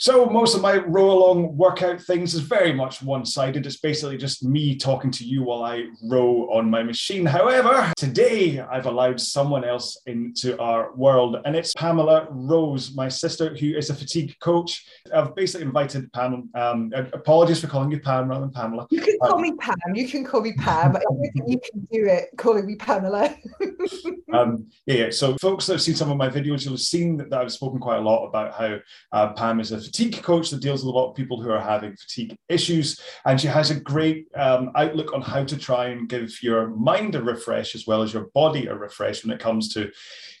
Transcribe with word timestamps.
So 0.00 0.24
most 0.24 0.54
of 0.54 0.62
my 0.62 0.78
row 0.78 1.10
along 1.10 1.58
workout 1.58 2.00
things 2.00 2.32
is 2.32 2.40
very 2.40 2.72
much 2.72 3.02
one 3.02 3.26
sided. 3.26 3.66
It's 3.66 3.76
basically 3.76 4.16
just 4.16 4.42
me 4.42 4.74
talking 4.74 5.10
to 5.10 5.24
you 5.26 5.42
while 5.42 5.62
I 5.62 5.88
row 6.02 6.48
on 6.50 6.70
my 6.70 6.82
machine. 6.82 7.26
However, 7.26 7.92
today 7.98 8.60
I've 8.60 8.86
allowed 8.86 9.20
someone 9.20 9.62
else 9.62 10.00
into 10.06 10.58
our 10.58 10.94
world, 10.94 11.36
and 11.44 11.54
it's 11.54 11.74
Pamela 11.74 12.28
Rose, 12.30 12.94
my 12.94 13.10
sister, 13.10 13.54
who 13.54 13.76
is 13.76 13.90
a 13.90 13.94
fatigue 13.94 14.34
coach. 14.40 14.88
I've 15.14 15.34
basically 15.34 15.66
invited 15.66 16.10
Pam. 16.14 16.48
Um, 16.54 16.92
apologies 17.12 17.60
for 17.60 17.66
calling 17.66 17.90
you 17.90 18.00
Pam 18.00 18.28
rather 18.28 18.46
than 18.46 18.52
Pamela. 18.52 18.86
You 18.90 19.02
can 19.02 19.18
call 19.18 19.34
um, 19.34 19.42
me 19.42 19.52
Pam. 19.56 19.76
You 19.92 20.08
can 20.08 20.24
call 20.24 20.40
me 20.40 20.54
Pam. 20.54 20.96
I 20.96 21.00
think 21.20 21.34
you 21.46 21.60
can 21.70 21.80
do 21.92 22.06
it 22.06 22.30
calling 22.38 22.64
me 22.64 22.76
Pamela. 22.76 23.36
um, 24.32 24.66
yeah, 24.86 24.94
yeah. 24.94 25.10
So 25.10 25.36
folks 25.36 25.66
that 25.66 25.74
have 25.74 25.82
seen 25.82 25.94
some 25.94 26.10
of 26.10 26.16
my 26.16 26.30
videos, 26.30 26.64
you'll 26.64 26.72
have 26.72 26.80
seen 26.80 27.18
that 27.18 27.34
I've 27.34 27.52
spoken 27.52 27.80
quite 27.80 27.98
a 27.98 28.00
lot 28.00 28.26
about 28.26 28.54
how 28.54 28.78
uh, 29.12 29.34
Pam 29.34 29.60
is 29.60 29.72
a 29.72 29.89
fatigue 29.90 30.22
coach 30.22 30.50
that 30.50 30.62
deals 30.62 30.84
with 30.84 30.94
a 30.94 30.96
lot 30.98 31.10
of 31.10 31.16
people 31.16 31.42
who 31.42 31.50
are 31.50 31.60
having 31.60 31.96
fatigue 31.96 32.36
issues. 32.48 33.00
And 33.26 33.40
she 33.40 33.48
has 33.48 33.70
a 33.70 33.80
great 33.80 34.28
um, 34.36 34.70
outlook 34.76 35.12
on 35.12 35.20
how 35.20 35.44
to 35.44 35.56
try 35.56 35.88
and 35.88 36.08
give 36.08 36.40
your 36.42 36.68
mind 36.68 37.16
a 37.16 37.22
refresh 37.22 37.74
as 37.74 37.86
well 37.86 38.02
as 38.02 38.12
your 38.12 38.28
body 38.32 38.66
a 38.66 38.74
refresh 38.74 39.24
when 39.24 39.34
it 39.34 39.40
comes 39.40 39.74
to 39.74 39.90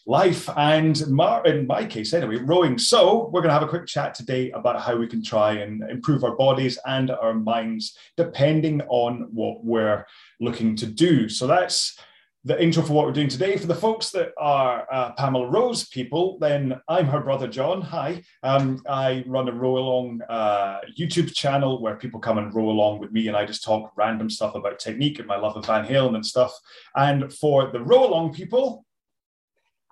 life. 0.06 0.48
And 0.56 1.00
in 1.00 1.66
my 1.66 1.84
case 1.84 2.14
anyway 2.14 2.36
rowing. 2.36 2.78
So 2.78 3.28
we're 3.32 3.42
going 3.42 3.50
to 3.50 3.58
have 3.58 3.62
a 3.62 3.68
quick 3.68 3.86
chat 3.86 4.14
today 4.14 4.50
about 4.52 4.80
how 4.80 4.96
we 4.96 5.08
can 5.08 5.22
try 5.22 5.54
and 5.54 5.82
improve 5.90 6.22
our 6.22 6.36
bodies 6.36 6.78
and 6.86 7.10
our 7.10 7.34
minds 7.34 7.96
depending 8.16 8.82
on 8.82 9.28
what 9.32 9.64
we're 9.64 10.06
looking 10.38 10.76
to 10.76 10.86
do. 10.86 11.28
So 11.28 11.46
that's 11.46 11.98
the 12.44 12.62
intro 12.62 12.82
for 12.82 12.94
what 12.94 13.04
we're 13.04 13.12
doing 13.12 13.28
today. 13.28 13.56
For 13.56 13.66
the 13.66 13.74
folks 13.74 14.10
that 14.10 14.32
are 14.38 14.86
uh, 14.90 15.12
Pamela 15.12 15.46
Rose 15.46 15.86
people, 15.88 16.38
then 16.38 16.80
I'm 16.88 17.06
her 17.06 17.20
brother 17.20 17.46
John. 17.46 17.82
Hi. 17.82 18.22
Um, 18.42 18.82
I 18.88 19.24
run 19.26 19.48
a 19.48 19.52
row 19.52 19.76
along 19.76 20.22
uh, 20.28 20.80
YouTube 20.98 21.34
channel 21.34 21.82
where 21.82 21.96
people 21.96 22.18
come 22.18 22.38
and 22.38 22.54
row 22.54 22.70
along 22.70 23.00
with 23.00 23.12
me, 23.12 23.28
and 23.28 23.36
I 23.36 23.44
just 23.44 23.62
talk 23.62 23.92
random 23.96 24.30
stuff 24.30 24.54
about 24.54 24.78
technique 24.78 25.18
and 25.18 25.28
my 25.28 25.36
love 25.36 25.56
of 25.56 25.66
Van 25.66 25.84
Halen 25.84 26.14
and 26.14 26.24
stuff. 26.24 26.52
And 26.96 27.32
for 27.32 27.70
the 27.70 27.80
row 27.80 28.06
along 28.06 28.32
people, 28.32 28.86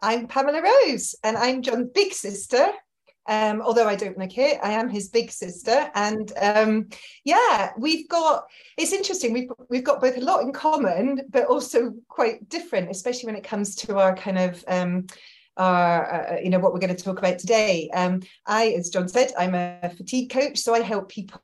I'm 0.00 0.26
Pamela 0.26 0.62
Rose, 0.62 1.14
and 1.22 1.36
I'm 1.36 1.60
John's 1.60 1.91
big 1.92 2.14
sister. 2.14 2.69
Um, 3.28 3.60
although 3.60 3.86
I 3.86 3.94
don't 3.94 4.18
like 4.18 4.38
it, 4.38 4.58
I 4.62 4.72
am 4.72 4.88
his 4.88 5.10
big 5.10 5.30
sister, 5.30 5.90
and 5.94 6.32
um, 6.40 6.88
yeah, 7.24 7.72
we've 7.78 8.08
got. 8.08 8.46
It's 8.76 8.92
interesting. 8.92 9.32
We've 9.32 9.50
we've 9.68 9.84
got 9.84 10.00
both 10.00 10.16
a 10.16 10.20
lot 10.20 10.42
in 10.42 10.52
common, 10.52 11.20
but 11.28 11.44
also 11.44 11.94
quite 12.08 12.48
different, 12.48 12.90
especially 12.90 13.26
when 13.26 13.36
it 13.36 13.44
comes 13.44 13.74
to 13.76 13.98
our 13.98 14.16
kind 14.16 14.38
of. 14.38 14.64
Um, 14.66 15.06
our, 15.58 16.34
uh, 16.34 16.40
you 16.40 16.50
know 16.50 16.60
what 16.60 16.72
we're 16.72 16.78
going 16.78 16.94
to 16.94 17.02
talk 17.04 17.18
about 17.18 17.36
today. 17.36 17.90
Um, 17.92 18.22
I, 18.46 18.68
as 18.78 18.90
John 18.90 19.08
said, 19.08 19.32
I'm 19.36 19.56
a 19.56 19.90
fatigue 19.96 20.30
coach, 20.30 20.58
so 20.58 20.72
I 20.72 20.82
help 20.82 21.08
people 21.08 21.42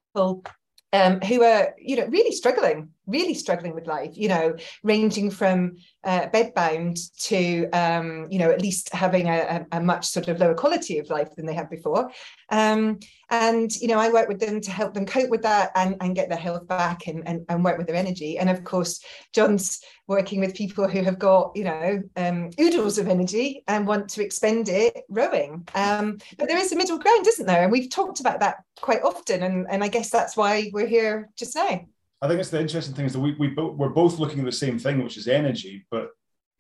um, 0.95 1.21
who 1.21 1.43
are, 1.43 1.75
you 1.79 1.97
know, 1.97 2.07
really 2.07 2.31
struggling, 2.31 2.91
really 3.07 3.35
struggling 3.35 3.75
with 3.75 3.87
life. 3.87 4.13
You 4.15 4.29
know, 4.29 4.57
ranging 4.83 5.31
from 5.31 5.77
uh, 6.05 6.29
bedbound 6.29 6.99
to 7.19 7.69
um, 7.71 8.27
you 8.31 8.39
know 8.39 8.51
at 8.51 8.61
least 8.61 8.93
having 8.93 9.29
a, 9.29 9.67
a, 9.73 9.81
much 9.81 10.07
sort 10.07 10.29
of 10.29 10.39
lower 10.39 10.55
quality 10.55 10.99
of 10.99 11.11
life 11.11 11.35
than 11.35 11.47
they 11.47 11.55
had 11.55 11.71
before. 11.71 12.11
Um, 12.51 12.99
and 13.31 13.75
you 13.77 13.89
know 13.89 13.99
i 13.99 14.11
work 14.11 14.29
with 14.29 14.39
them 14.39 14.61
to 14.61 14.71
help 14.71 14.93
them 14.93 15.07
cope 15.07 15.31
with 15.31 15.43
that 15.43 15.71
and, 15.75 15.97
and 16.01 16.15
get 16.15 16.29
their 16.29 16.39
health 16.39 16.69
back 16.69 17.07
and, 17.07 17.27
and, 17.27 17.45
and 17.49 17.65
work 17.65 17.79
with 17.79 17.87
their 17.87 17.97
energy. 17.97 18.39
And 18.39 18.51
of 18.51 18.65
course 18.65 19.03
john's 19.33 19.81
working 20.07 20.41
with 20.41 20.55
people 20.55 20.87
who 20.87 21.03
have 21.03 21.19
got 21.19 21.53
you 21.55 21.65
know 21.65 22.03
um, 22.17 22.51
oodles 22.61 22.99
of 22.99 23.09
energy 23.09 23.65
and 23.67 23.87
want 23.87 24.09
to 24.11 24.23
expend 24.23 24.69
it 24.69 25.05
rowing. 25.09 25.67
Um, 25.75 26.19
but 26.39 26.49
there 26.49 26.59
is 26.59 26.73
a 26.73 26.77
middle 26.77 26.99
ground 26.99 27.27
isn't 27.27 27.47
there? 27.47 27.63
And 27.63 27.73
we've 27.73 27.91
talked 27.91 28.21
about 28.21 28.41
that 28.41 28.59
quite 28.81 29.03
often. 29.03 29.43
And, 29.43 29.67
and 29.71 29.83
i 29.83 29.89
guess 29.89 30.11
that's 30.11 30.37
why 30.37 30.71
we're 30.73 30.87
here 30.87 31.31
just 31.37 31.57
now 31.57 31.87
I 32.25 32.27
think 32.27 32.41
it's 32.41 32.49
the 32.49 32.59
interesting 32.59 32.95
thing 32.95 33.05
is 33.05 33.13
that 33.13 33.21
we, 33.21 33.35
we 33.35 33.49
bo- 33.49 33.73
we're 33.73 33.91
both 33.91 34.19
looking 34.19 34.39
at 34.39 34.47
the 34.47 34.53
same 34.53 34.79
thing, 34.79 35.05
which 35.05 35.19
is 35.19 35.29
energy, 35.29 35.85
but 35.91 36.09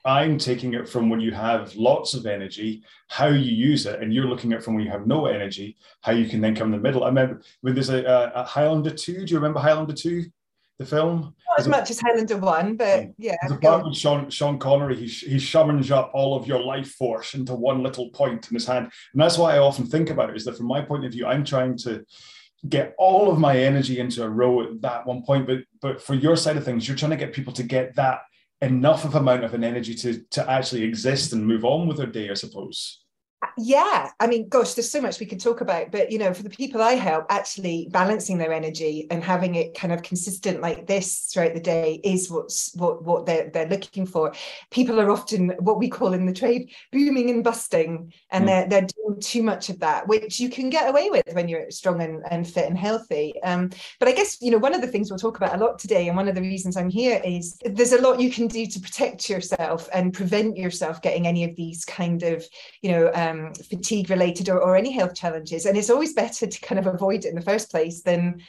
I'm 0.04 0.36
taking 0.36 0.74
it 0.74 0.86
from 0.86 1.08
when 1.08 1.20
you 1.20 1.32
have 1.32 1.74
lots 1.74 2.12
of 2.12 2.26
energy, 2.26 2.84
how 3.08 3.28
you 3.28 3.50
use 3.50 3.86
it, 3.86 4.02
and 4.02 4.12
you're 4.12 4.26
looking 4.26 4.52
at 4.52 4.62
from 4.62 4.74
when 4.74 4.84
you 4.84 4.90
have 4.90 5.06
no 5.06 5.24
energy, 5.24 5.78
how 6.02 6.12
you 6.12 6.28
can 6.28 6.42
then 6.42 6.54
come 6.54 6.66
in 6.66 6.72
the 6.72 6.86
middle. 6.86 7.04
I 7.04 7.06
remember 7.06 7.40
when 7.62 7.72
there's 7.72 7.88
a, 7.88 8.04
a, 8.04 8.42
a 8.42 8.44
Highlander 8.44 8.90
2. 8.90 9.24
Do 9.24 9.32
you 9.32 9.38
remember 9.38 9.58
Highlander 9.58 9.94
2, 9.94 10.26
the 10.80 10.84
film? 10.84 11.34
Not 11.48 11.60
as 11.60 11.68
much 11.68 11.90
as 11.90 11.98
Highlander 11.98 12.36
1, 12.36 12.76
but 12.76 13.00
mm. 13.00 13.14
yeah. 13.16 13.36
There's 13.40 13.56
a 13.56 13.58
part 13.58 13.86
with 13.86 13.96
Sean, 13.96 14.28
Sean 14.28 14.58
Connery, 14.58 14.96
he, 14.96 15.06
he 15.06 15.38
summons 15.40 15.90
up 15.90 16.10
all 16.12 16.36
of 16.36 16.46
your 16.46 16.62
life 16.62 16.90
force 16.90 17.32
into 17.32 17.54
one 17.54 17.82
little 17.82 18.10
point 18.10 18.50
in 18.50 18.54
his 18.54 18.66
hand. 18.66 18.92
And 19.14 19.22
that's 19.22 19.38
why 19.38 19.54
I 19.54 19.60
often 19.60 19.86
think 19.86 20.10
about 20.10 20.28
it, 20.28 20.36
is 20.36 20.44
that 20.44 20.58
from 20.58 20.66
my 20.66 20.82
point 20.82 21.06
of 21.06 21.12
view, 21.12 21.24
I'm 21.24 21.42
trying 21.42 21.78
to 21.78 22.04
get 22.68 22.94
all 22.98 23.30
of 23.30 23.38
my 23.38 23.58
energy 23.58 24.00
into 24.00 24.22
a 24.22 24.28
row 24.28 24.62
at 24.62 24.80
that 24.82 25.06
one 25.06 25.22
point. 25.22 25.46
But 25.46 25.58
but 25.80 26.02
for 26.02 26.14
your 26.14 26.36
side 26.36 26.56
of 26.56 26.64
things, 26.64 26.88
you're 26.88 26.96
trying 26.96 27.10
to 27.10 27.16
get 27.16 27.32
people 27.32 27.52
to 27.54 27.62
get 27.62 27.94
that 27.96 28.20
enough 28.60 29.04
of 29.04 29.14
amount 29.14 29.44
of 29.44 29.54
an 29.54 29.64
energy 29.64 29.94
to 29.96 30.22
to 30.30 30.50
actually 30.50 30.82
exist 30.82 31.32
and 31.32 31.46
move 31.46 31.64
on 31.64 31.86
with 31.86 31.98
their 31.98 32.06
day, 32.06 32.30
I 32.30 32.34
suppose 32.34 33.03
yeah 33.56 34.10
i 34.20 34.26
mean 34.26 34.48
gosh 34.48 34.74
there's 34.74 34.90
so 34.90 35.00
much 35.00 35.20
we 35.20 35.26
could 35.26 35.40
talk 35.40 35.60
about 35.60 35.90
but 35.90 36.10
you 36.10 36.18
know 36.18 36.32
for 36.32 36.42
the 36.42 36.50
people 36.50 36.82
i 36.82 36.92
help 36.92 37.24
actually 37.30 37.88
balancing 37.90 38.38
their 38.38 38.52
energy 38.52 39.06
and 39.10 39.22
having 39.22 39.54
it 39.54 39.74
kind 39.74 39.92
of 39.92 40.02
consistent 40.02 40.60
like 40.60 40.86
this 40.86 41.30
throughout 41.32 41.54
the 41.54 41.60
day 41.60 42.00
is 42.04 42.30
what's 42.30 42.74
what 42.74 43.02
what 43.02 43.26
they're, 43.26 43.50
they're 43.50 43.68
looking 43.68 44.06
for 44.06 44.32
people 44.70 45.00
are 45.00 45.10
often 45.10 45.50
what 45.60 45.78
we 45.78 45.88
call 45.88 46.12
in 46.12 46.26
the 46.26 46.32
trade 46.32 46.70
booming 46.92 47.30
and 47.30 47.44
busting 47.44 48.12
and 48.30 48.44
mm. 48.44 48.46
they're, 48.46 48.68
they're 48.68 48.88
doing 48.96 49.20
too 49.20 49.42
much 49.42 49.68
of 49.68 49.78
that 49.80 50.06
which 50.06 50.38
you 50.38 50.48
can 50.48 50.70
get 50.70 50.88
away 50.88 51.10
with 51.10 51.24
when 51.32 51.48
you're 51.48 51.70
strong 51.70 52.00
and, 52.00 52.22
and 52.30 52.48
fit 52.48 52.68
and 52.68 52.78
healthy 52.78 53.34
um, 53.42 53.70
but 53.98 54.08
i 54.08 54.12
guess 54.12 54.40
you 54.40 54.50
know 54.50 54.58
one 54.58 54.74
of 54.74 54.80
the 54.80 54.86
things 54.86 55.10
we'll 55.10 55.18
talk 55.18 55.36
about 55.36 55.54
a 55.54 55.58
lot 55.58 55.78
today 55.78 56.08
and 56.08 56.16
one 56.16 56.28
of 56.28 56.34
the 56.34 56.40
reasons 56.40 56.76
i'm 56.76 56.90
here 56.90 57.20
is 57.24 57.58
there's 57.64 57.92
a 57.92 58.00
lot 58.00 58.20
you 58.20 58.30
can 58.30 58.46
do 58.46 58.66
to 58.66 58.80
protect 58.80 59.28
yourself 59.28 59.88
and 59.92 60.12
prevent 60.12 60.56
yourself 60.56 61.02
getting 61.02 61.26
any 61.26 61.44
of 61.44 61.54
these 61.56 61.84
kind 61.84 62.22
of 62.22 62.44
you 62.82 62.90
know 62.90 63.10
um, 63.14 63.33
um, 63.34 63.54
fatigue 63.54 64.10
related 64.10 64.48
or, 64.48 64.60
or 64.60 64.76
any 64.76 64.92
health 64.92 65.14
challenges. 65.14 65.66
And 65.66 65.76
it's 65.76 65.90
always 65.90 66.12
better 66.12 66.46
to 66.46 66.60
kind 66.60 66.78
of 66.78 66.86
avoid 66.86 67.24
it 67.24 67.28
in 67.28 67.34
the 67.34 67.42
first 67.42 67.70
place 67.70 68.02
than 68.02 68.42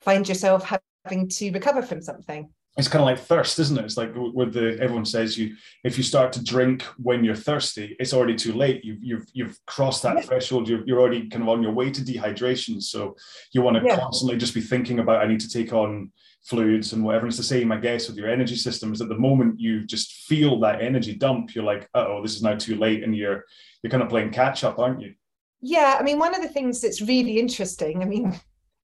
find 0.00 0.28
yourself 0.28 0.64
having 1.04 1.28
to 1.28 1.50
recover 1.50 1.82
from 1.82 2.02
something 2.02 2.48
it's 2.78 2.88
kind 2.88 3.02
of 3.02 3.06
like 3.06 3.18
thirst, 3.18 3.58
isn't 3.58 3.78
it? 3.78 3.84
It's 3.84 3.98
like 3.98 4.12
with 4.14 4.54
the 4.54 4.78
everyone 4.80 5.04
says 5.04 5.36
you 5.36 5.54
if 5.84 5.98
you 5.98 6.04
start 6.04 6.32
to 6.32 6.44
drink 6.44 6.82
when 6.96 7.22
you're 7.22 7.34
thirsty, 7.34 7.94
it's 8.00 8.14
already 8.14 8.34
too 8.34 8.54
late. 8.54 8.82
You've 8.82 9.02
you've 9.02 9.26
you've 9.34 9.58
crossed 9.66 10.02
that 10.04 10.16
yeah. 10.16 10.22
threshold. 10.22 10.68
You're, 10.68 10.82
you're 10.86 10.98
already 10.98 11.28
kind 11.28 11.42
of 11.42 11.50
on 11.50 11.62
your 11.62 11.72
way 11.72 11.90
to 11.90 12.00
dehydration. 12.00 12.82
So 12.82 13.14
you 13.52 13.60
want 13.60 13.76
to 13.76 13.82
yeah. 13.84 13.98
constantly 13.98 14.38
just 14.38 14.54
be 14.54 14.62
thinking 14.62 15.00
about 15.00 15.22
I 15.22 15.26
need 15.26 15.40
to 15.40 15.50
take 15.50 15.74
on 15.74 16.12
fluids 16.44 16.92
and 16.92 17.04
whatever. 17.04 17.26
And 17.26 17.30
it's 17.30 17.38
the 17.38 17.44
same, 17.44 17.72
I 17.72 17.76
guess, 17.76 18.08
with 18.08 18.16
your 18.16 18.28
energy 18.28 18.56
system. 18.56 18.92
Is 18.92 19.00
at 19.00 19.08
the 19.08 19.18
moment 19.18 19.60
you 19.60 19.84
just 19.84 20.26
feel 20.26 20.58
that 20.60 20.82
energy 20.82 21.14
dump, 21.14 21.54
you're 21.54 21.64
like, 21.64 21.88
oh, 21.94 22.22
this 22.22 22.34
is 22.34 22.42
now 22.42 22.56
too 22.56 22.76
late, 22.76 23.04
and 23.04 23.16
you're 23.16 23.44
you're 23.82 23.90
kind 23.90 24.02
of 24.02 24.08
playing 24.08 24.30
catch 24.30 24.64
up, 24.64 24.78
aren't 24.78 25.00
you? 25.00 25.14
Yeah, 25.60 25.96
I 25.98 26.02
mean, 26.02 26.18
one 26.18 26.34
of 26.34 26.42
the 26.42 26.48
things 26.48 26.80
that's 26.80 27.00
really 27.00 27.38
interesting, 27.38 28.02
I 28.02 28.04
mean, 28.04 28.34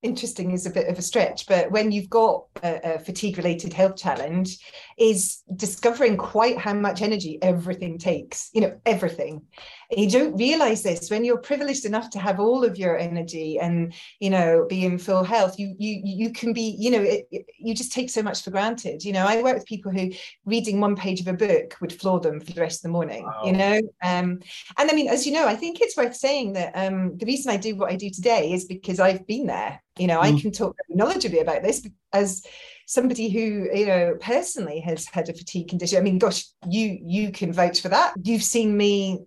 interesting 0.02 0.52
is 0.52 0.64
a 0.64 0.70
bit 0.70 0.88
of 0.88 0.98
a 0.98 1.02
stretch, 1.02 1.46
but 1.46 1.70
when 1.72 1.91
you've 1.91 2.08
got 2.08 2.44
a, 2.62 2.94
a 2.94 2.98
fatigue 3.00 3.36
related 3.36 3.72
health 3.72 3.96
challenge, 3.96 4.58
is 4.98 5.42
discovering 5.54 6.16
quite 6.16 6.59
how 6.59 6.75
much 6.75 7.03
energy 7.03 7.38
everything 7.42 7.98
takes, 7.98 8.50
you 8.53 8.60
know, 8.60 8.78
everything. 8.84 9.42
And 9.91 10.00
you 10.00 10.10
don't 10.10 10.36
realize 10.36 10.82
this 10.82 11.10
when 11.10 11.25
you're 11.25 11.38
privileged 11.38 11.84
enough 11.84 12.10
to 12.10 12.19
have 12.19 12.41
all 12.41 12.64
of 12.64 12.76
your 12.76 12.98
energy 12.98 13.58
and, 13.58 13.94
you 14.20 14.31
know, 14.31 14.66
be 14.69 14.84
in 14.84 14.98
full 14.98 15.25
health, 15.25 15.58
you 15.58 15.75
you 15.78 16.00
you 16.04 16.32
can 16.32 16.53
be, 16.53 16.76
you 16.78 16.91
know, 16.91 17.00
it, 17.00 17.26
it, 17.31 17.47
you 17.58 17.75
just 17.75 17.92
take 17.92 18.10
so 18.10 18.22
much 18.22 18.42
for 18.42 18.50
granted. 18.50 19.04
You 19.04 19.12
know, 19.12 19.26
I 19.26 19.42
work 19.42 19.54
with 19.54 19.66
people 19.66 19.92
who 19.92 20.10
reading 20.44 20.81
one 20.81 20.97
page 20.97 21.20
of 21.20 21.28
a 21.28 21.32
book 21.32 21.76
would 21.81 21.92
floor 21.92 22.20
them 22.20 22.41
for 22.41 22.53
the 22.53 22.60
rest 22.60 22.81
of 22.81 22.82
the 22.82 22.92
morning, 22.92 23.25
wow. 23.25 23.42
you 23.44 23.53
know. 23.53 23.81
Um, 24.03 24.41
and 24.76 24.91
I 24.91 24.94
mean, 24.94 25.08
as 25.08 25.26
you 25.26 25.32
know, 25.32 25.47
I 25.47 25.54
think 25.54 25.81
it's 25.81 25.97
worth 25.97 26.16
saying 26.16 26.53
that 26.54 26.72
um, 26.75 27.16
the 27.16 27.26
reason 27.26 27.50
I 27.50 27.56
do 27.56 27.76
what 27.76 27.91
I 27.91 27.97
do 27.97 28.10
today 28.10 28.53
is 28.53 28.64
because 28.66 29.00
I've 29.00 29.26
been 29.26 29.47
there 29.47 29.81
you 29.99 30.06
know, 30.06 30.20
mm. 30.20 30.22
I 30.22 30.40
can 30.40 30.52
talk 30.52 30.76
knowledgeably 30.90 31.43
about 31.43 31.62
this 31.62 31.87
as 32.12 32.44
somebody 32.88 33.29
who, 33.29 33.69
you 33.73 33.87
know, 33.87 34.17
personally 34.19 34.81
has 34.81 35.06
had 35.06 35.29
a 35.29 35.35
fatigue 35.35 35.69
condition. 35.69 35.99
I 35.99 36.00
mean, 36.00 36.19
gosh, 36.19 36.46
you 36.69 36.99
you 37.05 37.31
can 37.31 37.52
vouch 37.52 37.82
for 37.82 37.90
that. 37.90 38.14
You've 38.25 38.43
seen 38.43 38.76
me, 38.76 39.20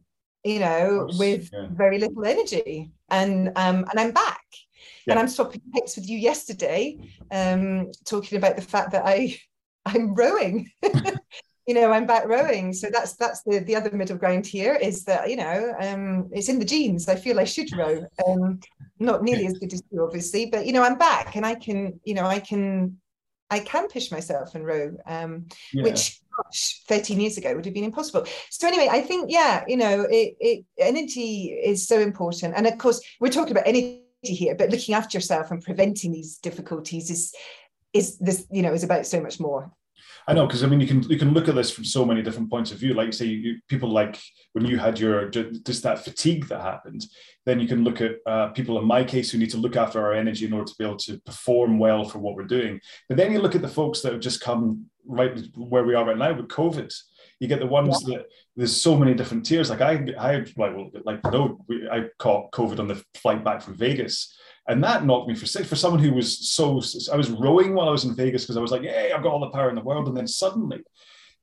you 0.44 0.60
know, 0.60 1.08
with 1.18 1.50
yeah. 1.54 1.68
very 1.72 2.00
little 2.00 2.25
energy, 2.25 2.92
and 3.10 3.50
um, 3.56 3.86
and 3.90 4.00
I'm 4.00 4.12
back. 4.12 4.44
Yeah. 5.06 5.13
And 5.13 5.19
I'm 5.19 5.28
swapping 5.28 5.62
pics 5.74 5.96
with 5.96 6.10
you 6.10 6.18
yesterday, 6.18 6.98
um, 7.31 7.92
talking 8.04 8.38
about 8.40 8.56
the 8.56 8.63
fact 8.63 8.92
that 8.92 9.04
I 9.06 9.38
I'm 9.86 10.16
rowing. 10.16 10.69
you 11.68 11.75
know 11.75 11.92
i'm 11.92 12.07
back 12.07 12.25
rowing 12.25 12.74
so 12.74 12.90
that's 12.92 13.14
that's 13.18 13.44
the 13.44 13.60
the 13.60 13.75
other 13.75 13.92
middle 13.92 14.18
ground 14.18 14.48
here 14.48 14.74
is 14.74 15.06
that 15.06 15.30
you 15.30 15.36
know 15.36 15.74
um 15.80 16.28
it's 16.31 16.50
in 16.50 16.57
the 16.57 16.66
genes 16.66 17.07
i 17.07 17.16
feel 17.16 17.40
i 17.40 17.44
should 17.44 17.72
row 17.78 18.04
um 18.28 18.60
not 18.98 19.22
nearly 19.22 19.46
as 19.46 19.54
good 19.60 19.72
as 19.72 19.84
you 19.92 20.04
obviously 20.04 20.48
but 20.48 20.66
you 20.66 20.74
know 20.74 20.81
i'm 20.81 20.98
back 20.98 21.36
and 21.36 21.46
i 21.46 21.54
can 21.54 22.00
you 22.04 22.16
know 22.16 22.25
i 22.25 22.40
can 22.40 23.00
i 23.51 23.59
can 23.59 23.88
push 23.88 24.12
myself 24.12 24.56
and 24.56 24.65
row 24.65 24.95
um 25.06 25.45
yeah. 25.74 25.83
which 25.83 26.19
gosh 26.36 26.81
13 26.88 27.19
years 27.19 27.38
ago 27.38 27.53
would 27.56 27.65
have 27.65 27.74
been 27.74 27.83
impossible 27.83 28.25
so 28.50 28.68
anyway 28.68 28.88
i 28.89 29.01
think 29.01 29.30
yeah 29.30 29.63
you 29.68 29.77
know 29.77 30.07
it, 30.09 30.36
it 30.39 30.65
energy 30.80 31.59
is 31.63 31.88
so 31.88 32.00
important 32.00 32.56
and 32.56 32.65
of 32.65 32.77
course 32.80 33.00
we're 33.19 33.30
talking 33.30 33.51
about 33.51 33.68
energy 33.68 34.01
here, 34.21 34.56
but 34.56 34.69
looking 34.69 34.95
after 34.95 35.18
yourself 35.18 35.51
and 35.51 35.62
preventing 35.62 36.12
these 36.12 36.38
difficulties 36.38 37.09
is 37.09 37.33
is 37.94 38.18
this 38.19 38.48
you 38.51 38.62
know 38.62 38.74
is 38.74 38.83
about 38.83 39.06
so 39.06 39.21
much 39.21 39.39
more. 39.39 39.71
I 40.31 40.33
know 40.33 40.48
because 40.48 40.63
I 40.63 40.68
mean 40.68 40.80
you 40.80 40.88
can 40.88 41.04
you 41.10 41.18
can 41.18 41.33
look 41.33 41.50
at 41.50 41.56
this 41.56 41.72
from 41.72 41.83
so 41.83 42.06
many 42.06 42.22
different 42.22 42.50
points 42.50 42.72
of 42.72 42.78
view. 42.78 42.94
Like 42.94 43.12
say 43.12 43.25
you, 43.25 43.60
people 43.68 43.89
like 43.89 44.18
when 44.54 44.63
you 44.66 44.78
had 44.78 44.98
your 44.98 45.30
just 45.30 45.83
that 45.83 46.06
fatigue 46.06 46.48
that 46.48 46.62
happened, 46.62 47.06
then 47.45 47.60
you 47.60 47.68
can 47.68 47.83
look 47.83 48.00
at 48.00 48.13
uh, 48.25 48.48
people 48.50 48.80
in 48.80 48.86
my 48.86 49.04
case 49.04 49.30
who 49.30 49.38
need 49.38 49.50
to 49.50 49.57
look 49.57 49.75
after 49.75 50.00
our 50.01 50.13
energy 50.13 50.45
in 50.45 50.54
order 50.54 50.68
to 50.68 50.75
be 50.80 50.86
able 50.86 50.95
to 51.00 51.19
perform 51.25 51.80
well 51.80 52.06
for 52.06 52.19
what 52.19 52.36
we're 52.36 52.45
doing. 52.45 52.80
But 53.10 53.18
then 53.18 53.33
you 53.33 53.39
look 53.39 53.56
at 53.56 53.62
the 53.62 53.68
folks 53.68 54.00
that 54.01 54.13
have 54.13 54.22
just 54.22 54.39
come 54.39 54.86
right 55.06 55.38
where 55.57 55.83
we 55.83 55.95
are 55.95 56.06
right 56.06 56.18
now 56.18 56.33
with 56.33 56.48
COVID. 56.48 56.94
You 57.42 57.50
get 57.50 57.60
the 57.60 57.68
ones 57.68 58.01
yeah. 58.07 58.19
that 58.19 58.28
there's 58.56 58.81
so 58.81 58.95
many 58.95 59.13
different 59.13 59.45
tiers. 59.45 59.69
Like 59.69 59.81
I, 59.81 60.06
I 60.18 60.45
like 60.56 60.78
well, 60.78 60.92
like 61.04 61.19
no, 61.25 61.60
I 61.92 62.06
caught 62.19 62.54
COVID 62.54 62.80
on 62.80 62.88
the 62.88 63.04
flight 63.16 63.44
back 63.44 63.62
from 63.63 63.75
Vegas 63.75 64.33
and 64.68 64.84
that 64.84 65.06
knocked 65.06 65.28
me 65.28 65.36
for 65.36 65.46
six. 65.46 65.68
For 65.68 65.75
someone 65.75 66.02
who 66.02 66.13
was 66.13 66.50
so, 66.50 66.81
I 67.12 67.18
was 67.18 67.31
rowing 67.31 67.74
while 67.74 67.88
I 67.88 67.92
was 67.92 68.06
in 68.06 68.16
Vegas 68.16 68.44
because 68.44 68.58
I 68.58 68.62
was 68.62 68.72
like, 68.72 68.84
"Hey, 68.84 69.12
I've 69.12 69.24
got 69.24 69.31
all 69.31 69.40
the 69.40 69.50
power 69.50 69.69
in 69.69 69.75
the 69.75 69.81
world," 69.81 70.08
and 70.08 70.16
then 70.16 70.28
suddenly 70.28 70.84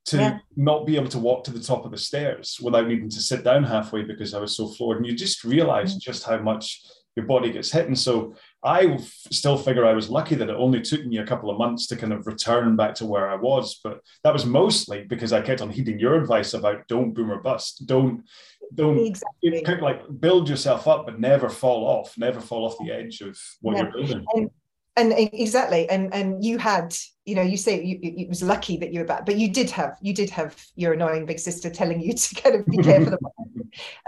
to 0.06 0.16
yeah. 0.16 0.38
not 0.56 0.86
be 0.86 0.96
able 0.96 1.08
to 1.08 1.18
walk 1.18 1.44
to 1.44 1.50
the 1.50 1.60
top 1.60 1.84
of 1.84 1.90
the 1.90 1.98
stairs 1.98 2.58
without 2.62 2.86
needing 2.86 3.10
to 3.10 3.20
sit 3.20 3.44
down 3.44 3.62
halfway 3.62 4.02
because 4.02 4.32
I 4.32 4.40
was 4.40 4.56
so 4.56 4.68
floored, 4.68 4.98
and 4.98 5.06
you 5.06 5.14
just 5.14 5.44
realize 5.44 5.90
mm-hmm. 5.90 6.10
just 6.10 6.24
how 6.24 6.38
much 6.38 6.82
your 7.18 7.26
body 7.26 7.50
gets 7.50 7.72
hit. 7.72 7.86
And 7.86 7.98
so 7.98 8.34
I 8.64 8.96
still 9.30 9.58
figure 9.58 9.84
I 9.84 9.92
was 9.92 10.08
lucky 10.08 10.36
that 10.36 10.48
it 10.48 10.56
only 10.56 10.80
took 10.80 11.04
me 11.04 11.18
a 11.18 11.26
couple 11.26 11.50
of 11.50 11.58
months 11.58 11.88
to 11.88 11.96
kind 11.96 12.12
of 12.12 12.26
return 12.28 12.76
back 12.76 12.94
to 12.96 13.06
where 13.06 13.28
I 13.28 13.34
was. 13.34 13.80
But 13.82 14.00
that 14.22 14.32
was 14.32 14.46
mostly 14.46 15.04
because 15.04 15.32
I 15.32 15.42
kept 15.42 15.60
on 15.60 15.70
heeding 15.70 15.98
your 15.98 16.14
advice 16.14 16.54
about 16.54 16.86
don't 16.86 17.12
boom 17.12 17.32
or 17.32 17.42
bust, 17.42 17.86
don't 17.86 18.22
don't 18.74 18.98
exactly. 18.98 19.64
like 19.80 20.02
build 20.20 20.48
yourself 20.48 20.86
up, 20.86 21.06
but 21.06 21.18
never 21.18 21.48
fall 21.48 21.84
off, 21.86 22.16
never 22.18 22.40
fall 22.40 22.66
off 22.66 22.76
the 22.78 22.92
edge 22.92 23.20
of 23.20 23.38
what 23.60 23.76
yeah. 23.76 23.82
you're 23.82 23.92
building. 23.92 24.26
And, 24.34 24.50
and 24.96 25.12
exactly, 25.32 25.88
and 25.88 26.12
and 26.12 26.44
you 26.44 26.58
had, 26.58 26.94
you 27.24 27.36
know, 27.36 27.42
you 27.42 27.56
say 27.56 27.82
you, 27.82 27.98
it 28.02 28.28
was 28.28 28.42
lucky 28.42 28.76
that 28.78 28.92
you 28.92 29.00
were 29.00 29.06
back, 29.06 29.24
but 29.24 29.36
you 29.36 29.48
did 29.48 29.70
have, 29.70 29.96
you 30.02 30.12
did 30.12 30.28
have 30.30 30.56
your 30.74 30.92
annoying 30.92 31.24
big 31.24 31.38
sister 31.38 31.70
telling 31.70 32.00
you 32.00 32.12
to 32.14 32.34
kind 32.34 32.56
of 32.56 32.66
be 32.66 32.78
careful 32.78 33.18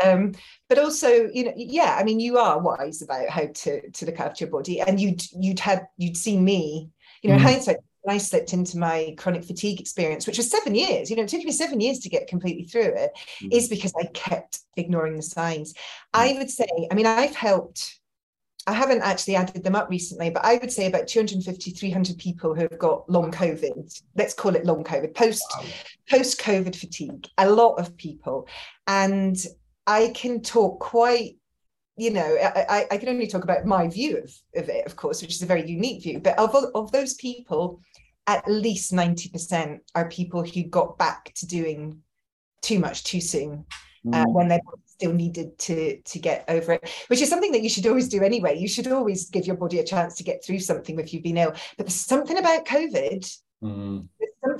um, 0.03 0.33
but 0.69 0.79
also, 0.79 1.29
you 1.33 1.45
know, 1.45 1.53
yeah, 1.56 1.97
I 1.99 2.05
mean, 2.05 2.21
you 2.21 2.39
are 2.39 2.59
wise 2.59 3.03
about 3.03 3.29
how 3.29 3.47
to 3.47 3.91
to 3.91 4.06
look 4.06 4.21
after 4.21 4.45
your 4.45 4.53
body, 4.53 4.81
and 4.81 5.01
you'd 5.01 5.23
you'd 5.33 5.61
had 5.61 5.87
you'd 5.97 6.17
seen 6.17 6.45
me, 6.45 6.91
you 7.23 7.31
know, 7.31 7.37
mm. 7.37 7.43
hindsight 7.43 7.79
I 8.08 8.19
slipped 8.19 8.52
into 8.52 8.79
my 8.79 9.14
chronic 9.19 9.44
fatigue 9.44 9.81
experience, 9.81 10.26
which 10.26 10.38
was 10.38 10.50
seven 10.50 10.75
years, 10.75 11.11
you 11.11 11.17
know, 11.17 11.23
it 11.23 11.29
took 11.29 11.44
me 11.44 11.52
seven 11.52 11.81
years 11.81 11.99
to 12.00 12.08
get 12.08 12.29
completely 12.29 12.64
through 12.64 12.94
it, 12.97 13.11
mm. 13.43 13.52
is 13.52 13.69
because 13.69 13.93
I 13.99 14.06
kept 14.06 14.61
ignoring 14.76 15.17
the 15.17 15.23
signs. 15.23 15.75
Mm. 15.75 15.79
I 16.14 16.32
would 16.38 16.50
say, 16.50 16.69
I 16.91 16.94
mean, 16.94 17.06
I've 17.06 17.35
helped, 17.35 18.00
I 18.67 18.73
haven't 18.73 19.02
actually 19.02 19.37
added 19.37 19.64
them 19.64 19.75
up 19.75 19.91
recently, 19.91 20.31
but 20.31 20.44
I 20.44 20.56
would 20.56 20.73
say 20.73 20.87
about 20.87 21.08
250, 21.08 21.70
300 21.73 22.19
people 22.19 22.55
who 22.55 22.62
have 22.62 22.79
got 22.79 23.08
long 23.11 23.31
COVID, 23.31 24.03
let's 24.17 24.35
call 24.35 24.56
it 24.56 24.64
long 24.64 24.82
COVID, 24.82 25.14
post, 25.14 25.44
wow. 25.58 25.67
post 26.08 26.41
COVID 26.41 26.75
fatigue, 26.75 27.26
a 27.37 27.50
lot 27.50 27.75
of 27.75 27.96
people. 27.96 28.49
And 28.87 29.37
I 29.87 30.08
can 30.14 30.41
talk 30.41 30.81
quite 30.81 31.40
you 32.00 32.11
know, 32.11 32.38
I, 32.41 32.87
I, 32.91 32.97
can 32.97 33.11
only 33.11 33.26
talk 33.26 33.44
about 33.44 33.67
my 33.67 33.87
view 33.87 34.17
of, 34.17 34.32
of 34.62 34.70
it, 34.70 34.87
of 34.87 34.97
course, 34.97 35.20
which 35.20 35.35
is 35.35 35.43
a 35.43 35.47
very 35.47 35.69
unique 35.69 36.02
view. 36.02 36.19
But 36.19 36.38
of, 36.38 36.56
of 36.75 36.91
those 36.93 37.12
people, 37.12 37.82
at 38.26 38.49
least 38.49 38.91
90% 38.91 39.81
are 39.94 40.08
people 40.08 40.43
who 40.43 40.62
got 40.62 40.97
back 40.97 41.35
to 41.35 41.47
doing 41.47 42.00
too 42.62 42.79
much 42.79 43.05
too 43.05 43.20
soon 43.20 43.67
uh, 44.14 44.25
mm. 44.25 44.32
when 44.32 44.49
they 44.49 44.61
still 44.87 45.12
needed 45.12 45.58
to 45.58 46.00
to 46.02 46.19
get 46.19 46.44
over 46.49 46.73
it 46.73 46.91
which 47.08 47.23
is 47.23 47.31
something 47.31 47.52
that 47.52 47.62
you 47.62 47.70
should 47.70 47.87
always 47.87 48.06
do 48.06 48.23
anyway 48.23 48.55
you 48.55 48.69
should 48.69 48.87
always 48.87 49.31
give 49.31 49.46
your 49.46 49.56
body 49.56 49.79
a 49.79 49.85
chance 49.85 50.14
to 50.14 50.23
get 50.23 50.44
through 50.44 50.58
something 50.58 50.99
if 50.99 51.14
you've 51.14 51.23
been 51.23 51.38
ill 51.38 51.55
but 51.79 51.87
there's 51.87 51.94
something 51.94 52.37
about 52.37 52.67
covid 52.67 53.26
mm 53.64 54.06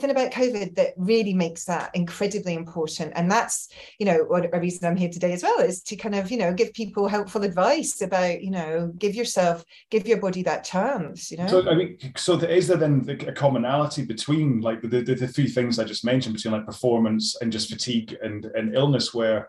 something 0.01 0.11
about 0.11 0.33
COVID 0.33 0.77
that 0.77 0.95
really 0.97 1.35
makes 1.35 1.65
that 1.65 1.91
incredibly 1.95 2.55
important. 2.55 3.13
And 3.15 3.31
that's, 3.31 3.69
you 3.99 4.07
know, 4.07 4.25
what 4.27 4.49
a 4.53 4.61
reason 4.61 4.87
I'm 4.87 4.97
here 4.97 5.11
today 5.11 5.33
as 5.33 5.43
well 5.43 5.61
is 5.61 5.83
to 5.85 5.97
kind 5.97 6.15
of, 6.15 6.31
you 6.31 6.39
know, 6.39 6.53
give 6.55 6.73
people 6.73 7.09
helpful 7.09 7.43
advice 7.43 8.01
about, 8.01 8.43
you 8.43 8.51
know, 8.51 8.93
give 8.99 9.15
yourself, 9.15 9.65
give 9.91 10.07
your 10.07 10.19
body 10.19 10.43
that 10.45 10.65
chance, 10.65 11.31
you 11.31 11.37
know. 11.37 11.47
So 11.47 11.69
I 11.69 11.75
mean, 11.75 11.99
so 12.17 12.37
there, 12.37 12.51
is 12.51 12.69
there 12.69 12.77
then 12.77 13.05
a 13.27 13.33
commonality 13.33 14.05
between 14.05 14.61
like 14.61 14.81
the, 14.83 15.03
the, 15.03 15.15
the 15.15 15.29
three 15.29 15.49
things 15.49 15.79
I 15.79 15.85
just 15.85 16.05
mentioned 16.05 16.35
between 16.35 16.53
like 16.53 16.67
performance 16.67 17.37
and 17.41 17.53
just 17.53 17.71
fatigue 17.71 18.17
and, 18.23 18.47
and 18.55 18.75
illness 18.75 19.13
where 19.13 19.49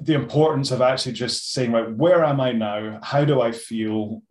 the 0.00 0.14
importance 0.14 0.70
of 0.70 0.80
actually 0.80 1.12
just 1.12 1.52
saying 1.52 1.72
right 1.72 1.90
where 1.92 2.24
am 2.24 2.40
i 2.40 2.52
now 2.52 2.98
how 3.02 3.24
do 3.24 3.40
i 3.40 3.52
feel 3.52 4.22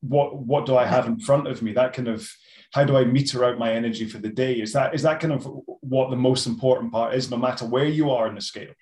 what 0.00 0.36
what 0.36 0.66
do 0.66 0.76
i 0.76 0.84
have 0.84 1.06
in 1.06 1.18
front 1.18 1.46
of 1.46 1.62
me 1.62 1.72
that 1.72 1.92
kind 1.92 2.08
of 2.08 2.28
how 2.72 2.84
do 2.84 2.96
I 2.96 3.04
meter 3.04 3.42
out 3.42 3.58
my 3.58 3.72
energy 3.72 4.06
for 4.06 4.18
the 4.18 4.28
day? 4.28 4.54
Is 4.54 4.72
that 4.74 4.94
is 4.94 5.02
that 5.02 5.20
kind 5.20 5.32
of 5.32 5.48
what 5.64 6.10
the 6.10 6.16
most 6.16 6.46
important 6.46 6.92
part 6.92 7.14
is, 7.14 7.30
no 7.30 7.38
matter 7.38 7.64
where 7.64 7.86
you 7.86 8.10
are 8.10 8.26
in 8.28 8.34
the 8.34 8.40
scale? 8.40 8.72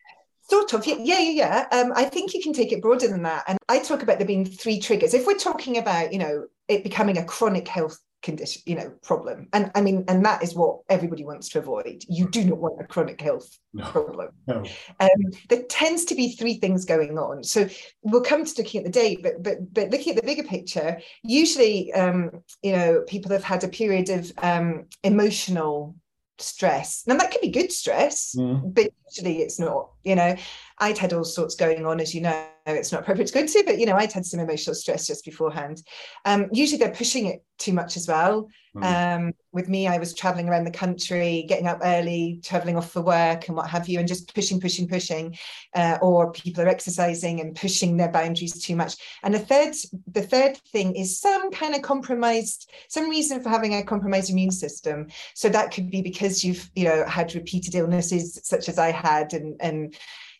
Sort 0.50 0.74
of, 0.74 0.84
yeah, 0.84 0.96
yeah, 0.98 1.20
yeah. 1.20 1.66
Um, 1.70 1.92
I 1.94 2.04
think 2.04 2.34
you 2.34 2.42
can 2.42 2.52
take 2.52 2.72
it 2.72 2.82
broader 2.82 3.08
than 3.08 3.22
that. 3.22 3.44
And 3.48 3.56
I 3.68 3.78
talk 3.78 4.02
about 4.02 4.18
there 4.18 4.26
being 4.26 4.44
three 4.44 4.78
triggers. 4.78 5.14
If 5.14 5.26
we're 5.26 5.38
talking 5.38 5.78
about, 5.78 6.12
you 6.12 6.18
know, 6.18 6.46
it 6.68 6.82
becoming 6.82 7.16
a 7.18 7.24
chronic 7.24 7.66
health 7.68 7.98
condition 8.24 8.62
you 8.64 8.74
know 8.74 8.90
problem 9.02 9.46
and 9.52 9.70
i 9.74 9.80
mean 9.80 10.04
and 10.08 10.24
that 10.24 10.42
is 10.42 10.54
what 10.54 10.80
everybody 10.88 11.24
wants 11.24 11.48
to 11.48 11.58
avoid 11.58 12.02
you 12.08 12.28
do 12.28 12.42
not 12.44 12.58
want 12.58 12.80
a 12.80 12.84
chronic 12.84 13.20
health 13.20 13.58
no, 13.74 13.84
problem 13.84 14.30
no. 14.46 14.64
Um, 14.98 15.10
there 15.50 15.62
tends 15.64 16.04
to 16.06 16.14
be 16.14 16.34
three 16.34 16.54
things 16.54 16.84
going 16.84 17.18
on 17.18 17.44
so 17.44 17.68
we'll 18.02 18.22
come 18.22 18.44
to 18.44 18.54
looking 18.56 18.78
at 18.78 18.84
the 18.84 18.90
date 18.90 19.22
but 19.22 19.42
but 19.42 19.72
but 19.72 19.90
looking 19.90 20.16
at 20.16 20.20
the 20.20 20.26
bigger 20.26 20.42
picture 20.42 20.98
usually 21.22 21.92
um, 21.92 22.30
you 22.62 22.72
know 22.72 23.02
people 23.06 23.30
have 23.30 23.44
had 23.44 23.62
a 23.62 23.68
period 23.68 24.08
of 24.08 24.32
um, 24.38 24.86
emotional 25.02 25.94
stress. 26.38 27.04
Now 27.06 27.16
that 27.16 27.30
can 27.30 27.40
be 27.40 27.50
good 27.50 27.70
stress, 27.70 28.34
mm. 28.36 28.74
but 28.74 28.90
usually 29.10 29.42
it's 29.42 29.58
not. 29.58 29.90
You 30.02 30.16
know, 30.16 30.36
I'd 30.78 30.98
had 30.98 31.12
all 31.12 31.24
sorts 31.24 31.54
going 31.54 31.86
on, 31.86 32.00
as 32.00 32.14
you 32.14 32.22
know. 32.22 32.46
It's 32.66 32.92
not 32.92 33.02
appropriate 33.02 33.26
to 33.28 33.34
go 33.34 33.40
into, 33.40 33.62
but 33.66 33.78
you 33.78 33.86
know, 33.86 33.96
I'd 33.96 34.12
had 34.12 34.24
some 34.24 34.40
emotional 34.40 34.74
stress 34.74 35.06
just 35.06 35.24
beforehand. 35.24 35.82
Um, 36.24 36.48
usually 36.52 36.78
they're 36.78 36.90
pushing 36.90 37.26
it 37.26 37.44
too 37.58 37.72
much 37.72 37.96
as 37.96 38.08
well. 38.08 38.48
Mm. 38.74 39.16
Um, 39.16 39.32
with 39.52 39.68
me, 39.68 39.86
I 39.86 39.98
was 39.98 40.14
traveling 40.14 40.48
around 40.48 40.64
the 40.64 40.70
country, 40.70 41.44
getting 41.46 41.66
up 41.66 41.80
early, 41.84 42.40
traveling 42.42 42.76
off 42.76 42.90
for 42.90 43.02
work 43.02 43.46
and 43.46 43.56
what 43.56 43.68
have 43.68 43.88
you, 43.88 43.98
and 43.98 44.08
just 44.08 44.34
pushing, 44.34 44.60
pushing, 44.60 44.88
pushing. 44.88 45.36
Uh, 45.74 45.98
or 46.02 46.32
people 46.32 46.64
are 46.64 46.68
exercising 46.68 47.40
and 47.40 47.54
pushing 47.54 47.96
their 47.96 48.10
boundaries 48.10 48.60
too 48.60 48.74
much. 48.74 48.96
And 49.22 49.34
the 49.34 49.38
third, 49.38 49.74
the 50.10 50.22
third 50.22 50.56
thing 50.72 50.96
is 50.96 51.20
some 51.20 51.50
kind 51.52 51.74
of 51.74 51.82
compromised, 51.82 52.70
some 52.88 53.08
reason 53.08 53.42
for 53.42 53.50
having 53.50 53.74
a 53.74 53.84
compromised 53.84 54.30
immune 54.30 54.50
system. 54.50 55.08
So 55.34 55.48
that 55.50 55.70
could 55.70 55.90
be 55.90 56.02
because 56.02 56.42
you've, 56.42 56.68
you 56.74 56.84
know, 56.84 57.04
had 57.06 57.34
repeated 57.34 57.74
illnesses 57.74 58.40
such 58.42 58.68
as 58.68 58.78
I 58.78 58.90
had, 58.90 59.34
and 59.34 59.56
and 59.60 59.94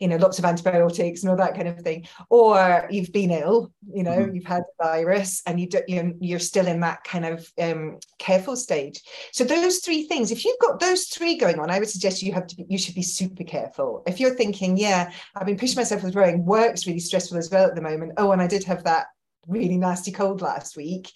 you 0.04 0.11
know 0.11 0.16
lots 0.16 0.38
of 0.38 0.44
antibiotics 0.44 1.23
and 1.23 1.30
all 1.30 1.37
that 1.37 1.54
kind 1.54 1.66
of 1.66 1.80
thing. 1.80 2.06
Or 2.28 2.87
you've 2.90 3.11
been 3.11 3.30
ill 3.30 3.73
you 3.90 4.02
know 4.02 4.18
mm-hmm. 4.18 4.34
you've 4.34 4.44
had 4.44 4.64
the 4.78 4.84
virus 4.84 5.40
and 5.46 5.58
you 5.58 5.66
do, 5.66 5.80
you're, 5.88 6.12
you're 6.20 6.38
still 6.38 6.66
in 6.66 6.80
that 6.80 7.02
kind 7.04 7.25
of 7.25 7.50
um, 7.58 7.99
careful 8.18 8.54
stage. 8.54 9.00
So 9.32 9.44
those 9.44 9.78
three 9.78 10.06
things 10.06 10.30
if 10.30 10.44
you've 10.44 10.58
got 10.61 10.78
those 10.78 11.06
three 11.06 11.38
going 11.38 11.58
on 11.58 11.70
i 11.70 11.78
would 11.78 11.88
suggest 11.88 12.23
you 12.23 12.34
have 12.34 12.46
to 12.49 12.56
be, 12.56 12.66
you 12.68 12.76
should 12.76 12.94
be 12.94 13.02
super 13.02 13.44
careful. 13.44 14.02
If 14.06 14.20
you're 14.20 14.34
thinking 14.34 14.76
yeah 14.76 15.11
i've 15.34 15.46
been 15.46 15.56
pushing 15.56 15.76
myself 15.76 16.02
with 16.02 16.16
rowing 16.16 16.44
work's 16.44 16.87
really 16.87 17.00
stressful 17.00 17.38
as 17.38 17.50
well 17.50 17.66
at 17.66 17.75
the 17.75 17.80
moment. 17.80 18.12
Oh 18.18 18.32
and 18.32 18.42
i 18.42 18.46
did 18.46 18.64
have 18.64 18.84
that 18.84 19.06
really 19.49 19.78
nasty 19.78 20.12
cold 20.12 20.42
last 20.42 20.76
week. 20.76 21.11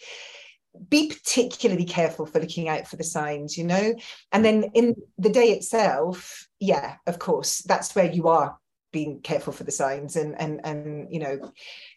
Be 0.89 1.09
particularly 1.09 1.85
careful 1.85 2.25
for 2.25 2.41
looking 2.41 2.71
out 2.71 2.87
for 2.87 2.97
the 2.97 3.05
signs 3.05 3.59
you 3.59 3.65
know? 3.65 3.95
And 4.33 4.43
then 4.43 4.71
in 4.73 4.97
the 5.19 5.29
day 5.31 5.51
itself 5.51 6.49
yeah 6.61 6.97
of 7.07 7.19
course 7.19 7.59
that's 7.63 7.95
where 7.95 8.11
you 8.11 8.29
are 8.29 8.57
being 8.93 9.21
careful 9.21 9.53
for 9.53 9.65
the 9.65 9.73
signs 9.73 10.17
and 10.17 10.39
and 10.41 10.61
and 10.65 11.13
you 11.13 11.21
know 11.21 11.53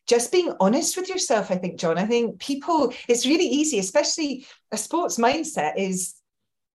just 0.07 0.31
being 0.31 0.53
honest 0.59 0.97
with 0.97 1.07
yourself 1.09 1.51
i 1.51 1.55
think 1.55 1.79
john. 1.79 1.97
I 1.97 2.05
think 2.05 2.39
people 2.39 2.93
it's 3.07 3.25
really 3.25 3.47
easy 3.47 3.79
especially 3.79 4.45
a 4.71 4.77
sports 4.77 5.17
mindset 5.17 5.73
is 5.77 6.15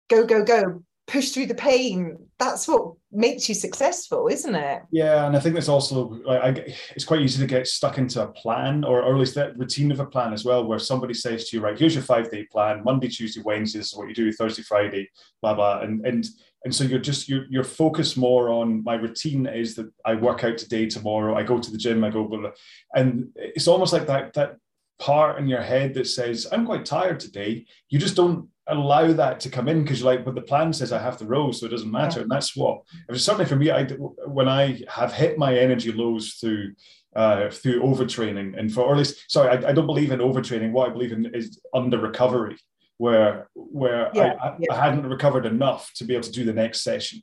go 0.09 0.25
go 0.25 0.45
go 0.45 0.83
push 1.07 1.31
through 1.31 1.47
the 1.47 1.55
pain. 1.55 2.19
That's 2.39 2.67
what 2.67 2.95
makes 3.13 3.49
you 3.49 3.55
successful 3.55 4.29
isn't 4.29 4.55
it? 4.55 4.83
Yeah 4.91 5.27
and 5.27 5.37
i 5.37 5.41
think 5.41 5.55
there's 5.55 5.71
also 5.71 6.21
like 6.27 6.43
I, 6.43 6.75
it's 6.95 7.05
quite 7.05 7.23
easy 7.23 7.41
to 7.41 7.47
get 7.47 7.67
stuck 7.67 7.97
into 7.97 8.23
a 8.23 8.29
plan 8.29 8.85
or, 8.85 9.03
or 9.03 9.15
at 9.15 9.19
least 9.19 9.35
that 9.37 9.57
routine 9.57 9.91
of 9.91 10.01
a 10.01 10.07
plan 10.07 10.33
as 10.35 10.45
well 10.45 10.67
where 10.67 10.79
somebody 10.79 11.15
says 11.15 11.49
to 11.49 11.57
you 11.57 11.63
right 11.63 11.79
here's 11.79 11.95
your 11.95 12.03
five 12.03 12.31
day 12.31 12.45
plan 12.53 12.83
monday 12.85 13.09
tuesday 13.09 13.41
wednesday 13.43 13.79
this 13.79 13.93
is 13.93 13.97
what 13.97 14.09
you 14.09 14.15
do 14.15 14.31
thursday 14.33 14.63
friday 14.63 15.09
blah 15.41 15.55
blah 15.55 15.81
and 15.81 16.05
and 16.05 16.27
and 16.67 16.75
so 16.75 16.83
you're 16.83 16.99
just 16.99 17.29
you're, 17.29 17.47
you're 17.49 17.63
focused 17.63 18.19
more 18.19 18.51
on 18.51 18.83
my 18.83 18.95
routine 18.95 19.47
is 19.47 19.77
that 19.77 19.89
i 20.05 20.15
work 20.15 20.43
out 20.43 20.59
today 20.59 20.85
tomorrow 20.87 21.37
i 21.37 21.43
go 21.43 21.59
to 21.59 21.71
the 21.71 21.79
gym 21.79 22.03
i 22.03 22.11
go 22.11 22.25
blah, 22.25 22.41
blah. 22.41 22.51
and 22.95 23.29
it's 23.37 23.69
almost 23.69 23.93
like 23.93 24.07
that 24.09 24.33
that 24.33 24.57
part 24.99 25.39
in 25.39 25.47
your 25.47 25.63
head 25.63 25.95
that 25.95 26.09
says 26.09 26.45
i'm 26.51 26.67
quite 26.67 26.85
tired 26.85 27.21
today 27.21 27.65
you 27.89 28.01
just 28.01 28.17
don't 28.17 28.49
allow 28.67 29.13
that 29.13 29.39
to 29.39 29.49
come 29.49 29.69
in 29.69 29.83
because 29.83 30.01
you're 30.01 30.13
like, 30.13 30.25
but 30.25 30.35
the 30.35 30.43
plan 30.43 30.73
says 30.73 30.93
I 30.93 30.99
have 31.01 31.19
to 31.19 31.25
row, 31.25 31.53
so 31.53 31.67
it 31.67 31.69
doesn't 31.69 31.89
matter. 31.89 32.19
Yeah. 32.19 32.23
And 32.23 32.31
that's 32.33 32.57
what, 32.57 32.83
it 33.09 33.13
was 33.13 33.25
certainly 33.25 33.47
for 33.47 33.55
me, 33.55 33.71
I 33.71 33.85
when 34.27 34.49
I 34.49 34.83
have 34.89 35.13
hit 35.13 35.39
my 35.39 35.57
energy 35.57 35.93
lows 35.93 36.33
through 36.33 36.73
uh, 37.15 37.49
through 37.49 37.81
overtraining. 37.81 38.59
And 38.59 38.73
for, 38.73 38.83
or 38.83 38.93
at 38.93 38.99
least, 38.99 39.31
sorry, 39.31 39.49
I, 39.49 39.71
I, 39.71 39.73
don't 39.73 39.87
believe 39.87 40.13
in 40.13 40.19
overtraining. 40.19 40.73
What 40.73 40.91
I 40.91 40.93
believe 40.93 41.13
in 41.13 41.35
is 41.35 41.59
under 41.73 41.99
recovery, 41.99 42.59
where 42.99 43.49
where 43.55 44.11
yeah, 44.15 44.37
I, 44.41 44.57
yeah. 44.59 44.73
I, 44.73 44.85
hadn't 44.85 45.07
recovered 45.07 45.47
enough 45.47 45.93
to 45.95 46.05
be 46.05 46.15
able 46.15 46.25
to 46.25 46.33
do 46.33 46.45
the 46.45 46.53
next 46.53 46.83
session. 46.83 47.23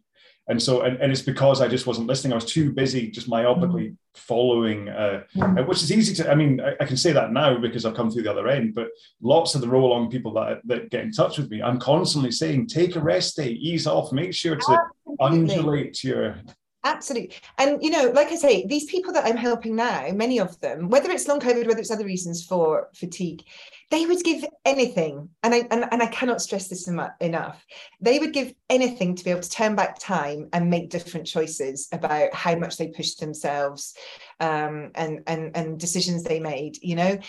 And 0.50 0.62
so, 0.62 0.82
and, 0.82 0.98
and 0.98 1.10
it's 1.12 1.22
because 1.22 1.62
I 1.62 1.70
just 1.70 1.88
wasn't 1.88 2.08
listening. 2.08 2.34
I 2.34 2.36
was 2.36 2.46
too 2.46 2.74
busy 2.74 3.10
just 3.10 3.30
myopically 3.30 3.92
mm. 3.92 3.98
following, 4.14 4.90
uh, 4.90 5.24
mm. 5.36 5.66
which 5.66 5.82
is 5.82 5.92
easy 5.92 6.14
to, 6.16 6.30
I 6.30 6.36
mean, 6.36 6.60
I, 6.60 6.76
I, 6.82 6.86
can 6.86 6.98
say 6.98 7.14
that 7.14 7.32
now 7.32 7.58
because 7.58 7.86
I've 7.86 7.96
come 7.96 8.12
through 8.12 8.24
the 8.24 8.32
other 8.32 8.50
end, 8.50 8.76
but 8.76 8.90
lots 9.22 9.56
of 9.56 9.62
the 9.62 9.70
roll 9.70 9.86
along 9.86 10.12
people 10.12 10.34
that, 10.34 10.60
that 10.66 10.90
get 10.90 11.06
in 11.06 11.14
touch 11.14 11.38
with 11.38 11.50
me, 11.50 11.62
I'm 11.62 11.80
constantly 11.80 12.32
saying, 12.32 12.68
take 12.68 12.98
a 12.98 13.00
rest 13.00 13.38
day, 13.38 13.52
ease 13.52 13.88
off, 13.88 14.12
make 14.12 14.34
sure 14.34 14.58
to 14.58 14.80
undulate 15.22 16.04
your 16.04 16.36
Absolutely. 16.86 17.34
And, 17.58 17.82
you 17.82 17.90
know, 17.90 18.12
like 18.14 18.28
I 18.28 18.36
say, 18.36 18.66
these 18.68 18.86
people 18.86 19.14
that 19.14 19.26
I'm 19.26 19.38
helping 19.38 19.76
now, 19.76 20.10
many 20.12 20.40
of 20.40 20.60
them, 20.60 20.90
whether 20.90 21.10
it's 21.12 21.30
long 21.30 21.40
COVID, 21.40 21.66
whether 21.66 21.80
it's 21.80 21.92
other 21.92 22.04
reasons 22.04 22.46
for 22.46 22.90
fatigue, 22.94 23.44
they 23.94 24.08
would 24.08 24.24
give 24.24 24.44
anything. 24.66 25.30
And 25.44 25.54
I, 25.54 25.68
and, 25.70 25.86
and 25.92 26.02
I 26.02 26.08
cannot 26.08 26.42
stress 26.42 26.68
this 26.68 26.88
enough. 26.88 27.66
They 28.02 28.18
would 28.18 28.34
give 28.34 28.52
anything 28.68 29.14
to 29.16 29.24
be 29.24 29.30
able 29.30 29.42
to 29.42 29.50
turn 29.50 29.76
back 29.76 30.00
time 30.00 30.50
and 30.52 30.72
make 30.72 30.90
different 30.90 31.28
choices 31.28 31.90
about 31.92 32.34
how 32.34 32.56
much 32.56 32.78
they 32.78 32.88
pushed 32.88 33.20
themselves 33.20 33.96
um, 34.40 34.90
and, 34.96 35.22
and, 35.28 35.56
and 35.56 35.80
decisions 35.80 36.24
they 36.24 36.40
made, 36.40 36.80
you 36.82 36.96
know 36.96 37.20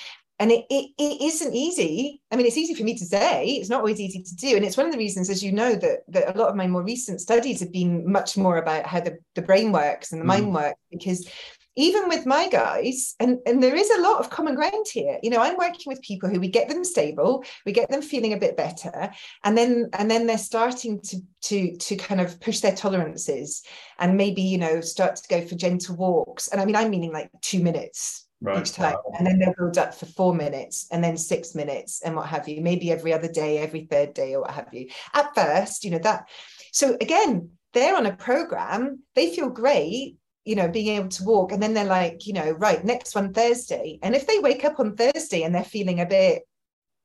and 0.41 0.51
it, 0.51 0.65
it, 0.69 0.91
it 0.99 1.23
isn't 1.23 1.55
easy 1.55 2.21
i 2.33 2.37
mean 2.37 2.45
it's 2.45 2.57
easy 2.57 2.75
for 2.75 2.83
me 2.83 2.99
to 2.99 3.05
say 3.05 3.47
it's 3.51 3.71
not 3.71 3.79
always 3.79 4.01
easy 4.01 4.21
to 4.21 4.35
do 4.35 4.57
and 4.57 4.65
it's 4.65 4.77
one 4.77 4.87
of 4.87 4.91
the 4.91 4.99
reasons 4.99 5.31
as 5.31 5.45
you 5.45 5.53
know 5.53 5.77
that, 5.77 6.01
that 6.09 6.35
a 6.35 6.39
lot 6.39 6.49
of 6.49 6.57
my 6.57 6.67
more 6.67 6.83
recent 6.83 7.21
studies 7.21 7.61
have 7.61 7.71
been 7.71 8.11
much 8.11 8.37
more 8.37 8.59
about 8.59 8.85
how 8.85 8.99
the, 8.99 9.17
the 9.37 9.43
brain 9.43 9.71
works 9.71 10.11
and 10.11 10.21
the 10.21 10.25
mm. 10.25 10.29
mind 10.29 10.53
works 10.53 10.81
because 10.91 11.29
even 11.77 12.09
with 12.09 12.27
my 12.27 12.49
guys 12.49 13.15
and, 13.21 13.39
and 13.47 13.63
there 13.63 13.75
is 13.75 13.91
a 13.91 14.01
lot 14.01 14.21
of 14.21 14.31
common 14.31 14.55
ground 14.55 14.87
here 14.91 15.19
you 15.23 15.31
know 15.31 15.41
i'm 15.41 15.57
working 15.57 15.85
with 15.87 16.01
people 16.03 16.29
who 16.29 16.41
we 16.41 16.49
get 16.49 16.69
them 16.69 16.85
stable 16.85 17.45
we 17.67 17.73
get 17.73 17.91
them 17.91 18.03
feeling 18.03 18.33
a 18.33 18.39
bit 18.39 18.57
better 18.57 19.11
and 19.45 19.57
then 19.57 19.89
and 19.95 20.11
then 20.11 20.27
they're 20.27 20.39
starting 20.39 21.01
to 21.01 21.21
to 21.41 21.77
to 21.77 21.97
kind 21.97 22.21
of 22.21 22.41
push 22.41 22.61
their 22.61 22.75
tolerances 22.75 23.63
and 23.99 24.17
maybe 24.17 24.43
you 24.43 24.59
know 24.59 24.81
start 24.81 25.17
to 25.17 25.29
go 25.29 25.47
for 25.47 25.55
gentle 25.55 25.97
walks 25.97 26.49
and 26.49 26.61
i 26.61 26.65
mean 26.65 26.77
i'm 26.77 26.91
meaning 26.91 27.13
like 27.13 27.31
two 27.41 27.63
minutes 27.63 28.25
right. 28.45 28.61
each 28.61 28.73
time. 28.73 28.95
Wow. 28.95 29.13
And 29.19 29.27
then 29.27 29.39
they'll 29.39 29.55
build 29.55 29.79
up 29.79 29.95
for 29.95 30.07
four 30.07 30.35
minutes 30.35 30.87
and 30.93 31.03
then 31.03 31.17
six 31.17 31.55
minutes 31.55 32.03
and 32.03 32.15
what 32.15 32.27
have 32.29 32.49
you, 32.49 32.61
maybe 32.61 32.93
every 32.93 33.13
other 33.13 33.29
day, 33.29 33.59
every 33.59 33.87
third 33.91 34.15
day, 34.15 34.35
or 34.35 34.43
what 34.43 34.53
have 34.53 34.73
you. 34.73 34.89
At 35.13 35.35
first, 35.35 35.85
you 35.85 35.91
know, 35.91 35.99
that. 35.99 36.29
So 36.73 36.97
again, 37.01 37.51
they're 37.73 37.97
on 37.97 38.07
a 38.07 38.17
program, 38.17 39.03
they 39.15 39.35
feel 39.35 39.49
great, 39.49 40.17
you 40.45 40.55
know, 40.55 40.69
being 40.69 40.97
able 40.97 41.09
to 41.09 41.25
walk. 41.25 41.53
And 41.53 41.63
then 41.63 41.75
they're 41.75 41.85
like, 41.85 42.27
you 42.27 42.33
know, 42.33 42.53
right, 42.53 42.85
next 42.85 43.15
one 43.15 43.33
Thursday. 43.33 43.99
And 44.03 44.15
if 44.15 44.27
they 44.27 44.39
wake 44.39 44.65
up 44.65 44.79
on 44.79 44.97
Thursday 44.97 45.43
and 45.43 45.55
they're 45.55 45.65
feeling 45.65 46.01
a 46.01 46.07
bit, 46.07 46.43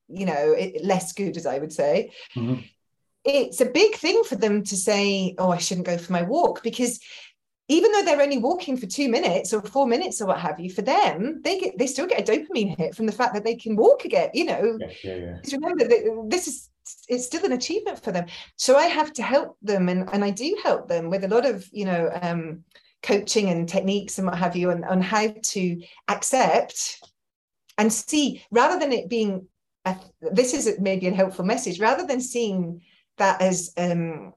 you 0.07 0.25
know, 0.25 0.55
less 0.83 1.13
good, 1.13 1.37
as 1.37 1.45
I 1.45 1.59
would 1.59 1.71
say, 1.71 2.11
mm-hmm. 2.35 2.61
it's 3.23 3.61
a 3.61 3.65
big 3.65 3.95
thing 3.95 4.23
for 4.23 4.35
them 4.35 4.63
to 4.63 4.75
say, 4.75 5.35
oh, 5.37 5.51
I 5.51 5.57
shouldn't 5.57 5.87
go 5.87 5.97
for 5.97 6.11
my 6.11 6.23
walk 6.23 6.63
because 6.63 6.99
even 7.69 7.91
though 7.91 8.03
they're 8.03 8.21
only 8.21 8.39
walking 8.39 8.75
for 8.75 8.87
two 8.87 9.07
minutes 9.09 9.53
or 9.53 9.61
four 9.61 9.85
minutes 9.85 10.21
or 10.21 10.25
what 10.25 10.39
have 10.39 10.59
you, 10.59 10.71
for 10.71 10.81
them, 10.81 11.39
they 11.43 11.59
get 11.59 11.77
they 11.77 11.85
still 11.85 12.07
get 12.07 12.27
a 12.27 12.31
dopamine 12.31 12.75
hit 12.75 12.95
from 12.95 13.05
the 13.05 13.11
fact 13.11 13.35
that 13.35 13.43
they 13.43 13.55
can 13.55 13.75
walk 13.75 14.05
again. 14.05 14.31
You 14.33 14.45
know, 14.45 14.77
yeah, 14.79 14.87
yeah, 15.03 15.15
yeah. 15.15 15.55
remember 15.55 15.87
that 15.87 16.25
this 16.29 16.47
is 16.47 16.69
it's 17.07 17.27
still 17.27 17.45
an 17.45 17.51
achievement 17.51 18.03
for 18.03 18.11
them. 18.11 18.25
So 18.55 18.75
I 18.75 18.85
have 18.85 19.13
to 19.13 19.23
help 19.23 19.55
them, 19.61 19.87
and 19.87 20.09
and 20.11 20.25
I 20.25 20.31
do 20.31 20.57
help 20.63 20.87
them 20.87 21.11
with 21.11 21.23
a 21.23 21.27
lot 21.27 21.45
of 21.45 21.67
you 21.71 21.85
know 21.85 22.09
um, 22.23 22.63
coaching 23.01 23.49
and 23.49 23.67
techniques 23.67 24.17
and 24.17 24.27
what 24.27 24.37
have 24.37 24.55
you, 24.55 24.69
and 24.69 24.85
on 24.85 25.01
how 25.01 25.27
to 25.43 25.81
accept 26.07 27.01
and 27.77 27.91
see 27.91 28.43
rather 28.51 28.79
than 28.79 28.91
it 28.91 29.09
being 29.09 29.47
a, 29.85 29.95
this 30.33 30.53
is 30.53 30.79
maybe 30.79 31.07
a 31.07 31.13
helpful 31.13 31.45
message 31.45 31.79
rather 31.79 32.05
than 32.05 32.19
seeing 32.19 32.81
that 33.17 33.41
as 33.41 33.71
um, 33.77 34.33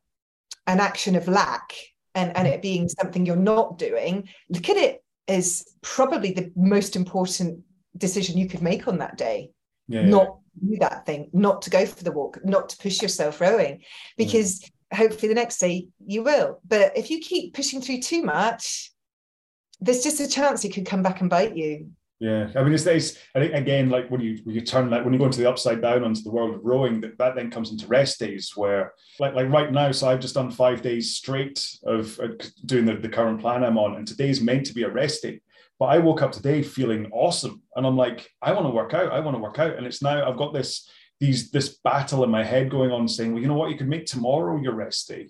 an 0.67 0.81
action 0.81 1.17
of 1.17 1.29
lack 1.29 1.73
and, 2.15 2.37
and 2.37 2.47
it 2.47 2.63
being 2.63 2.89
something 2.89 3.27
you're 3.27 3.37
not 3.37 3.79
doing, 3.79 4.29
look 4.49 4.69
at 4.69 4.77
it 4.77 5.03
as 5.29 5.65
probably 5.81 6.33
the 6.33 6.53
most 6.55 6.95
important 6.97 7.61
decision 7.97 8.39
you 8.39 8.49
could 8.49 8.63
make 8.63 8.87
on 8.87 8.99
that 8.99 9.17
day. 9.17 9.51
Yeah, 9.89 10.03
not 10.03 10.39
yeah. 10.61 10.71
do 10.71 10.77
that 10.81 11.07
thing, 11.07 11.31
not 11.33 11.63
to 11.63 11.71
go 11.71 11.85
for 11.87 12.05
the 12.05 12.13
walk, 12.13 12.39
not 12.45 12.69
to 12.71 12.77
push 12.77 13.03
yourself 13.03 13.41
rowing, 13.41 13.83
because 14.17 14.63
yeah. 14.63 14.69
Hopefully 14.93 15.29
the 15.29 15.35
next 15.35 15.59
day 15.59 15.89
you 16.05 16.23
will. 16.23 16.61
But 16.67 16.97
if 16.97 17.11
you 17.11 17.21
keep 17.21 17.55
pushing 17.55 17.81
through 17.81 18.01
too 18.01 18.23
much, 18.23 18.93
there's 19.81 20.03
just 20.03 20.21
a 20.21 20.29
chance 20.29 20.65
it 20.65 20.73
could 20.73 20.87
come 20.87 21.03
back 21.03 21.21
and 21.21 21.31
bite 21.31 21.57
you. 21.57 21.91
Yeah, 22.21 22.51
I 22.55 22.63
mean, 22.63 22.73
it's, 22.73 22.87
it's 22.87 23.19
I 23.35 23.41
think 23.41 23.53
again, 23.53 23.91
like 23.91 24.09
when 24.09 24.21
you 24.21 24.39
when 24.45 24.55
you 24.55 24.61
turn 24.61 24.91
like 24.91 25.03
when 25.03 25.13
you 25.13 25.19
go 25.19 25.25
into 25.25 25.41
the 25.41 25.51
upside 25.51 25.83
down 25.83 26.05
onto 26.05 26.23
the 26.23 26.31
world 26.31 26.55
of 26.55 26.65
rowing, 26.65 27.01
that, 27.01 27.19
that 27.19 27.35
then 27.35 27.51
comes 27.51 27.73
into 27.73 27.89
rest 27.89 28.21
days 28.21 28.53
where, 28.55 28.93
like 29.19 29.35
like 29.35 29.49
right 29.49 29.73
now, 29.73 29.91
so 29.91 30.09
I've 30.09 30.21
just 30.21 30.37
done 30.37 30.53
five 30.53 30.83
days 30.83 31.17
straight 31.17 31.69
of 31.83 32.21
uh, 32.21 32.29
doing 32.65 32.85
the, 32.85 32.95
the 32.95 33.09
current 33.09 33.41
plan 33.41 33.65
I'm 33.65 33.77
on, 33.77 33.97
and 33.97 34.07
today's 34.07 34.41
meant 34.41 34.67
to 34.67 34.73
be 34.73 34.85
a 34.85 34.89
rest 34.89 35.23
day. 35.23 35.41
But 35.81 35.87
I 35.87 35.99
woke 35.99 36.23
up 36.23 36.31
today 36.31 36.63
feeling 36.63 37.11
awesome, 37.11 37.61
and 37.75 37.85
I'm 37.85 37.97
like, 37.97 38.31
I 38.41 38.53
want 38.53 38.67
to 38.67 38.71
work 38.71 38.95
out, 38.95 39.11
I 39.11 39.19
want 39.19 39.37
to 39.37 39.43
work 39.43 39.59
out, 39.59 39.75
and 39.77 39.85
it's 39.85 40.01
now 40.01 40.25
I've 40.25 40.39
got 40.39 40.55
this 40.55 40.89
these 41.23 41.51
this 41.51 41.79
battle 41.79 42.25
in 42.25 42.31
my 42.31 42.45
head 42.45 42.69
going 42.69 42.91
on, 42.91 43.07
saying, 43.07 43.33
well, 43.33 43.41
you 43.41 43.49
know 43.49 43.55
what, 43.55 43.71
you 43.71 43.77
could 43.77 43.89
make 43.89 44.07
tomorrow 44.07 44.61
your 44.61 44.75
rest 44.75 45.09
day 45.09 45.29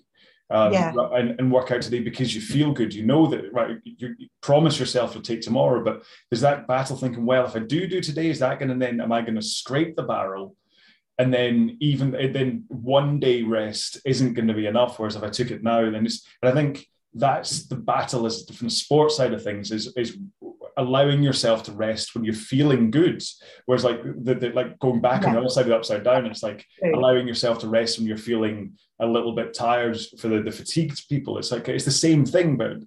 um, 0.49 0.73
yeah. 0.73 0.91
and, 1.13 1.39
and, 1.39 1.51
work 1.51 1.71
out 1.71 1.81
today 1.81 1.99
because 1.99 2.35
you 2.35 2.41
feel 2.41 2.73
good. 2.73 2.93
You 2.93 3.05
know 3.05 3.27
that, 3.27 3.53
right? 3.53 3.77
You, 3.83 4.15
you, 4.17 4.27
promise 4.41 4.79
yourself 4.79 5.13
you'll 5.13 5.23
take 5.23 5.41
tomorrow, 5.41 5.83
but 5.83 6.03
there's 6.29 6.41
that 6.41 6.67
battle 6.67 6.97
thinking, 6.97 7.25
well, 7.25 7.45
if 7.45 7.55
I 7.55 7.59
do 7.59 7.87
do 7.87 8.01
today, 8.01 8.29
is 8.29 8.39
that 8.39 8.59
going 8.59 8.69
to 8.69 8.75
then, 8.75 8.99
am 8.99 9.11
I 9.11 9.21
going 9.21 9.35
to 9.35 9.41
scrape 9.41 9.95
the 9.95 10.03
barrel? 10.03 10.55
And 11.17 11.33
then 11.33 11.77
even 11.79 12.11
then 12.11 12.65
one 12.67 13.19
day 13.19 13.43
rest 13.43 13.99
isn't 14.05 14.33
going 14.33 14.47
to 14.47 14.53
be 14.53 14.65
enough. 14.65 14.99
Whereas 14.99 15.15
if 15.15 15.23
I 15.23 15.29
took 15.29 15.51
it 15.51 15.63
now, 15.63 15.89
then 15.89 16.05
it's, 16.05 16.27
and 16.41 16.51
I 16.51 16.53
think 16.53 16.87
that's 17.13 17.67
the 17.67 17.75
battle 17.75 18.25
is 18.25 18.49
from 18.49 18.67
the 18.67 18.73
sports 18.73 19.17
side 19.17 19.33
of 19.33 19.43
things 19.43 19.71
is, 19.71 19.93
is 19.95 20.17
allowing 20.77 21.23
yourself 21.23 21.63
to 21.63 21.71
rest 21.71 22.15
when 22.15 22.23
you're 22.23 22.33
feeling 22.33 22.91
good. 22.91 23.23
Whereas 23.65 23.83
like 23.83 24.01
the, 24.03 24.35
the 24.35 24.49
like 24.49 24.79
going 24.79 25.01
back 25.01 25.21
yeah. 25.21 25.29
on 25.29 25.33
the 25.33 25.39
other 25.39 25.49
side 25.49 25.61
of 25.61 25.67
the 25.67 25.75
upside 25.75 26.03
down, 26.03 26.25
it's 26.25 26.43
like 26.43 26.65
allowing 26.93 27.27
yourself 27.27 27.59
to 27.59 27.67
rest 27.67 27.97
when 27.97 28.07
you're 28.07 28.17
feeling 28.17 28.73
a 28.99 29.07
little 29.07 29.33
bit 29.33 29.53
tired 29.53 29.99
for 30.19 30.27
the, 30.27 30.41
the 30.41 30.51
fatigued 30.51 31.07
people. 31.09 31.37
It's 31.37 31.51
like 31.51 31.67
it's 31.67 31.85
the 31.85 31.91
same 31.91 32.25
thing, 32.25 32.57
but 32.57 32.77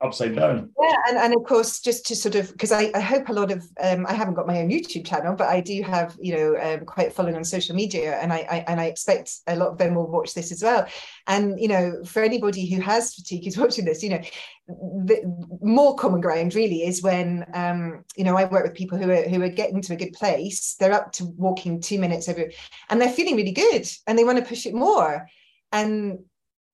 upside 0.00 0.36
down. 0.36 0.70
Yeah, 0.80 0.94
and, 1.08 1.18
and 1.18 1.34
of 1.34 1.44
course, 1.44 1.80
just 1.80 2.06
to 2.06 2.16
sort 2.16 2.34
of 2.36 2.50
because 2.52 2.72
I, 2.72 2.90
I 2.94 3.00
hope 3.00 3.28
a 3.28 3.32
lot 3.32 3.50
of 3.50 3.64
um, 3.82 4.06
I 4.06 4.14
haven't 4.14 4.34
got 4.34 4.46
my 4.46 4.60
own 4.60 4.70
YouTube 4.70 5.06
channel, 5.06 5.34
but 5.34 5.48
I 5.48 5.60
do 5.60 5.82
have 5.82 6.16
you 6.20 6.34
know 6.34 6.56
um, 6.60 6.84
quite 6.86 7.12
following 7.12 7.36
on 7.36 7.44
social 7.44 7.74
media, 7.74 8.18
and 8.18 8.32
I, 8.32 8.46
I 8.50 8.64
and 8.68 8.80
I 8.80 8.86
expect 8.86 9.32
a 9.46 9.56
lot 9.56 9.68
of 9.68 9.78
them 9.78 9.94
will 9.94 10.10
watch 10.10 10.34
this 10.34 10.52
as 10.52 10.62
well. 10.62 10.86
And 11.26 11.60
you 11.60 11.68
know, 11.68 12.02
for 12.04 12.22
anybody 12.22 12.68
who 12.68 12.80
has 12.80 13.14
fatigue 13.14 13.44
who's 13.44 13.58
watching 13.58 13.84
this, 13.84 14.02
you 14.02 14.10
know, 14.10 14.22
the 14.68 15.22
more 15.60 15.96
common 15.96 16.20
ground 16.20 16.54
really 16.54 16.82
is 16.86 17.02
when 17.02 17.27
um, 17.54 18.04
you 18.16 18.24
know 18.24 18.36
I 18.36 18.44
work 18.44 18.64
with 18.64 18.74
people 18.74 18.98
who 18.98 19.10
are 19.10 19.22
who 19.22 19.42
are 19.42 19.48
getting 19.60 19.82
to 19.82 19.94
a 19.94 19.96
good 20.02 20.12
place. 20.12 20.74
They're 20.78 20.92
up 21.00 21.12
to 21.12 21.24
walking 21.24 21.80
two 21.80 21.98
minutes 21.98 22.28
every, 22.28 22.54
and 22.88 23.00
they're 23.00 23.18
feeling 23.18 23.36
really 23.36 23.52
good, 23.52 23.86
and 24.06 24.18
they 24.18 24.24
want 24.24 24.38
to 24.38 24.44
push 24.44 24.66
it 24.66 24.74
more. 24.74 25.26
And 25.72 26.20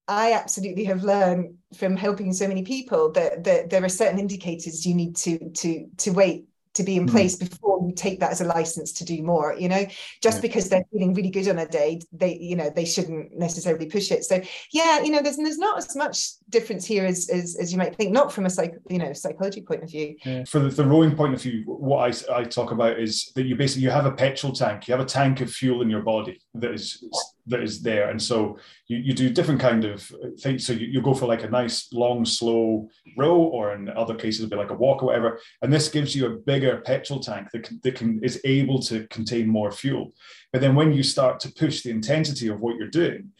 I 0.06 0.32
absolutely 0.32 0.84
have 0.84 1.02
learned 1.02 1.56
from 1.76 1.96
helping 1.96 2.32
so 2.32 2.46
many 2.46 2.62
people 2.62 3.12
that, 3.12 3.44
that 3.44 3.70
there 3.70 3.84
are 3.84 3.88
certain 3.88 4.18
indicators 4.18 4.84
you 4.84 4.94
need 4.94 5.16
to 5.16 5.50
to 5.50 5.86
to 5.98 6.10
wait 6.10 6.46
to 6.74 6.82
be 6.82 6.96
in 6.96 7.04
hmm. 7.04 7.14
place 7.14 7.36
before 7.36 7.80
you 7.86 7.92
take 7.94 8.20
that 8.20 8.30
as 8.30 8.40
a 8.40 8.44
license 8.44 8.92
to 8.92 9.04
do 9.04 9.22
more 9.22 9.54
you 9.58 9.68
know 9.68 9.86
just 10.22 10.38
yeah. 10.38 10.42
because 10.42 10.68
they're 10.68 10.84
feeling 10.92 11.14
really 11.14 11.30
good 11.30 11.48
on 11.48 11.58
a 11.58 11.66
day 11.66 12.00
they 12.12 12.36
you 12.36 12.56
know 12.56 12.70
they 12.70 12.84
shouldn't 12.84 13.36
necessarily 13.36 13.86
push 13.86 14.10
it 14.10 14.24
so 14.24 14.40
yeah 14.72 15.00
you 15.00 15.10
know 15.10 15.22
there's 15.22 15.36
there's 15.36 15.58
not 15.58 15.78
as 15.78 15.94
much 15.96 16.32
difference 16.50 16.84
here 16.84 17.04
as 17.04 17.28
as, 17.30 17.56
as 17.56 17.72
you 17.72 17.78
might 17.78 17.94
think 17.96 18.12
not 18.12 18.32
from 18.32 18.46
a 18.46 18.50
psych 18.50 18.74
you 18.88 18.98
know 18.98 19.12
psychology 19.12 19.62
point 19.62 19.82
of 19.82 19.90
view 19.90 20.14
yeah. 20.24 20.44
for 20.44 20.60
the, 20.60 20.68
the 20.68 20.84
rowing 20.84 21.14
point 21.14 21.34
of 21.34 21.42
view 21.42 21.62
what 21.66 22.12
I, 22.30 22.40
I 22.40 22.44
talk 22.44 22.72
about 22.72 22.98
is 22.98 23.32
that 23.34 23.44
you 23.44 23.56
basically 23.56 23.82
you 23.82 23.90
have 23.90 24.06
a 24.06 24.12
petrol 24.12 24.52
tank 24.52 24.88
you 24.88 24.92
have 24.92 25.04
a 25.04 25.08
tank 25.08 25.40
of 25.40 25.50
fuel 25.50 25.82
in 25.82 25.90
your 25.90 26.02
body 26.02 26.40
that 26.54 26.72
is 26.72 27.04
that 27.46 27.62
is 27.62 27.82
there. 27.82 28.10
And 28.10 28.20
so 28.20 28.58
you, 28.86 28.98
you 28.98 29.12
do 29.12 29.30
different 29.30 29.60
kind 29.60 29.84
of 29.84 30.10
things. 30.40 30.66
So 30.66 30.72
you, 30.72 30.86
you 30.86 31.02
go 31.02 31.14
for 31.14 31.26
like 31.26 31.42
a 31.42 31.50
nice 31.50 31.92
long 31.92 32.24
slow 32.24 32.88
row 33.16 33.36
or 33.36 33.74
in 33.74 33.88
other 33.90 34.14
cases 34.14 34.40
it'll 34.42 34.50
be 34.50 34.56
like 34.56 34.70
a 34.70 34.74
walk 34.74 35.02
or 35.02 35.06
whatever. 35.06 35.40
And 35.62 35.72
this 35.72 35.88
gives 35.88 36.14
you 36.14 36.26
a 36.26 36.36
bigger 36.36 36.80
petrol 36.80 37.20
tank 37.20 37.48
that, 37.52 37.64
can, 37.64 37.80
that 37.82 37.94
can 37.94 38.22
is 38.22 38.40
able 38.44 38.80
to 38.82 39.06
contain 39.08 39.48
more 39.48 39.70
fuel. 39.70 40.12
But 40.52 40.60
then 40.60 40.74
when 40.74 40.92
you 40.92 41.02
start 41.02 41.40
to 41.40 41.52
push 41.52 41.82
the 41.82 41.90
intensity 41.90 42.48
of 42.48 42.60
what 42.60 42.76
you're 42.76 42.88
doing 42.88 43.32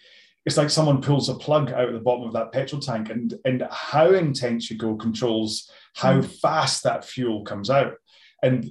it's 0.46 0.58
like 0.58 0.68
someone 0.68 1.00
pulls 1.00 1.30
a 1.30 1.34
plug 1.34 1.73
out 1.73 1.88
of 1.88 1.94
the 1.94 2.00
bottom 2.00 2.26
of 2.26 2.34
that 2.34 2.52
petrol 2.52 2.78
tank 2.78 3.08
and 3.08 3.32
and 3.46 3.66
how 3.70 4.12
intense 4.12 4.70
you 4.70 4.76
go 4.76 4.94
controls 4.94 5.70
how 5.94 6.20
mm. 6.20 6.40
fast 6.40 6.82
that 6.82 7.04
fuel 7.04 7.44
comes 7.44 7.70
out. 7.70 7.94
And 8.42 8.70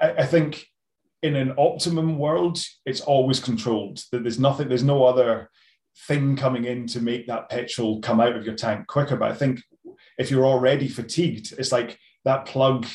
I, 0.00 0.14
I 0.18 0.26
think 0.26 0.66
in 1.22 1.36
an 1.36 1.54
optimum 1.56 2.18
world, 2.18 2.58
it's 2.84 3.00
always 3.00 3.40
controlled. 3.40 4.02
That 4.10 4.22
there's 4.22 4.40
nothing, 4.40 4.68
there's 4.68 4.82
no 4.82 5.04
other 5.04 5.50
thing 6.06 6.36
coming 6.36 6.64
in 6.64 6.86
to 6.88 7.00
make 7.00 7.26
that 7.26 7.48
petrol 7.48 8.00
come 8.00 8.20
out 8.20 8.36
of 8.36 8.44
your 8.44 8.54
tank 8.54 8.86
quicker. 8.86 9.16
But 9.16 9.30
I 9.30 9.34
think 9.34 9.60
if 10.18 10.30
you're 10.30 10.46
already 10.46 10.88
fatigued, 10.88 11.52
it's 11.58 11.72
like 11.72 11.98
that 12.24 12.46
plug 12.46 12.86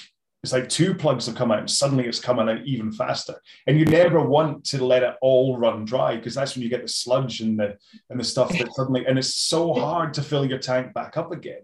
it's 0.43 0.53
like 0.53 0.69
two 0.69 0.93
plugs 0.93 1.25
have 1.25 1.35
come 1.35 1.51
out 1.51 1.59
and 1.59 1.69
suddenly 1.69 2.05
it's 2.05 2.19
coming 2.19 2.47
out 2.47 2.63
even 2.63 2.91
faster 2.91 3.35
and 3.65 3.77
you 3.77 3.85
never 3.85 4.21
want 4.21 4.63
to 4.63 4.85
let 4.85 5.03
it 5.03 5.15
all 5.19 5.57
run 5.57 5.83
dry 5.83 6.15
because 6.15 6.35
that's 6.35 6.55
when 6.55 6.63
you 6.63 6.69
get 6.69 6.83
the 6.83 6.87
sludge 6.87 7.41
and 7.41 7.59
the 7.59 7.75
and 8.09 8.19
the 8.19 8.23
stuff 8.23 8.49
that 8.49 8.71
suddenly 8.75 9.05
and 9.05 9.17
it's 9.17 9.35
so 9.35 9.73
hard 9.73 10.13
to 10.13 10.21
fill 10.21 10.45
your 10.45 10.59
tank 10.59 10.93
back 10.93 11.17
up 11.17 11.31
again 11.31 11.61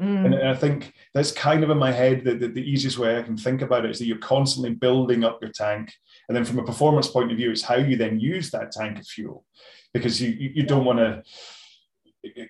mm. 0.00 0.24
and, 0.24 0.34
and, 0.34 0.48
i 0.48 0.54
think 0.54 0.92
that's 1.14 1.32
kind 1.32 1.62
of 1.62 1.70
in 1.70 1.78
my 1.78 1.92
head 1.92 2.24
that 2.24 2.40
the, 2.40 2.48
the, 2.48 2.70
easiest 2.70 2.98
way 2.98 3.18
i 3.18 3.22
can 3.22 3.36
think 3.36 3.62
about 3.62 3.84
it 3.84 3.90
is 3.90 3.98
that 3.98 4.06
you're 4.06 4.18
constantly 4.18 4.74
building 4.74 5.24
up 5.24 5.38
your 5.40 5.52
tank 5.52 5.92
and 6.28 6.36
then 6.36 6.44
from 6.44 6.58
a 6.58 6.64
performance 6.64 7.08
point 7.08 7.30
of 7.30 7.36
view 7.36 7.50
it's 7.50 7.62
how 7.62 7.76
you 7.76 7.96
then 7.96 8.18
use 8.18 8.50
that 8.50 8.72
tank 8.72 8.98
of 8.98 9.06
fuel 9.06 9.44
because 9.92 10.20
you 10.20 10.30
you, 10.30 10.50
you 10.56 10.62
don't 10.62 10.84
want 10.84 10.98
to 10.98 11.22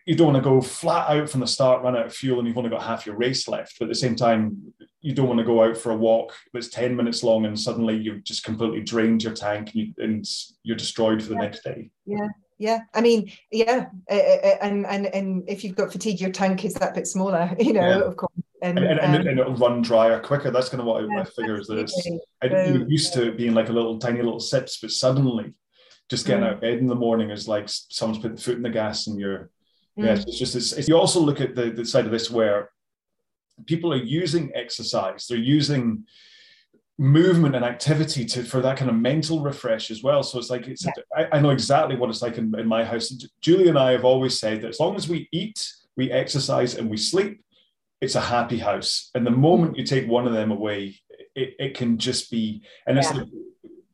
you 0.04 0.16
don't 0.16 0.32
want 0.32 0.44
to 0.44 0.50
go 0.50 0.60
flat 0.60 1.08
out 1.10 1.30
from 1.30 1.40
the 1.40 1.46
start, 1.46 1.84
run 1.84 1.96
out 1.96 2.06
of 2.06 2.12
fuel, 2.12 2.40
and 2.40 2.48
you've 2.48 2.58
only 2.58 2.70
got 2.70 2.82
half 2.82 3.06
your 3.06 3.14
race 3.14 3.46
left. 3.46 3.76
But 3.78 3.84
at 3.84 3.90
the 3.90 3.94
same 3.94 4.16
time, 4.16 4.74
you 5.00 5.14
don't 5.14 5.28
want 5.28 5.38
to 5.38 5.44
go 5.44 5.62
out 5.62 5.76
for 5.76 5.92
a 5.92 5.96
walk 5.96 6.34
that's 6.52 6.68
10 6.68 6.94
minutes 6.94 7.22
long 7.22 7.46
and 7.46 7.58
suddenly 7.58 7.96
you've 7.96 8.24
just 8.24 8.44
completely 8.44 8.82
drained 8.82 9.22
your 9.22 9.32
tank 9.32 9.70
and, 9.72 9.74
you, 9.74 9.94
and 9.98 10.26
you're 10.62 10.76
destroyed 10.76 11.22
for 11.22 11.30
the 11.30 11.34
yeah. 11.36 11.40
next 11.40 11.64
day. 11.64 11.90
Yeah. 12.04 12.28
Yeah, 12.60 12.80
I 12.92 13.00
mean, 13.00 13.32
yeah, 13.50 13.86
and 14.10 14.84
and 14.86 15.06
and 15.06 15.48
if 15.48 15.64
you've 15.64 15.74
got 15.74 15.90
fatigue, 15.90 16.20
your 16.20 16.30
tank 16.30 16.62
is 16.66 16.74
that 16.74 16.94
bit 16.94 17.06
smaller, 17.06 17.56
you 17.58 17.72
know, 17.72 17.88
yeah. 17.88 18.00
of 18.00 18.18
course, 18.18 18.34
and 18.62 18.78
and, 18.78 19.00
and, 19.00 19.16
um, 19.16 19.26
and, 19.26 19.40
it'll 19.40 19.56
run 19.56 19.80
drier 19.80 20.20
quicker. 20.20 20.50
That's 20.50 20.68
kind 20.68 20.82
of 20.82 20.86
what 20.86 21.02
yeah, 21.02 21.22
I, 21.22 21.24
figure 21.24 21.58
is 21.58 21.68
that 21.68 21.78
it's. 21.78 22.08
I, 22.42 22.66
used 22.86 23.14
to 23.14 23.32
being 23.32 23.54
like 23.54 23.70
a 23.70 23.72
little 23.72 23.98
tiny 23.98 24.20
little 24.20 24.40
sips, 24.40 24.78
but 24.78 24.90
suddenly, 24.90 25.54
just 26.10 26.26
getting 26.26 26.44
mm. 26.44 26.48
out 26.48 26.52
of 26.52 26.60
bed 26.60 26.76
in 26.76 26.86
the 26.86 26.94
morning 26.94 27.30
is 27.30 27.48
like 27.48 27.64
someone's 27.66 28.20
put 28.20 28.36
the 28.36 28.42
foot 28.42 28.56
in 28.56 28.62
the 28.62 28.68
gas, 28.68 29.06
and 29.06 29.18
you're 29.18 29.48
mm. 29.98 30.04
yeah, 30.04 30.12
it's 30.12 30.38
just 30.38 30.54
it's, 30.54 30.72
it's, 30.74 30.86
you 30.86 30.98
also 30.98 31.18
look 31.18 31.40
at 31.40 31.54
the 31.54 31.70
the 31.70 31.86
side 31.86 32.04
of 32.04 32.12
this 32.12 32.30
where 32.30 32.70
people 33.64 33.90
are 33.90 34.04
using 34.04 34.52
exercise, 34.54 35.26
they're 35.26 35.38
using 35.38 36.04
movement 37.00 37.56
and 37.56 37.64
activity 37.64 38.26
to 38.26 38.44
for 38.44 38.60
that 38.60 38.76
kind 38.76 38.90
of 38.90 38.96
mental 38.96 39.40
refresh 39.40 39.90
as 39.90 40.02
well. 40.02 40.22
So 40.22 40.38
it's 40.38 40.50
like 40.50 40.68
it's 40.68 40.84
yeah. 40.84 40.92
I, 41.16 41.38
I, 41.38 41.40
know 41.40 41.48
exactly 41.48 41.96
what 41.96 42.10
it's 42.10 42.20
like 42.20 42.36
in, 42.36 42.54
in 42.58 42.68
my 42.68 42.84
house. 42.84 43.08
Julie 43.40 43.68
and 43.68 43.78
I 43.78 43.92
have 43.92 44.04
always 44.04 44.38
said 44.38 44.60
that 44.60 44.68
as 44.68 44.78
long 44.78 44.96
as 44.96 45.08
we 45.08 45.26
eat, 45.32 45.66
we 45.96 46.12
exercise, 46.12 46.74
and 46.74 46.90
we 46.90 46.98
sleep, 46.98 47.42
it's 48.02 48.16
a 48.16 48.20
happy 48.20 48.58
house. 48.58 49.10
And 49.14 49.26
the 49.26 49.30
moment 49.30 49.78
you 49.78 49.84
take 49.84 50.06
one 50.06 50.26
of 50.26 50.34
them 50.34 50.50
away, 50.50 51.00
it, 51.34 51.54
it 51.58 51.74
can 51.74 51.96
just 51.96 52.30
be 52.30 52.62
and 52.86 52.98
it's 52.98 53.10
yeah. 53.10 53.20
like 53.20 53.28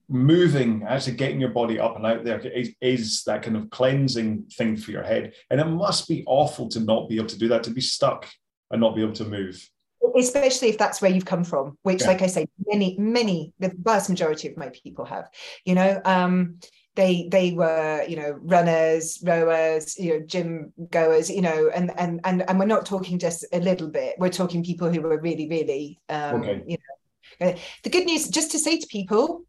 moving, 0.08 0.82
actually 0.88 1.14
getting 1.14 1.40
your 1.40 1.50
body 1.50 1.78
up 1.78 1.94
and 1.94 2.06
out 2.06 2.24
there 2.24 2.40
is, 2.40 2.74
is 2.80 3.22
that 3.24 3.44
kind 3.44 3.56
of 3.56 3.70
cleansing 3.70 4.46
thing 4.58 4.76
for 4.76 4.90
your 4.90 5.04
head. 5.04 5.32
And 5.50 5.60
it 5.60 5.66
must 5.66 6.08
be 6.08 6.24
awful 6.26 6.68
to 6.70 6.80
not 6.80 7.08
be 7.08 7.18
able 7.18 7.28
to 7.28 7.38
do 7.38 7.46
that, 7.48 7.62
to 7.64 7.70
be 7.70 7.80
stuck 7.80 8.28
and 8.72 8.80
not 8.80 8.96
be 8.96 9.02
able 9.02 9.14
to 9.14 9.24
move 9.24 9.64
especially 10.18 10.68
if 10.68 10.78
that's 10.78 11.02
where 11.02 11.10
you've 11.10 11.24
come 11.24 11.44
from 11.44 11.76
which 11.82 12.02
yeah. 12.02 12.08
like 12.08 12.22
i 12.22 12.26
say 12.26 12.46
many 12.66 12.96
many 12.98 13.52
the 13.58 13.72
vast 13.80 14.08
majority 14.08 14.48
of 14.48 14.56
my 14.56 14.70
people 14.70 15.04
have 15.04 15.28
you 15.64 15.74
know 15.74 16.00
um 16.04 16.58
they 16.96 17.28
they 17.30 17.52
were 17.52 18.04
you 18.08 18.16
know 18.16 18.38
runners 18.42 19.22
rowers 19.24 19.98
you 19.98 20.14
know 20.14 20.26
gym 20.26 20.72
goers 20.90 21.30
you 21.30 21.42
know 21.42 21.70
and 21.74 21.92
and 21.98 22.20
and, 22.24 22.48
and 22.48 22.58
we're 22.58 22.66
not 22.66 22.86
talking 22.86 23.18
just 23.18 23.44
a 23.52 23.60
little 23.60 23.88
bit 23.88 24.16
we're 24.18 24.28
talking 24.28 24.64
people 24.64 24.90
who 24.90 25.00
were 25.00 25.20
really 25.20 25.48
really 25.48 26.00
um 26.08 26.40
okay. 26.40 26.62
you 26.66 26.76
know 27.40 27.54
the 27.84 27.90
good 27.90 28.06
news 28.06 28.28
just 28.28 28.50
to 28.50 28.58
say 28.58 28.78
to 28.78 28.86
people 28.86 29.42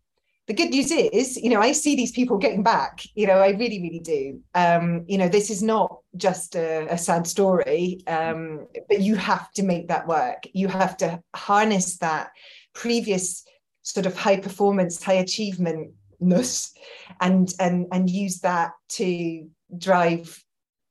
the 0.48 0.54
good 0.54 0.70
news 0.70 0.92
is, 0.92 1.36
you 1.36 1.50
know, 1.50 1.60
I 1.60 1.74
see 1.74 1.96
these 1.96 2.14
people 2.14 2.38
getting 2.38 2.64
back. 2.64 3.04
You 3.16 3.28
know, 3.28 3.40
I 3.40 3.50
really, 3.50 3.82
really 3.82 4.00
do. 4.00 4.42
Um, 4.56 5.04
you 5.06 5.18
know, 5.18 5.28
this 5.28 5.50
is 5.50 5.62
not 5.62 6.00
just 6.16 6.56
a, 6.56 6.88
a 6.90 6.98
sad 6.98 7.28
story, 7.28 8.00
um, 8.08 8.66
but 8.88 9.02
you 9.02 9.16
have 9.16 9.52
to 9.54 9.64
make 9.64 9.90
that 9.90 10.08
work. 10.08 10.44
You 10.54 10.70
have 10.70 10.96
to 10.98 11.22
harness 11.36 11.98
that 11.98 12.30
previous 12.74 13.44
sort 13.84 14.06
of 14.06 14.18
high 14.18 14.40
performance, 14.40 15.04
high 15.04 15.22
achievementness, 15.22 16.72
and 17.20 17.54
and 17.60 17.88
and 17.92 18.10
use 18.10 18.40
that 18.40 18.72
to 18.90 19.50
drive 19.78 20.42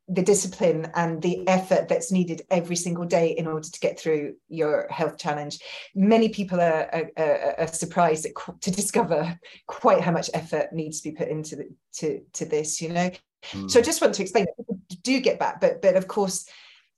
the 0.09 0.23
discipline 0.23 0.91
and 0.95 1.21
the 1.21 1.47
effort 1.49 1.89
that's 1.89 2.13
needed 2.13 2.43
every 2.51 2.77
single 2.77 3.05
day 3.05 3.31
in 3.31 3.47
order 3.47 3.69
to 3.69 3.81
get 3.81 3.99
through 3.99 4.35
your 4.49 4.87
health 4.89 5.19
challenge. 5.19 5.59
Many 5.95 6.29
people 6.29 6.61
are, 6.61 7.11
are, 7.17 7.55
are 7.59 7.67
surprised 7.67 8.27
to 8.61 8.71
discover 8.71 9.39
quite 9.67 10.01
how 10.01 10.13
much 10.13 10.31
effort 10.33 10.73
needs 10.73 11.01
to 11.01 11.11
be 11.11 11.17
put 11.17 11.29
into 11.29 11.57
the, 11.57 11.69
to, 11.95 12.21
to 12.35 12.45
this, 12.45 12.81
you 12.81 12.91
know. 12.91 13.11
Mm. 13.51 13.71
So 13.71 13.81
I 13.81 13.83
just 13.83 14.01
want 14.01 14.15
to 14.15 14.23
explain 14.23 14.47
that 14.47 15.03
do 15.03 15.21
get 15.21 15.39
back, 15.39 15.61
but 15.61 15.81
but 15.81 15.97
of 15.97 16.09
course 16.09 16.47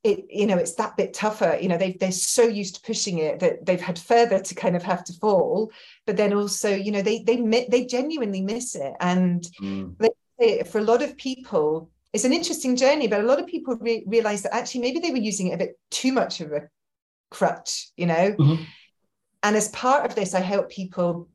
it 0.04 0.24
you 0.30 0.46
know 0.46 0.56
it's 0.56 0.74
that 0.74 0.96
bit 0.96 1.12
tougher 1.12 1.58
you 1.60 1.68
know 1.68 1.76
they 1.76 1.92
they're 1.92 2.12
so 2.12 2.42
used 2.42 2.76
to 2.76 2.80
pushing 2.82 3.18
it 3.18 3.40
that 3.40 3.66
they've 3.66 3.80
had 3.80 3.98
further 3.98 4.38
to 4.40 4.54
kind 4.54 4.76
of 4.76 4.82
have 4.82 5.02
to 5.02 5.12
fall 5.14 5.72
but 6.06 6.16
then 6.16 6.32
also 6.32 6.72
you 6.72 6.92
know 6.92 7.02
they 7.02 7.18
they 7.24 7.66
they 7.68 7.84
genuinely 7.84 8.40
miss 8.40 8.76
it 8.76 8.92
and 9.00 9.48
mm. 9.60 9.92
they, 10.38 10.62
for 10.62 10.78
a 10.78 10.84
lot 10.84 11.02
of 11.02 11.16
people 11.16 11.90
it's 12.12 12.24
an 12.24 12.32
interesting 12.32 12.76
journey, 12.76 13.06
but 13.06 13.20
a 13.20 13.26
lot 13.26 13.38
of 13.38 13.46
people 13.46 13.76
re- 13.76 14.04
realize 14.06 14.42
that 14.42 14.54
actually 14.54 14.80
maybe 14.80 15.00
they 15.00 15.10
were 15.10 15.18
using 15.18 15.48
it 15.48 15.54
a 15.54 15.58
bit 15.58 15.78
too 15.90 16.12
much 16.12 16.40
of 16.40 16.52
a 16.52 16.68
crutch, 17.30 17.90
you 17.96 18.06
know. 18.06 18.34
Mm-hmm. 18.38 18.62
And 19.42 19.56
as 19.56 19.68
part 19.68 20.06
of 20.06 20.14
this, 20.14 20.34
I 20.34 20.40
help 20.40 20.70
people. 20.70 21.28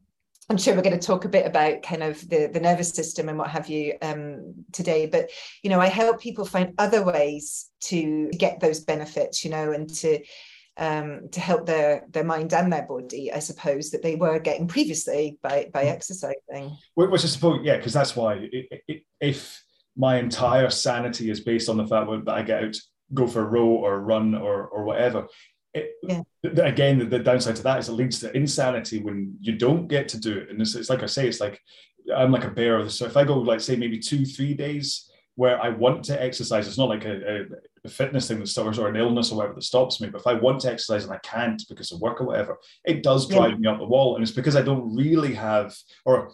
I'm 0.50 0.58
sure 0.58 0.76
we're 0.76 0.82
going 0.82 1.00
to 1.00 1.08
talk 1.08 1.24
a 1.24 1.30
bit 1.30 1.46
about 1.46 1.84
kind 1.84 2.04
of 2.04 2.20
the, 2.30 2.50
the 2.52 2.60
nervous 2.60 2.90
system 2.90 3.30
and 3.30 3.38
what 3.38 3.50
have 3.50 3.70
you 3.70 3.94
um, 4.02 4.66
today, 4.74 5.06
but 5.06 5.30
you 5.64 5.70
know, 5.70 5.80
I 5.80 5.88
help 5.88 6.20
people 6.20 6.44
find 6.44 6.74
other 6.78 7.02
ways 7.02 7.70
to 7.86 8.30
get 8.32 8.60
those 8.60 8.82
benefits, 8.82 9.46
you 9.46 9.52
know, 9.52 9.72
and 9.72 9.90
to 9.96 10.20
um, 10.76 11.30
to 11.32 11.40
help 11.40 11.66
their 11.66 12.06
their 12.10 12.24
mind 12.24 12.54
and 12.54 12.74
their 12.74 12.86
body, 12.86 13.32
I 13.32 13.40
suppose, 13.40 13.92
that 13.92 14.02
they 14.02 14.16
were 14.16 14.40
getting 14.40 14.68
previously 14.68 15.38
by 15.42 15.70
by 15.72 15.84
mm-hmm. 15.84 15.94
exercising. 15.94 16.78
Which 16.96 17.24
I 17.24 17.28
suppose, 17.28 17.62
yeah, 17.64 17.78
because 17.78 17.94
that's 17.94 18.16
why 18.16 18.50
if 19.22 19.63
my 19.96 20.18
entire 20.18 20.70
sanity 20.70 21.30
is 21.30 21.40
based 21.40 21.70
on 21.70 21.78
the 21.78 21.88
fact 21.88 22.10
that 22.26 22.34
I 22.34 22.42
get 22.42 22.64
out, 22.64 22.76
go 23.14 23.28
for 23.28 23.42
a 23.42 23.48
row 23.48 23.68
or 23.68 24.02
run 24.02 24.36
or 24.36 24.68
or 24.68 24.84
whatever. 24.84 25.28
It, 25.74 25.92
yeah. 26.04 26.22
Again, 26.62 27.00
the, 27.00 27.06
the, 27.06 27.20
downside 27.20 27.56
to 27.56 27.64
that 27.64 27.80
is 27.80 27.90
it 27.90 27.94
leads 27.94 28.20
to 28.20 28.36
insanity 28.36 29.00
when 29.00 29.36
you 29.42 29.58
don't 29.58 29.88
get 29.88 30.08
to 30.10 30.20
do 30.20 30.38
it. 30.38 30.50
And 30.52 30.62
it's, 30.62 30.76
it's 30.76 30.90
like 30.90 31.02
I 31.02 31.08
say, 31.08 31.28
it's 31.28 31.40
like 31.40 31.60
I'm 32.16 32.32
like 32.32 32.44
a 32.44 32.50
bear. 32.50 32.88
So 32.90 33.06
if 33.06 33.18
I 33.18 33.24
go, 33.24 33.38
like, 33.40 33.60
say, 33.60 33.76
maybe 33.76 34.00
two, 34.00 34.26
three 34.26 34.54
days 34.54 35.10
where 35.36 35.60
I 35.62 35.70
want 35.70 36.04
to 36.06 36.22
exercise, 36.22 36.68
it's 36.68 36.78
not 36.78 36.90
like 36.90 37.06
a, 37.06 37.46
a 37.84 37.90
fitness 37.90 38.28
thing 38.28 38.40
that 38.40 38.48
stops 38.48 38.78
or 38.78 38.88
an 38.88 38.96
illness 38.96 39.32
or 39.32 39.38
whatever 39.38 39.56
that 39.56 39.64
stops 39.64 40.00
me. 40.00 40.10
But 40.10 40.22
if 40.22 40.28
I 40.28 40.34
want 40.34 40.62
to 40.62 40.72
exercise 40.72 41.06
and 41.06 41.14
I 41.14 41.18
can't 41.20 41.62
because 41.68 41.92
of 41.92 42.02
work 42.02 42.22
or 42.22 42.26
whatever, 42.26 42.58
it 42.86 43.04
does 43.04 43.28
drive 43.28 43.52
yeah. 43.52 43.58
me 43.58 43.68
up 43.68 43.80
the 43.80 43.86
wall. 43.86 44.16
And 44.16 44.24
it's 44.24 44.32
because 44.32 44.56
I 44.56 44.62
don't 44.62 44.96
really 44.96 45.34
have, 45.34 45.76
or 46.06 46.32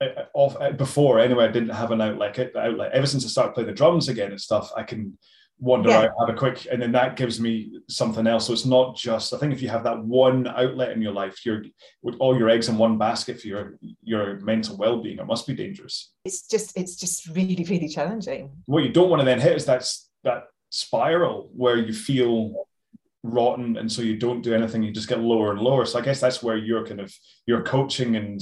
Uh, 0.00 0.06
uh, 0.16 0.24
off 0.32 0.56
uh, 0.60 0.72
before 0.72 1.18
anyway. 1.18 1.44
I 1.44 1.48
didn't 1.48 1.70
have 1.70 1.90
an 1.90 2.00
outlet. 2.00 2.38
Uh, 2.38 2.58
outlet 2.58 2.92
ever 2.92 3.06
since 3.06 3.22
I 3.24 3.28
started 3.28 3.52
playing 3.52 3.66
the 3.66 3.74
drums 3.74 4.08
again 4.08 4.30
and 4.30 4.40
stuff. 4.40 4.70
I 4.74 4.82
can 4.82 5.18
wander 5.58 5.90
yeah. 5.90 5.98
out, 5.98 6.12
have 6.18 6.34
a 6.34 6.38
quick, 6.38 6.66
and 6.72 6.80
then 6.80 6.92
that 6.92 7.16
gives 7.16 7.38
me 7.38 7.80
something 7.86 8.26
else. 8.26 8.46
So 8.46 8.54
it's 8.54 8.64
not 8.64 8.96
just. 8.96 9.34
I 9.34 9.38
think 9.38 9.52
if 9.52 9.60
you 9.60 9.68
have 9.68 9.84
that 9.84 10.02
one 10.02 10.46
outlet 10.46 10.92
in 10.92 11.02
your 11.02 11.12
life, 11.12 11.44
you're 11.44 11.64
with 12.00 12.14
all 12.18 12.38
your 12.38 12.48
eggs 12.48 12.70
in 12.70 12.78
one 12.78 12.96
basket 12.96 13.42
for 13.42 13.46
your 13.46 13.78
your 14.02 14.40
mental 14.40 14.78
well 14.78 15.02
being. 15.02 15.18
It 15.18 15.26
must 15.26 15.46
be 15.46 15.52
dangerous. 15.52 16.12
It's 16.24 16.48
just 16.48 16.74
it's 16.78 16.96
just 16.96 17.28
really 17.28 17.66
really 17.68 17.88
challenging. 17.88 18.50
What 18.64 18.84
you 18.84 18.92
don't 18.92 19.10
want 19.10 19.20
to 19.20 19.26
then 19.26 19.38
hit 19.38 19.56
is 19.56 19.66
that 19.66 19.86
that 20.24 20.44
spiral 20.70 21.50
where 21.54 21.76
you 21.76 21.92
feel 21.92 22.66
rotten 23.22 23.76
and 23.76 23.92
so 23.92 24.00
you 24.00 24.16
don't 24.16 24.40
do 24.40 24.54
anything 24.54 24.82
you 24.82 24.90
just 24.90 25.08
get 25.08 25.20
lower 25.20 25.50
and 25.50 25.60
lower 25.60 25.84
so 25.84 25.98
i 25.98 26.02
guess 26.02 26.20
that's 26.20 26.42
where 26.42 26.56
you're 26.56 26.86
kind 26.86 27.00
of 27.00 27.12
your 27.44 27.62
coaching 27.62 28.16
and 28.16 28.40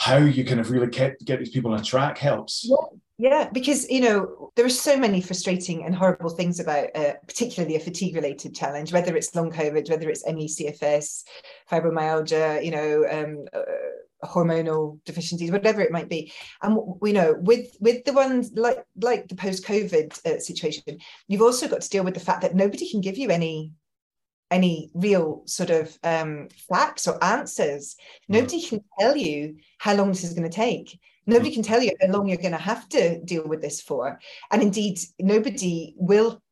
how 0.00 0.16
you 0.16 0.46
kind 0.46 0.60
of 0.60 0.70
really 0.70 0.86
get, 0.86 1.22
get 1.26 1.38
these 1.38 1.50
people 1.50 1.74
on 1.74 1.84
track 1.84 2.16
helps. 2.16 2.66
Yeah. 2.66 2.98
Yeah, 3.22 3.50
because 3.52 3.86
you 3.90 4.00
know 4.00 4.50
there 4.56 4.64
are 4.64 4.70
so 4.70 4.96
many 4.96 5.20
frustrating 5.20 5.84
and 5.84 5.94
horrible 5.94 6.30
things 6.30 6.58
about, 6.58 6.88
uh, 6.96 7.12
particularly 7.26 7.76
a 7.76 7.80
fatigue-related 7.80 8.54
challenge. 8.54 8.94
Whether 8.94 9.14
it's 9.14 9.34
long 9.34 9.52
COVID, 9.52 9.90
whether 9.90 10.08
it's 10.08 10.26
ME/CFS, 10.26 11.24
fibromyalgia, 11.70 12.64
you 12.64 12.70
know, 12.70 13.04
um, 13.10 13.44
uh, 13.52 14.26
hormonal 14.26 15.00
deficiencies, 15.04 15.50
whatever 15.50 15.82
it 15.82 15.92
might 15.92 16.08
be. 16.08 16.32
And 16.62 16.78
we 17.02 17.12
know 17.12 17.34
with 17.38 17.76
with 17.78 18.06
the 18.06 18.14
ones 18.14 18.52
like 18.54 18.82
like 18.96 19.28
the 19.28 19.34
post-COVID 19.34 20.26
uh, 20.26 20.38
situation, 20.38 20.96
you've 21.28 21.42
also 21.42 21.68
got 21.68 21.82
to 21.82 21.90
deal 21.90 22.04
with 22.04 22.14
the 22.14 22.20
fact 22.20 22.40
that 22.40 22.54
nobody 22.54 22.90
can 22.90 23.02
give 23.02 23.18
you 23.18 23.28
any 23.28 23.72
any 24.50 24.90
real 24.94 25.42
sort 25.46 25.70
of 25.70 25.96
um, 26.02 26.48
facts 26.68 27.06
or 27.06 27.22
answers. 27.22 27.96
Nobody 28.28 28.60
can 28.62 28.82
tell 28.98 29.16
you 29.16 29.56
how 29.78 29.94
long 29.94 30.08
this 30.08 30.24
is 30.24 30.34
going 30.34 30.48
to 30.48 30.54
take. 30.54 30.98
Nobody 31.26 31.50
mm. 31.50 31.54
can 31.54 31.62
tell 31.62 31.82
you 31.82 31.92
how 32.00 32.08
long 32.08 32.26
you're 32.26 32.36
going 32.36 32.52
to 32.52 32.58
have 32.58 32.88
to 32.90 33.20
deal 33.22 33.46
with 33.46 33.62
this 33.62 33.80
for. 33.80 34.18
And 34.50 34.62
indeed, 34.62 34.98
nobody 35.18 35.94
will. 35.96 36.42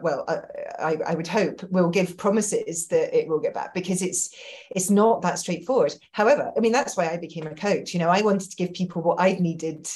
Well, 0.00 0.24
uh, 0.26 0.40
I, 0.78 0.96
I 1.06 1.14
would 1.14 1.26
hope 1.26 1.62
will 1.64 1.90
give 1.90 2.16
promises 2.16 2.86
that 2.88 3.14
it 3.14 3.28
will 3.28 3.40
get 3.40 3.52
back 3.52 3.74
because 3.74 4.00
it's 4.00 4.34
it's 4.70 4.88
not 4.88 5.20
that 5.20 5.38
straightforward. 5.38 5.94
However, 6.12 6.50
I 6.56 6.60
mean 6.60 6.72
that's 6.72 6.96
why 6.96 7.10
I 7.10 7.18
became 7.18 7.46
a 7.46 7.54
coach. 7.54 7.92
You 7.92 8.00
know, 8.00 8.08
I 8.08 8.22
wanted 8.22 8.50
to 8.50 8.56
give 8.56 8.72
people 8.72 9.02
what 9.02 9.20
I 9.20 9.34
needed 9.34 9.86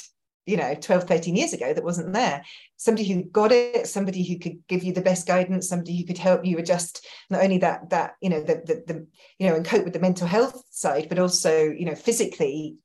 you 0.47 0.57
know 0.57 0.73
12 0.73 1.03
13 1.03 1.35
years 1.35 1.53
ago 1.53 1.73
that 1.73 1.83
wasn't 1.83 2.13
there. 2.13 2.43
Somebody 2.77 3.07
who 3.07 3.23
got 3.23 3.51
it 3.51 3.87
somebody 3.87 4.23
who 4.23 4.39
could 4.39 4.65
give 4.67 4.83
you 4.83 4.93
the 4.93 5.01
best 5.01 5.27
guidance 5.27 5.69
somebody 5.69 5.97
who 5.97 6.05
could 6.05 6.17
help 6.17 6.45
you 6.45 6.57
adjust 6.57 7.05
not 7.29 7.43
only 7.43 7.59
that 7.59 7.89
that 7.89 8.15
you 8.21 8.29
know 8.29 8.41
the 8.41 8.55
the, 8.65 8.93
the 8.93 9.07
you 9.37 9.47
know 9.47 9.55
and 9.55 9.65
cope 9.65 9.83
with 9.83 9.93
the 9.93 9.99
mental 9.99 10.27
health 10.27 10.63
side 10.71 11.07
but 11.09 11.19
also 11.19 11.69
you 11.69 11.85
know 11.85 11.95
physically 11.95 12.77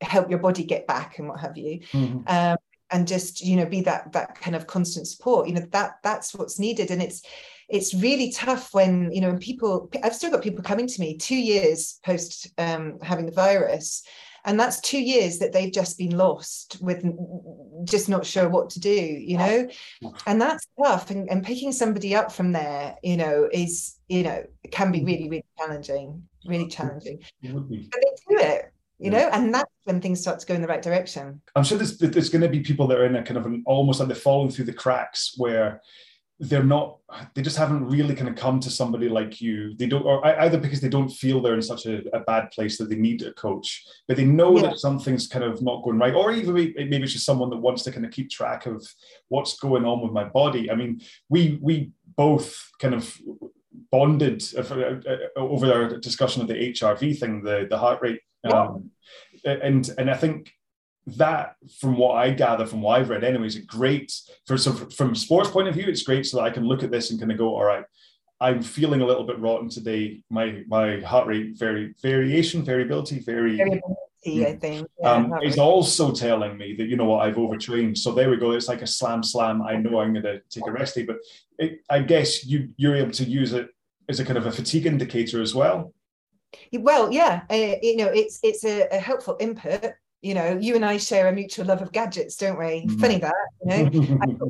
help 0.00 0.30
your 0.30 0.38
body 0.38 0.64
get 0.64 0.86
back 0.86 1.18
and 1.18 1.28
what 1.28 1.40
have 1.40 1.56
you. 1.56 1.80
Mm-hmm. 1.92 2.20
um, 2.26 2.56
and 2.90 3.06
just 3.06 3.42
you 3.42 3.56
know 3.56 3.66
be 3.66 3.82
that 3.82 4.12
that 4.12 4.40
kind 4.40 4.56
of 4.56 4.66
constant 4.66 5.06
support. 5.06 5.46
You 5.46 5.54
know 5.54 5.66
that 5.72 5.96
that's 6.02 6.34
what's 6.34 6.58
needed. 6.58 6.90
And 6.90 7.02
it's 7.02 7.22
it's 7.68 7.92
really 7.92 8.32
tough 8.32 8.72
when 8.72 9.12
you 9.12 9.20
know 9.20 9.28
and 9.28 9.40
people 9.40 9.90
i've 10.02 10.14
still 10.14 10.30
got 10.30 10.42
people 10.42 10.64
coming 10.64 10.86
to 10.86 11.00
me 11.00 11.16
two 11.16 11.36
years 11.36 12.00
post 12.02 12.48
um, 12.58 12.98
having 13.02 13.26
the 13.26 13.32
virus 13.32 14.02
and 14.48 14.58
that's 14.58 14.80
two 14.80 15.00
years 15.00 15.38
that 15.38 15.52
they've 15.52 15.72
just 15.72 15.98
been 15.98 16.16
lost 16.16 16.78
with 16.80 17.04
just 17.84 18.08
not 18.08 18.26
sure 18.26 18.48
what 18.48 18.70
to 18.70 18.80
do 18.80 18.90
you 18.90 19.38
know? 19.38 19.68
And 20.26 20.40
that's 20.40 20.66
tough 20.82 21.10
and, 21.10 21.30
and 21.30 21.44
picking 21.44 21.70
somebody 21.70 22.16
up 22.16 22.32
from 22.32 22.52
there 22.52 22.96
you 23.02 23.16
know 23.16 23.48
is 23.52 23.96
you 24.08 24.24
know 24.24 24.42
can 24.72 24.90
be 24.90 25.04
really 25.04 25.28
really 25.28 25.44
challenging 25.58 26.22
really 26.46 26.66
challenging. 26.66 27.20
But 27.42 27.68
they 27.68 28.36
do 28.36 28.38
it 28.38 28.72
you 28.98 29.10
know? 29.10 29.28
And 29.32 29.54
that's 29.54 29.70
when 29.84 30.00
things 30.00 30.20
start 30.20 30.40
to 30.40 30.46
go 30.46 30.54
in 30.54 30.62
the 30.62 30.66
right 30.66 30.82
direction. 30.82 31.40
I'm 31.54 31.62
sure 31.62 31.78
there's, 31.78 31.98
there's 31.98 32.30
going 32.30 32.42
to 32.42 32.48
be 32.48 32.60
people 32.60 32.88
that 32.88 32.98
are 32.98 33.06
in 33.06 33.14
a 33.14 33.22
kind 33.22 33.38
of 33.38 33.46
an 33.46 33.62
almost 33.64 34.00
like 34.00 34.08
they're 34.08 34.16
falling 34.16 34.50
through 34.50 34.64
the 34.64 34.72
cracks 34.72 35.34
where 35.36 35.80
they're 36.40 36.62
not 36.62 36.98
they 37.34 37.42
just 37.42 37.56
haven't 37.56 37.86
really 37.86 38.14
kind 38.14 38.28
of 38.28 38.36
come 38.36 38.60
to 38.60 38.70
somebody 38.70 39.08
like 39.08 39.40
you. 39.40 39.74
They 39.74 39.86
don't 39.86 40.04
or 40.04 40.24
either 40.24 40.58
because 40.58 40.80
they 40.80 40.88
don't 40.88 41.08
feel 41.08 41.40
they're 41.40 41.54
in 41.54 41.62
such 41.62 41.86
a, 41.86 42.02
a 42.14 42.20
bad 42.20 42.50
place 42.50 42.78
that 42.78 42.88
they 42.88 42.96
need 42.96 43.22
a 43.22 43.32
coach 43.32 43.84
but 44.06 44.16
they 44.16 44.24
know 44.24 44.56
yeah. 44.56 44.62
that 44.62 44.78
something's 44.78 45.26
kind 45.26 45.44
of 45.44 45.62
not 45.62 45.82
going 45.82 45.98
right 45.98 46.14
or 46.14 46.30
even 46.30 46.54
maybe 46.54 47.02
it's 47.02 47.12
just 47.12 47.24
someone 47.24 47.50
that 47.50 47.56
wants 47.56 47.82
to 47.84 47.92
kind 47.92 48.04
of 48.04 48.12
keep 48.12 48.30
track 48.30 48.66
of 48.66 48.86
what's 49.28 49.58
going 49.58 49.84
on 49.84 50.00
with 50.00 50.12
my 50.12 50.24
body. 50.24 50.70
I 50.70 50.74
mean 50.74 51.00
we 51.28 51.58
we 51.60 51.90
both 52.16 52.70
kind 52.78 52.94
of 52.94 53.16
bonded 53.90 54.42
over 55.36 55.72
our 55.72 55.98
discussion 55.98 56.42
of 56.42 56.48
the 56.48 56.54
hrv 56.54 57.18
thing 57.18 57.42
the 57.42 57.66
the 57.70 57.78
heart 57.78 58.00
rate 58.02 58.20
um, 58.52 58.90
and 59.44 59.90
and 59.98 60.10
i 60.10 60.14
think 60.14 60.52
that, 61.16 61.56
from 61.80 61.96
what 61.96 62.16
I 62.16 62.30
gather, 62.30 62.66
from 62.66 62.82
what 62.82 63.00
I've 63.00 63.10
read, 63.10 63.24
anyways, 63.24 63.56
a 63.56 63.62
great 63.62 64.12
for 64.46 64.56
so 64.56 64.72
from 64.72 65.14
sports 65.14 65.50
point 65.50 65.68
of 65.68 65.74
view, 65.74 65.86
it's 65.86 66.02
great 66.02 66.26
so 66.26 66.38
that 66.38 66.44
I 66.44 66.50
can 66.50 66.64
look 66.64 66.82
at 66.82 66.90
this 66.90 67.10
and 67.10 67.18
kind 67.18 67.32
of 67.32 67.38
go, 67.38 67.54
all 67.54 67.64
right, 67.64 67.84
I'm 68.40 68.62
feeling 68.62 69.00
a 69.00 69.06
little 69.06 69.24
bit 69.24 69.38
rotten 69.38 69.68
today. 69.68 70.22
My 70.30 70.62
my 70.68 71.00
heart 71.00 71.26
rate 71.26 71.58
very 71.58 71.94
variation, 72.00 72.64
variability, 72.64 73.18
very 73.18 73.56
variability, 73.56 74.46
I 74.46 74.56
think. 74.56 74.88
Yeah, 75.00 75.10
um, 75.10 75.34
is 75.42 75.58
also 75.58 76.12
telling 76.12 76.56
me 76.56 76.74
that 76.76 76.86
you 76.86 76.96
know 76.96 77.06
what 77.06 77.26
I've 77.26 77.38
overtrained. 77.38 77.98
So 77.98 78.12
there 78.12 78.30
we 78.30 78.36
go. 78.36 78.52
It's 78.52 78.68
like 78.68 78.82
a 78.82 78.86
slam 78.86 79.22
slam. 79.22 79.62
I 79.62 79.76
know 79.76 80.00
I'm 80.00 80.12
going 80.12 80.24
to 80.24 80.40
take 80.50 80.66
a 80.66 80.72
rest 80.72 80.94
day, 80.94 81.04
but 81.04 81.16
it, 81.58 81.80
I 81.90 82.00
guess 82.00 82.46
you 82.46 82.68
you're 82.76 82.96
able 82.96 83.12
to 83.12 83.24
use 83.24 83.52
it 83.52 83.70
as 84.08 84.20
a 84.20 84.24
kind 84.24 84.38
of 84.38 84.46
a 84.46 84.52
fatigue 84.52 84.86
indicator 84.86 85.42
as 85.42 85.54
well. 85.54 85.92
Well, 86.72 87.12
yeah, 87.12 87.42
uh, 87.50 87.76
you 87.82 87.96
know, 87.96 88.08
it's 88.08 88.40
it's 88.42 88.64
a, 88.64 88.88
a 88.90 88.98
helpful 88.98 89.36
input 89.40 89.92
you 90.22 90.34
know, 90.34 90.58
you 90.60 90.74
and 90.74 90.84
I 90.84 90.96
share 90.96 91.28
a 91.28 91.32
mutual 91.32 91.66
love 91.66 91.82
of 91.82 91.92
gadgets, 91.92 92.36
don't 92.36 92.58
we? 92.58 92.86
Mm-hmm. 92.86 92.98
Funny 92.98 93.18
that, 93.18 93.34
you 93.64 93.68
know. 93.68 94.18
I've 94.22 94.38
got 94.38 94.48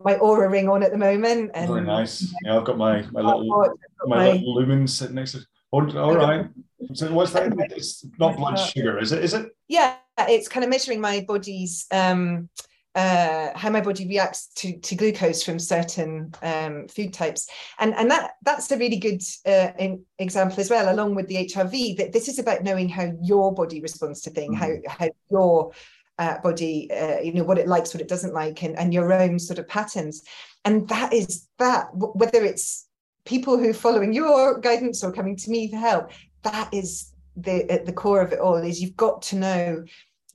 my, 0.00 0.14
Oura 0.16 0.50
ring 0.50 0.68
on 0.68 0.82
at 0.82 0.90
the 0.92 0.98
moment. 0.98 1.50
And, 1.54 1.68
Very 1.68 1.82
nice. 1.82 2.32
Yeah, 2.44 2.58
I've 2.58 2.64
got 2.64 2.78
my 2.78 3.02
my 3.12 3.22
little 3.22 3.78
my, 4.06 4.16
my 4.16 4.32
little 4.32 4.54
lumen 4.54 4.86
sitting 4.86 5.16
next 5.16 5.32
to. 5.32 5.40
Oh, 5.72 5.98
all 5.98 6.14
right. 6.14 6.46
So 6.94 7.12
what's 7.12 7.32
that? 7.32 7.52
It's 7.70 8.06
not 8.18 8.36
blood 8.36 8.56
sugar, 8.56 8.98
is 8.98 9.12
it? 9.12 9.24
Is 9.24 9.34
it? 9.34 9.50
Yeah, 9.68 9.96
it's 10.18 10.48
kind 10.48 10.64
of 10.64 10.70
measuring 10.70 11.00
my 11.00 11.24
body's 11.26 11.86
um 11.90 12.48
uh, 12.96 13.50
how 13.54 13.68
my 13.68 13.80
body 13.80 14.08
reacts 14.08 14.48
to, 14.54 14.78
to 14.78 14.96
glucose 14.96 15.42
from 15.42 15.58
certain 15.58 16.34
um, 16.42 16.88
food 16.88 17.12
types. 17.12 17.48
And, 17.78 17.94
and 17.94 18.10
that 18.10 18.32
that's 18.42 18.70
a 18.72 18.78
really 18.78 18.96
good 18.96 19.22
uh, 19.44 19.68
example 20.18 20.58
as 20.58 20.70
well, 20.70 20.92
along 20.92 21.14
with 21.14 21.28
the 21.28 21.46
HRV, 21.46 21.98
that 21.98 22.12
this 22.14 22.26
is 22.26 22.38
about 22.38 22.64
knowing 22.64 22.88
how 22.88 23.12
your 23.22 23.54
body 23.54 23.82
responds 23.82 24.22
to 24.22 24.30
things, 24.30 24.56
mm-hmm. 24.56 24.88
how, 24.88 24.96
how 24.98 25.08
your 25.30 25.72
uh, 26.18 26.38
body, 26.38 26.90
uh, 26.90 27.20
you 27.20 27.34
know, 27.34 27.44
what 27.44 27.58
it 27.58 27.68
likes, 27.68 27.92
what 27.92 28.00
it 28.00 28.08
doesn't 28.08 28.32
like, 28.32 28.62
and, 28.62 28.78
and 28.78 28.94
your 28.94 29.12
own 29.12 29.38
sort 29.38 29.58
of 29.58 29.68
patterns. 29.68 30.22
And 30.64 30.88
that 30.88 31.12
is 31.12 31.46
that, 31.58 31.88
whether 31.92 32.42
it's 32.42 32.88
people 33.26 33.58
who 33.58 33.70
are 33.70 33.74
following 33.74 34.14
your 34.14 34.58
guidance 34.58 35.04
or 35.04 35.12
coming 35.12 35.36
to 35.36 35.50
me 35.50 35.70
for 35.70 35.76
help, 35.76 36.12
that 36.44 36.72
is 36.72 37.12
the 37.36 37.70
at 37.70 37.84
the 37.84 37.92
core 37.92 38.22
of 38.22 38.32
it 38.32 38.38
all 38.38 38.56
is 38.56 38.80
you've 38.80 38.96
got 38.96 39.20
to 39.20 39.36
know 39.36 39.84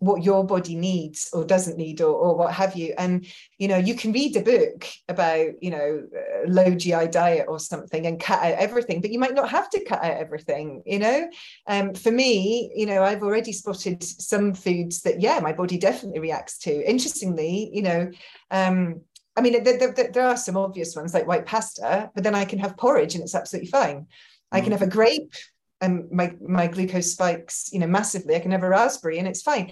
what 0.02 0.24
your 0.24 0.44
body 0.44 0.76
needs 0.76 1.30
or 1.32 1.46
doesn't 1.46 1.78
need 1.78 2.02
or, 2.02 2.12
or 2.12 2.36
what 2.36 2.52
have 2.52 2.76
you 2.76 2.92
and 2.98 3.28
you 3.60 3.68
know 3.68 3.78
you 3.78 3.94
can 3.94 4.12
read 4.12 4.36
a 4.36 4.42
book 4.42 4.88
about 5.08 5.52
you 5.62 5.70
know 5.70 6.04
low 6.48 6.74
gi 6.74 7.08
diet 7.10 7.46
or 7.48 7.60
something 7.60 8.08
and 8.08 8.20
cut 8.20 8.40
out 8.40 8.58
everything 8.58 9.00
but 9.00 9.12
you 9.12 9.20
might 9.20 9.36
not 9.36 9.48
have 9.48 9.70
to 9.70 9.86
cut 9.86 10.04
out 10.04 10.18
everything 10.18 10.82
you 10.88 10.98
know 10.98 11.30
um, 11.68 11.94
for 11.94 12.12
me 12.12 12.72
you 12.76 12.88
know 12.88 13.04
i've 13.04 13.22
already 13.22 13.54
spotted 13.54 14.02
some 14.04 14.56
foods 14.56 15.04
that 15.04 15.22
yeah 15.22 15.40
my 15.40 15.54
body 15.54 15.78
definitely 15.78 16.20
reacts 16.20 16.58
to 16.58 16.90
interestingly 16.90 17.70
you 17.72 17.84
know 17.84 18.12
um, 18.50 19.02
I 19.38 19.40
mean, 19.40 19.64
there, 19.64 19.78
there, 19.78 20.12
there, 20.12 20.28
are 20.28 20.36
some 20.36 20.58
obvious 20.58 20.94
ones 20.94 21.14
like 21.14 21.26
white 21.26 21.46
pasta, 21.46 22.12
but 22.14 22.22
then 22.22 22.36
I 22.36 22.44
can 22.44 22.60
have 22.60 22.76
porridge 22.76 23.16
and 23.16 23.24
it's 23.24 23.34
absolutely 23.34 23.70
fine. 23.70 24.08
I 24.52 24.60
can 24.60 24.72
mm. 24.72 24.74
have 24.74 24.82
a 24.82 24.88
grape 24.88 25.34
and 25.82 26.10
my 26.12 26.36
my 26.46 26.68
glucose 26.68 27.12
spikes 27.12 27.70
you 27.74 27.80
know 27.80 27.88
massively. 27.88 28.36
I 28.36 28.40
can 28.40 28.52
have 28.52 28.64
a 28.64 28.70
raspberry 28.70 29.20
and 29.20 29.28
it's 29.28 29.42
fine. 29.42 29.72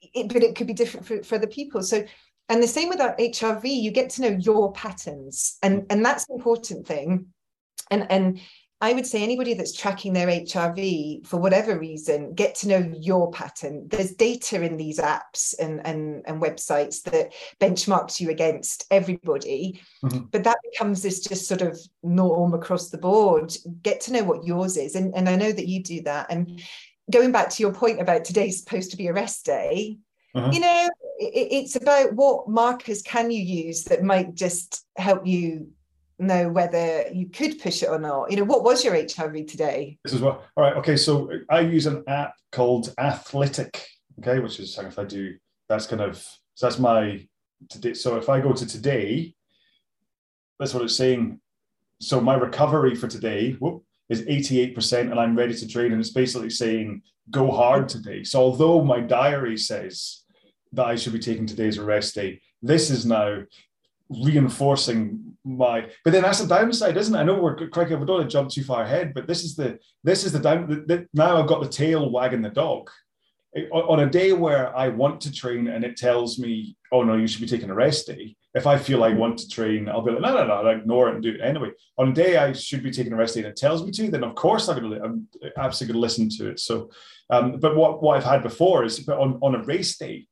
It, 0.00 0.32
but 0.32 0.42
it 0.42 0.54
could 0.54 0.66
be 0.66 0.74
different 0.74 1.06
for, 1.06 1.22
for 1.22 1.36
other 1.36 1.46
people. 1.46 1.82
So 1.82 2.04
and 2.48 2.62
the 2.62 2.68
same 2.68 2.88
with 2.88 3.00
our 3.00 3.14
hrv 3.16 3.62
you 3.64 3.90
get 3.90 4.10
to 4.10 4.22
know 4.22 4.38
your 4.40 4.72
patterns. 4.72 5.56
And 5.62 5.86
and 5.90 6.04
that's 6.04 6.28
an 6.28 6.36
important 6.36 6.86
thing. 6.86 7.26
And 7.90 8.10
and 8.10 8.40
I 8.80 8.92
would 8.92 9.06
say 9.06 9.22
anybody 9.22 9.54
that's 9.54 9.72
tracking 9.72 10.12
their 10.12 10.28
HRV 10.28 11.26
for 11.26 11.38
whatever 11.38 11.78
reason, 11.78 12.34
get 12.34 12.54
to 12.56 12.68
know 12.68 12.92
your 12.96 13.30
pattern. 13.32 13.88
There's 13.88 14.12
data 14.12 14.62
in 14.62 14.76
these 14.76 15.00
apps 15.00 15.54
and, 15.58 15.84
and, 15.84 16.22
and 16.26 16.40
websites 16.40 17.02
that 17.04 17.32
benchmarks 17.60 18.20
you 18.20 18.30
against 18.30 18.86
everybody, 18.92 19.80
mm-hmm. 20.04 20.26
but 20.30 20.44
that 20.44 20.58
becomes 20.70 21.02
this 21.02 21.20
just 21.20 21.48
sort 21.48 21.62
of 21.62 21.76
norm 22.04 22.54
across 22.54 22.90
the 22.90 22.98
board. 22.98 23.52
Get 23.82 24.00
to 24.02 24.12
know 24.12 24.22
what 24.22 24.44
yours 24.44 24.76
is. 24.76 24.94
And, 24.94 25.12
and 25.16 25.28
I 25.28 25.34
know 25.34 25.50
that 25.50 25.66
you 25.66 25.82
do 25.82 26.02
that. 26.02 26.28
And 26.30 26.62
going 27.10 27.32
back 27.32 27.50
to 27.50 27.62
your 27.62 27.72
point 27.72 28.00
about 28.00 28.24
today's 28.24 28.60
supposed 28.60 28.92
to 28.92 28.96
be 28.96 29.08
a 29.08 29.12
rest 29.12 29.44
day, 29.44 29.98
uh-huh. 30.36 30.50
you 30.52 30.60
know, 30.60 30.88
it, 31.18 31.48
it's 31.50 31.74
about 31.74 32.12
what 32.12 32.48
markers 32.48 33.02
can 33.02 33.32
you 33.32 33.42
use 33.42 33.84
that 33.84 34.04
might 34.04 34.36
just 34.36 34.86
help 34.96 35.26
you 35.26 35.72
know 36.18 36.48
whether 36.48 37.04
you 37.12 37.28
could 37.28 37.58
push 37.60 37.82
it 37.82 37.88
or 37.88 37.98
not. 37.98 38.30
You 38.30 38.38
know, 38.38 38.44
what 38.44 38.64
was 38.64 38.84
your 38.84 38.94
HRV 38.94 39.48
today? 39.48 39.98
This 40.04 40.12
is 40.12 40.20
what. 40.20 40.44
All 40.56 40.64
right. 40.64 40.76
Okay. 40.76 40.96
So 40.96 41.30
I 41.48 41.60
use 41.60 41.86
an 41.86 42.04
app 42.08 42.34
called 42.52 42.94
Athlytic. 42.98 43.82
Okay, 44.20 44.40
which 44.40 44.58
is 44.58 44.76
if 44.78 44.98
I 44.98 45.04
do 45.04 45.36
that's 45.68 45.86
kind 45.86 46.02
of 46.02 46.16
so 46.54 46.66
that's 46.66 46.78
my 46.78 47.26
today. 47.68 47.94
So 47.94 48.16
if 48.16 48.28
I 48.28 48.40
go 48.40 48.52
to 48.52 48.66
today, 48.66 49.34
that's 50.58 50.74
what 50.74 50.82
it's 50.82 50.96
saying. 50.96 51.40
So 52.00 52.20
my 52.20 52.34
recovery 52.34 52.94
for 52.94 53.08
today 53.08 53.52
whoop, 53.52 53.84
is 54.08 54.22
88%, 54.22 55.10
and 55.10 55.20
I'm 55.20 55.36
ready 55.36 55.54
to 55.54 55.68
train. 55.68 55.92
And 55.92 56.00
it's 56.00 56.10
basically 56.10 56.50
saying 56.50 57.02
go 57.30 57.50
hard 57.50 57.88
today. 57.88 58.24
So 58.24 58.40
although 58.40 58.82
my 58.82 59.00
diary 59.00 59.56
says 59.56 60.24
that 60.72 60.86
I 60.86 60.96
should 60.96 61.12
be 61.12 61.18
taking 61.18 61.46
today 61.46 61.68
as 61.68 61.78
a 61.78 61.84
rest 61.84 62.14
day, 62.14 62.40
this 62.62 62.90
is 62.90 63.06
now 63.06 63.42
reinforcing 64.10 65.36
my 65.44 65.86
but 66.04 66.12
then 66.12 66.22
that's 66.22 66.40
the 66.40 66.46
downside 66.46 66.96
isn't 66.96 67.14
it? 67.14 67.18
I 67.18 67.22
know 67.22 67.40
we're 67.40 67.68
correct 67.68 67.90
we 67.90 67.96
don't 67.96 68.08
want 68.08 68.30
to 68.30 68.32
jump 68.32 68.50
too 68.50 68.64
far 68.64 68.82
ahead 68.82 69.12
but 69.14 69.26
this 69.26 69.44
is 69.44 69.54
the 69.54 69.78
this 70.04 70.24
is 70.24 70.32
the 70.32 70.38
down 70.38 70.68
the, 70.68 70.76
the, 70.76 71.08
now 71.14 71.40
i've 71.40 71.48
got 71.48 71.62
the 71.62 71.68
tail 71.68 72.10
wagging 72.10 72.42
the 72.42 72.50
dog. 72.50 72.90
On 73.72 74.00
a 74.00 74.10
day 74.10 74.32
where 74.32 74.76
i 74.76 74.88
want 74.88 75.20
to 75.22 75.32
train 75.32 75.68
and 75.68 75.84
it 75.84 75.96
tells 75.96 76.38
me 76.38 76.76
oh 76.92 77.02
no 77.02 77.16
you 77.16 77.26
should 77.26 77.40
be 77.40 77.46
taking 77.46 77.70
a 77.70 77.74
rest 77.74 78.06
day. 78.06 78.36
If 78.54 78.66
i 78.66 78.78
feel 78.78 79.04
i 79.04 79.12
want 79.12 79.38
to 79.38 79.48
train 79.48 79.88
i'll 79.88 80.02
be 80.02 80.12
like 80.12 80.22
no 80.22 80.34
no 80.34 80.46
no 80.46 80.54
I'll 80.54 80.78
ignore 80.78 81.08
it 81.08 81.14
and 81.14 81.22
do 81.22 81.30
it 81.30 81.40
anyway. 81.40 81.70
On 81.98 82.10
a 82.10 82.12
day 82.12 82.36
i 82.36 82.52
should 82.52 82.82
be 82.82 82.90
taking 82.90 83.12
a 83.12 83.16
rest 83.16 83.34
day 83.34 83.40
and 83.40 83.48
it 83.48 83.56
tells 83.56 83.84
me 83.84 83.90
to 83.92 84.10
then 84.10 84.24
of 84.24 84.34
course 84.34 84.68
i'm 84.68 84.90
to 84.90 85.02
i'm 85.02 85.28
absolutely 85.56 85.94
to 85.94 86.00
listen 86.00 86.28
to 86.38 86.50
it. 86.50 86.60
So 86.60 86.90
um, 87.30 87.58
but 87.58 87.76
what, 87.76 88.02
what 88.02 88.16
i've 88.16 88.24
had 88.24 88.42
before 88.42 88.84
is 88.84 89.06
on, 89.08 89.38
on 89.42 89.54
a 89.54 89.62
race 89.64 89.96
day 89.98 90.26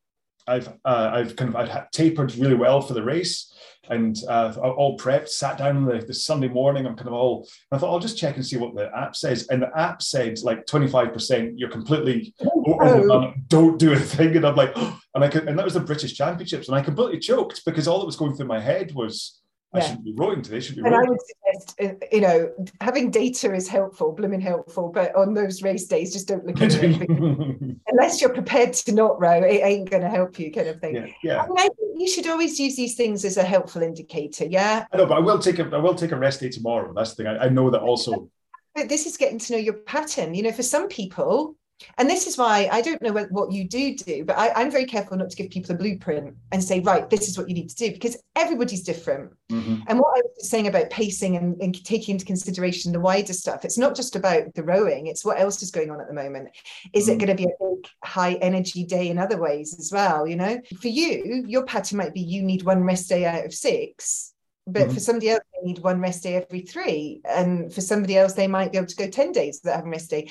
I've 0.47 0.69
uh, 0.85 1.11
I've 1.12 1.37
kind 1.37 1.55
of 1.55 1.57
I've 1.57 1.91
tapered 1.91 2.35
really 2.37 2.55
well 2.55 2.81
for 2.81 2.95
the 2.95 3.03
race, 3.03 3.53
and 3.90 4.16
uh, 4.29 4.55
all 4.61 4.99
prepped. 4.99 5.29
Sat 5.29 5.59
down 5.59 5.85
the, 5.85 5.99
the 5.99 6.14
Sunday 6.14 6.49
morning. 6.49 6.87
I'm 6.87 6.96
kind 6.96 7.09
of 7.09 7.14
all. 7.14 7.49
I 7.72 7.79
thought 7.79 7.92
I'll 7.92 7.99
just 7.99 8.18
check 8.18 8.37
and 8.37 8.46
see 8.46 8.57
what 8.57 8.75
the 8.75 8.90
app 8.96 9.16
says, 9.16 9.46
and 9.49 9.62
the 9.62 9.70
app 9.79 10.03
said 10.03 10.38
like 10.42 10.66
25 10.66 11.12
percent. 11.12 11.59
You're 11.59 11.70
completely 11.70 12.35
oh. 12.40 13.33
Don't 13.49 13.79
do 13.79 13.92
a 13.92 13.99
thing, 13.99 14.37
and 14.37 14.46
I'm 14.46 14.57
like, 14.57 14.72
oh, 14.77 14.99
and 15.14 15.25
I 15.25 15.29
could, 15.29 15.49
and 15.49 15.59
that 15.59 15.64
was 15.64 15.75
the 15.75 15.81
British 15.81 16.14
Championships, 16.14 16.68
and 16.68 16.77
I 16.77 16.81
completely 16.81 17.18
choked 17.18 17.64
because 17.64 17.88
all 17.88 18.01
that 18.01 18.07
was 18.07 18.16
going 18.16 18.35
through 18.35 18.46
my 18.46 18.61
head 18.61 18.92
was 18.94 19.40
I 19.77 19.81
shouldn't 19.81 20.05
be 20.05 20.15
rowing 20.15 20.43
today. 20.43 20.61
Should 20.61 20.77
be. 20.77 20.83
And 20.83 20.91
rowing. 20.91 21.07
I 21.07 21.11
would 21.11 21.19
suggest, 21.21 21.81
uh, 21.81 22.07
you 22.12 22.21
know, 22.21 22.53
having 22.81 23.11
data 23.11 23.55
is 23.55 23.69
helpful, 23.69 24.12
blooming 24.12 24.41
helpful, 24.41 24.91
but 24.93 25.15
on 25.15 25.35
those 25.35 25.62
race 25.62 25.87
days, 25.87 26.12
just 26.12 26.29
don't 26.29 26.45
look 26.45 26.61
at 26.61 26.75
it 26.75 27.09
unless 27.89 28.21
you're 28.21 28.33
prepared 28.33 28.73
to 28.75 28.93
not 28.93 29.21
row. 29.21 29.43
It 29.43 29.61
ain't 29.62 29.91
going 29.91 30.03
to 30.03 30.09
help 30.09 30.39
you, 30.39 30.53
kind 30.53 30.69
of 30.69 30.81
thing. 30.81 30.97
Yeah, 30.97 31.07
yeah. 31.23 31.43
I, 31.43 31.47
mean, 31.47 31.59
I 31.59 31.69
think 31.69 32.01
you 32.01 32.09
should 32.09 32.27
always 32.27 32.59
use 32.59 32.77
these 32.77 32.95
things 32.95 33.25
as 33.25 33.37
a 33.37 33.43
helpful 33.43 33.83
indicator. 33.83 34.45
Yeah. 34.45 34.87
I 34.93 34.97
know, 34.97 35.07
but 35.07 35.17
I 35.17 35.21
will 35.21 35.39
take 35.39 35.59
a 35.59 35.65
I 35.73 35.79
will 35.79 35.95
take 35.95 36.12
a 36.12 36.17
rest 36.17 36.41
day 36.41 36.49
tomorrow. 36.49 36.93
That's 36.95 37.15
the 37.15 37.25
thing. 37.25 37.27
I, 37.27 37.47
I 37.47 37.49
know 37.49 37.71
that 37.71 37.83
also. 37.83 38.31
But 38.75 38.89
this 38.89 39.07
is 39.07 39.17
getting 39.17 39.39
to 39.39 39.53
know 39.55 39.59
your 39.59 39.75
pattern. 39.75 40.35
You 40.35 40.43
know, 40.43 40.53
for 40.53 40.62
some 40.62 40.89
people, 40.89 41.57
and 41.99 42.09
this 42.09 42.27
is 42.27 42.39
why 42.39 42.69
I 42.73 42.81
don't 42.81 43.03
know 43.03 43.12
what, 43.12 43.31
what 43.31 43.53
you 43.53 43.69
do 43.69 43.95
do, 43.95 44.25
but 44.25 44.39
I, 44.39 44.62
am 44.62 44.71
very 44.71 44.87
careful 44.87 45.17
not 45.17 45.31
to 45.31 45.37
give 45.37 45.51
people 45.51 45.75
a 45.75 45.79
blueprint 45.79 46.35
and 46.53 46.62
say, 46.62 46.81
right, 46.81 47.09
this 47.11 47.29
is 47.29 47.37
what 47.37 47.49
you 47.49 47.55
need 47.55 47.69
to 47.69 47.77
do, 47.77 47.93
because 47.93 48.17
everybody's 48.35 48.83
different. 48.83 49.33
Mm-hmm. 49.51 49.83
And 49.87 49.99
what 49.99 50.19
I 50.19 50.23
was 50.23 50.49
saying 50.49 50.69
about 50.69 50.91
pacing 50.91 51.37
and, 51.37 51.61
and, 51.61 51.85
taking 51.85 52.15
into 52.15 52.25
consideration 52.25 52.93
the 52.93 53.01
wider 53.01 53.33
stuff, 53.33 53.65
it's 53.65 53.79
not 53.79 53.95
just 53.95 54.17
about 54.17 54.55
the 54.55 54.62
rowing, 54.62 55.07
it's 55.07 55.25
what 55.25 55.39
else 55.39 55.62
is 55.62 55.71
going 55.71 55.91
on 55.91 56.01
at 56.01 56.09
the 56.09 56.15
moment. 56.15 56.49
Is 56.93 57.05
mm-hmm. 57.05 57.12
it 57.12 57.27
going 57.27 57.37
to 57.37 57.43
be 57.43 57.51
a 57.51 57.65
big 57.65 57.87
high 58.03 58.35
energy 58.35 58.85
day 58.85 59.09
in 59.09 59.19
other 59.19 59.41
ways 59.41 59.77
as 59.79 59.93
well? 59.93 60.27
You 60.27 60.37
know, 60.37 60.61
for 60.81 60.89
you, 60.89 61.45
your 61.47 61.65
pattern 61.65 61.99
might 61.99 62.15
be 62.15 62.21
you 62.21 62.43
need 62.43 62.62
one 62.62 62.83
rest 62.83 63.09
day 63.09 63.27
out 63.27 63.45
of 63.45 63.55
six. 63.55 64.33
But 64.69 64.85
mm-hmm. 64.85 64.95
for 64.95 65.01
somebody 65.01 65.31
else, 65.31 65.43
they 65.55 65.67
need 65.69 65.79
one 65.79 66.01
rest 66.01 66.25
day 66.25 66.35
every 66.35 66.62
three. 66.62 67.21
And 67.25 67.73
for 67.73 67.81
somebody 67.81 68.17
else, 68.17 68.33
they 68.33 68.49
might 68.49 68.73
be 68.73 68.79
able 68.79 68.89
to 68.89 68.97
go 68.97 69.09
10 69.09 69.31
days 69.31 69.61
without 69.62 69.77
having 69.77 69.93
a 69.93 69.93
rest 69.93 70.11
day 70.11 70.29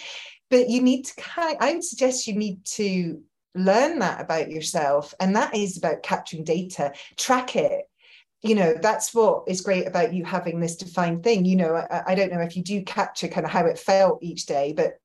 but 0.50 0.70
you 0.70 0.82
need 0.82 1.04
to 1.06 1.16
kind 1.16 1.58
I 1.60 1.74
would 1.74 1.84
suggest 1.84 2.28
you 2.28 2.36
need 2.36 2.64
to 2.66 3.22
learn 3.56 4.00
that 4.00 4.22
about 4.22 4.52
yourself. 4.52 5.14
And 5.20 5.36
that 5.36 5.56
is 5.56 5.78
about 5.78 6.04
capturing 6.04 6.44
data, 6.44 6.94
track 7.18 7.56
it. 7.56 7.86
You 8.42 8.54
know, 8.54 8.76
that's 8.80 9.14
what 9.14 9.46
is 9.48 9.62
great 9.62 9.88
about 9.88 10.14
you 10.14 10.24
having 10.24 10.60
this 10.60 10.76
defined 10.76 11.24
thing. 11.24 11.46
You 11.46 11.56
know, 11.56 11.76
I, 11.76 12.04
I 12.08 12.16
don't 12.16 12.32
know 12.32 12.42
if 12.42 12.56
you 12.56 12.64
do 12.64 12.84
capture 12.84 13.28
kind 13.28 13.46
of 13.46 13.52
how 13.52 13.66
it 13.66 13.80
felt 13.80 14.22
each 14.22 14.46
day, 14.46 14.74
but 14.74 15.00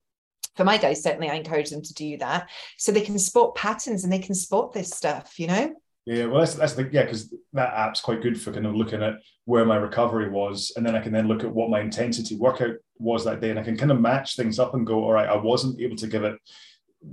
for 0.56 0.64
my 0.64 0.76
guys, 0.76 1.02
certainly 1.02 1.30
I 1.30 1.36
encourage 1.36 1.70
them 1.70 1.80
to 1.80 1.94
do 1.94 2.18
that 2.18 2.50
so 2.76 2.92
they 2.92 3.00
can 3.00 3.18
spot 3.18 3.54
patterns 3.54 4.04
and 4.04 4.12
they 4.12 4.18
can 4.18 4.34
spot 4.34 4.72
this 4.72 4.90
stuff, 4.90 5.38
you 5.38 5.46
know? 5.46 5.74
Yeah, 6.06 6.26
well, 6.26 6.40
that's 6.40 6.54
that's 6.54 6.72
the 6.72 6.88
yeah, 6.90 7.04
because 7.04 7.32
that 7.52 7.74
app's 7.74 8.00
quite 8.00 8.22
good 8.22 8.40
for 8.40 8.52
kind 8.52 8.66
of 8.66 8.74
looking 8.74 9.02
at 9.02 9.14
where 9.44 9.64
my 9.64 9.76
recovery 9.76 10.30
was, 10.30 10.72
and 10.76 10.84
then 10.84 10.96
I 10.96 11.00
can 11.00 11.12
then 11.12 11.28
look 11.28 11.44
at 11.44 11.52
what 11.52 11.70
my 11.70 11.80
intensity 11.80 12.36
workout 12.36 12.76
was 12.98 13.24
that 13.24 13.40
day, 13.40 13.50
and 13.50 13.58
I 13.58 13.62
can 13.62 13.76
kind 13.76 13.90
of 13.90 14.00
match 14.00 14.36
things 14.36 14.58
up 14.58 14.74
and 14.74 14.86
go, 14.86 15.04
all 15.04 15.12
right, 15.12 15.28
I 15.28 15.36
wasn't 15.36 15.80
able 15.80 15.96
to 15.96 16.06
give 16.06 16.24
it 16.24 16.36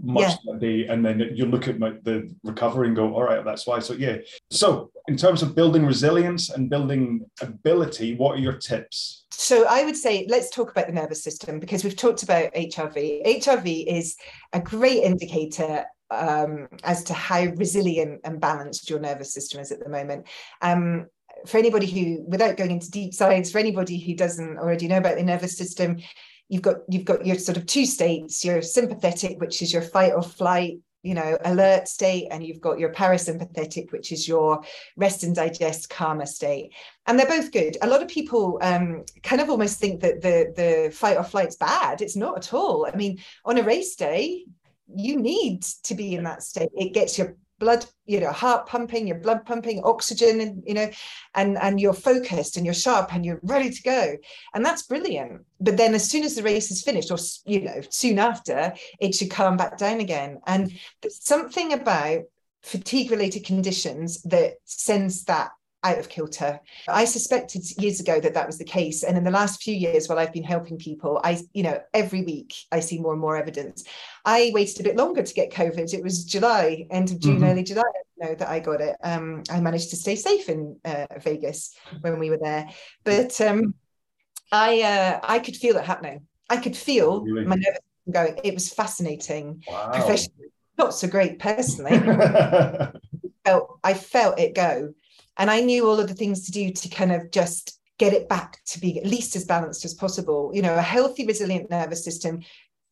much 0.04 0.30
yeah. 0.30 0.36
that 0.46 0.60
day, 0.60 0.88
and 0.88 1.06
then 1.06 1.20
you 1.34 1.46
look 1.46 1.68
at 1.68 1.80
my, 1.80 1.92
the 2.04 2.34
recovery 2.44 2.88
and 2.88 2.96
go, 2.96 3.14
all 3.14 3.24
right, 3.24 3.44
that's 3.44 3.68
why. 3.68 3.80
So 3.80 3.94
yeah. 3.94 4.18
So 4.52 4.90
in 5.08 5.18
terms 5.18 5.42
of 5.42 5.56
building 5.56 5.86
resilience 5.86 6.50
and 6.50 6.70
building 6.70 7.26
ability, 7.42 8.16
what 8.16 8.38
are 8.38 8.42
your 8.42 8.58
tips? 8.58 9.26
So 9.32 9.66
I 9.70 9.84
would 9.84 9.96
say 9.96 10.26
let's 10.30 10.50
talk 10.50 10.72
about 10.72 10.88
the 10.88 10.94
nervous 10.94 11.24
system 11.24 11.60
because 11.60 11.84
we've 11.84 11.96
talked 11.96 12.24
about 12.24 12.54
HRV. 12.54 13.26
HRV 13.42 13.86
is 13.88 14.16
a 14.54 14.60
great 14.60 15.04
indicator 15.04 15.86
um, 16.12 16.68
as 16.84 17.04
to 17.06 17.14
how 17.14 17.44
resilient 17.56 18.22
and 18.24 18.42
balanced 18.42 18.90
your 18.90 19.00
nervous 19.00 19.34
system 19.34 19.60
is 19.60 19.72
at 19.72 19.80
the 19.80 19.90
moment. 19.90 20.28
Um, 20.62 21.08
for 21.46 21.58
anybody 21.58 21.86
who, 21.86 22.24
without 22.28 22.58
going 22.58 22.72
into 22.72 22.90
deep 22.90 23.14
science, 23.14 23.52
for 23.52 23.60
anybody 23.60 24.00
who 24.00 24.16
doesn't 24.16 24.58
already 24.58 24.88
know 24.88 24.98
about 24.98 25.18
the 25.18 25.24
nervous 25.24 25.58
system, 25.58 25.98
you've 26.50 26.62
got 26.62 26.78
you've 26.90 27.06
got 27.06 27.26
your 27.26 27.38
sort 27.38 27.58
of 27.58 27.66
two 27.66 27.86
states: 27.86 28.44
your 28.44 28.62
sympathetic, 28.62 29.40
which 29.40 29.62
is 29.62 29.72
your 29.72 29.82
fight 29.82 30.14
or 30.14 30.24
flight, 30.24 30.80
you 31.04 31.14
know, 31.14 31.38
alert 31.46 31.88
state, 31.88 32.28
and 32.32 32.44
you've 32.44 32.62
got 32.62 32.80
your 32.80 32.92
parasympathetic, 32.92 33.92
which 33.92 34.12
is 34.12 34.28
your 34.28 34.64
rest 34.96 35.24
and 35.24 35.36
digest, 35.36 35.90
calmer 35.90 36.26
state. 36.26 36.74
And 37.06 37.20
they're 37.20 37.28
both 37.28 37.52
good. 37.52 37.78
A 37.82 37.88
lot 37.88 38.02
of 38.02 38.08
people 38.08 38.60
um, 38.62 39.04
kind 39.24 39.42
of 39.42 39.50
almost 39.50 39.80
think 39.80 40.02
that 40.02 40.22
the 40.22 40.54
the 40.56 40.92
fight 40.92 41.18
or 41.18 41.24
flight's 41.24 41.56
bad. 41.56 42.02
It's 42.02 42.16
not 42.16 42.38
at 42.38 42.54
all. 42.54 42.88
I 42.92 42.96
mean, 42.96 43.20
on 43.46 43.58
a 43.58 43.64
race 43.64 43.96
day, 43.96 44.46
you 44.96 45.20
need 45.20 45.64
to 45.84 45.96
be 45.96 46.16
in 46.16 46.24
that 46.24 46.44
state. 46.44 46.70
It 46.76 46.94
gets 46.94 47.18
your 47.18 47.36
blood 47.60 47.86
you 48.06 48.20
know 48.20 48.32
heart 48.32 48.68
pumping 48.68 49.08
your 49.08 49.18
blood 49.18 49.44
pumping 49.44 49.82
oxygen 49.84 50.42
and 50.42 50.62
you 50.68 50.76
know 50.76 50.88
and 51.34 51.58
and 51.58 51.80
you're 51.80 51.92
focused 51.92 52.56
and 52.56 52.66
you're 52.66 52.74
sharp 52.76 53.12
and 53.14 53.26
you're 53.26 53.40
ready 53.44 53.70
to 53.70 53.82
go. 53.84 54.16
And 54.54 54.66
that's 54.66 54.84
brilliant. 54.84 55.46
But 55.60 55.78
then 55.78 55.94
as 55.94 56.10
soon 56.10 56.24
as 56.24 56.36
the 56.36 56.44
race 56.44 56.72
is 56.72 56.84
finished 56.84 57.12
or 57.12 57.18
you 57.46 57.62
know 57.62 57.82
soon 57.90 58.20
after 58.20 58.74
it 59.00 59.16
should 59.16 59.32
calm 59.32 59.58
back 59.58 59.78
down 59.78 60.00
again. 60.00 60.40
And 60.46 60.72
there's 61.02 61.24
something 61.24 61.74
about 61.74 62.24
fatigue 62.62 63.12
related 63.12 63.46
conditions 63.46 64.22
that 64.24 64.56
sends 64.66 65.24
that 65.26 65.52
out 65.84 66.00
of 66.00 66.10
kilter. 66.10 66.60
I 66.88 67.06
suspected 67.06 67.64
years 67.80 68.00
ago 68.00 68.20
that 68.20 68.34
that 68.34 68.48
was 68.48 68.58
the 68.58 68.66
case. 68.66 69.04
And 69.04 69.18
in 69.18 69.24
the 69.24 69.32
last 69.32 69.62
few 69.62 69.76
years, 69.76 70.08
while 70.08 70.20
I've 70.20 70.34
been 70.34 70.44
helping 70.44 70.78
people, 70.78 71.22
I, 71.24 71.40
you 71.54 71.64
know, 71.64 71.80
every 71.94 72.24
week 72.24 72.56
I 72.72 72.80
see 72.80 73.00
more 73.00 73.14
and 73.14 73.22
more 73.22 73.38
evidence. 73.38 73.84
I 74.26 74.52
waited 74.54 74.80
a 74.80 74.84
bit 74.84 74.98
longer 74.98 75.24
to 75.24 75.34
get 75.34 75.52
COVID. 75.52 75.94
It 75.94 76.04
was 76.04 76.26
July, 76.26 76.88
end 76.90 77.12
of 77.12 77.20
June, 77.20 77.36
mm-hmm. 77.36 77.46
early 77.46 77.64
July, 77.64 77.84
know, 78.22 78.36
that 78.36 78.48
I 78.48 78.60
got 78.60 78.82
it. 78.82 78.96
Um, 79.04 79.44
I 79.50 79.62
managed 79.62 79.92
to 79.92 79.96
stay 79.96 80.16
safe 80.16 80.50
in 80.50 80.80
uh, 80.84 81.06
Vegas 81.20 81.76
when 82.02 82.20
we 82.20 82.30
were 82.30 82.40
there. 82.42 82.70
But 83.04 83.40
um, 83.42 83.76
I, 84.52 84.82
uh, 84.82 85.20
I 85.24 85.40
could 85.40 85.56
feel 85.56 85.78
it 85.78 85.86
happening. 85.86 86.28
I 86.50 86.58
could 86.58 86.76
feel 86.76 87.24
really? 87.24 87.46
my 87.46 87.56
nervous 87.56 87.80
going. 88.12 88.40
It 88.44 88.54
was 88.54 88.74
fascinating. 88.74 89.64
Wow. 89.68 89.92
Professionally, 89.94 90.48
not 90.78 90.94
so 90.94 91.08
great 91.08 91.40
personally. 91.40 92.00
felt, 93.46 93.80
I 93.84 93.94
felt 93.94 94.40
it 94.40 94.56
go 94.56 94.94
and 95.38 95.50
I 95.50 95.62
knew 95.62 95.88
all 95.88 96.00
of 96.00 96.08
the 96.08 96.14
things 96.14 96.46
to 96.46 96.52
do 96.52 96.72
to 96.72 96.90
kind 96.90 97.12
of 97.12 97.32
just 97.32 97.80
get 97.98 98.14
it 98.14 98.30
back 98.30 98.60
to 98.66 98.80
be 98.80 99.00
at 99.00 99.06
least 99.06 99.36
as 99.36 99.46
balanced 99.46 99.86
as 99.86 99.94
possible. 99.94 100.52
You 100.54 100.62
know, 100.62 100.76
a 100.76 100.82
healthy, 100.82 101.26
resilient 101.26 101.70
nervous 101.70 102.04
system 102.04 102.42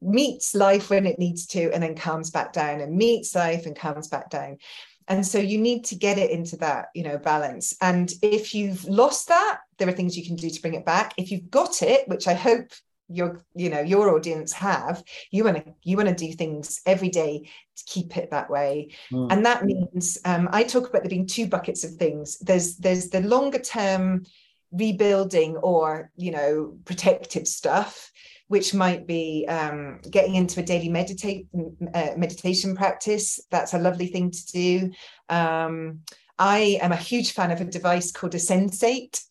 meets 0.01 0.55
life 0.55 0.89
when 0.89 1.05
it 1.05 1.19
needs 1.19 1.45
to 1.47 1.71
and 1.71 1.81
then 1.81 1.95
calms 1.95 2.31
back 2.31 2.53
down 2.53 2.81
and 2.81 2.95
meets 2.95 3.35
life 3.35 3.65
and 3.65 3.75
calms 3.75 4.07
back 4.07 4.29
down. 4.29 4.57
And 5.07 5.25
so 5.25 5.37
you 5.37 5.59
need 5.59 5.85
to 5.85 5.95
get 5.95 6.17
it 6.17 6.31
into 6.31 6.57
that, 6.57 6.87
you 6.95 7.03
know, 7.03 7.17
balance. 7.17 7.75
And 7.81 8.11
if 8.23 8.55
you've 8.55 8.83
lost 8.85 9.27
that, 9.27 9.59
there 9.77 9.87
are 9.87 9.93
things 9.93 10.17
you 10.17 10.25
can 10.25 10.35
do 10.35 10.49
to 10.49 10.61
bring 10.61 10.73
it 10.73 10.85
back. 10.85 11.13
If 11.17 11.31
you've 11.31 11.51
got 11.51 11.83
it, 11.83 12.07
which 12.07 12.27
I 12.27 12.33
hope 12.33 12.71
your 13.07 13.43
you 13.53 13.69
know 13.69 13.81
your 13.81 14.15
audience 14.15 14.51
have 14.51 15.03
you 15.29 15.43
want 15.43 15.57
to 15.57 15.73
you 15.83 15.95
want 15.95 16.09
to 16.09 16.15
do 16.15 16.33
things 16.33 16.81
every 16.85 17.09
day 17.09 17.47
keep 17.83 18.17
it 18.17 18.31
that 18.31 18.49
way 18.49 18.89
mm. 19.11 19.31
and 19.31 19.45
that 19.45 19.65
means 19.65 20.17
um, 20.25 20.47
i 20.51 20.63
talk 20.63 20.89
about 20.89 21.01
there 21.01 21.09
being 21.09 21.27
two 21.27 21.47
buckets 21.47 21.83
of 21.83 21.93
things 21.95 22.37
there's 22.39 22.77
there's 22.77 23.09
the 23.09 23.21
longer 23.21 23.59
term 23.59 24.23
rebuilding 24.71 25.55
or 25.57 26.11
you 26.15 26.31
know 26.31 26.77
protective 26.85 27.47
stuff 27.47 28.11
which 28.47 28.75
might 28.75 29.07
be 29.07 29.43
um, 29.49 29.99
getting 30.11 30.35
into 30.35 30.59
a 30.59 30.63
daily 30.63 30.89
meditate 30.89 31.47
uh, 31.93 32.11
meditation 32.15 32.75
practice 32.75 33.39
that's 33.49 33.73
a 33.73 33.79
lovely 33.79 34.07
thing 34.07 34.31
to 34.31 34.45
do 34.47 34.91
um, 35.29 35.99
i 36.37 36.77
am 36.81 36.91
a 36.91 36.97
huge 36.97 37.33
fan 37.33 37.51
of 37.51 37.61
a 37.61 37.65
device 37.65 38.11
called 38.11 38.35
a 38.35 38.39
sensate 38.39 39.21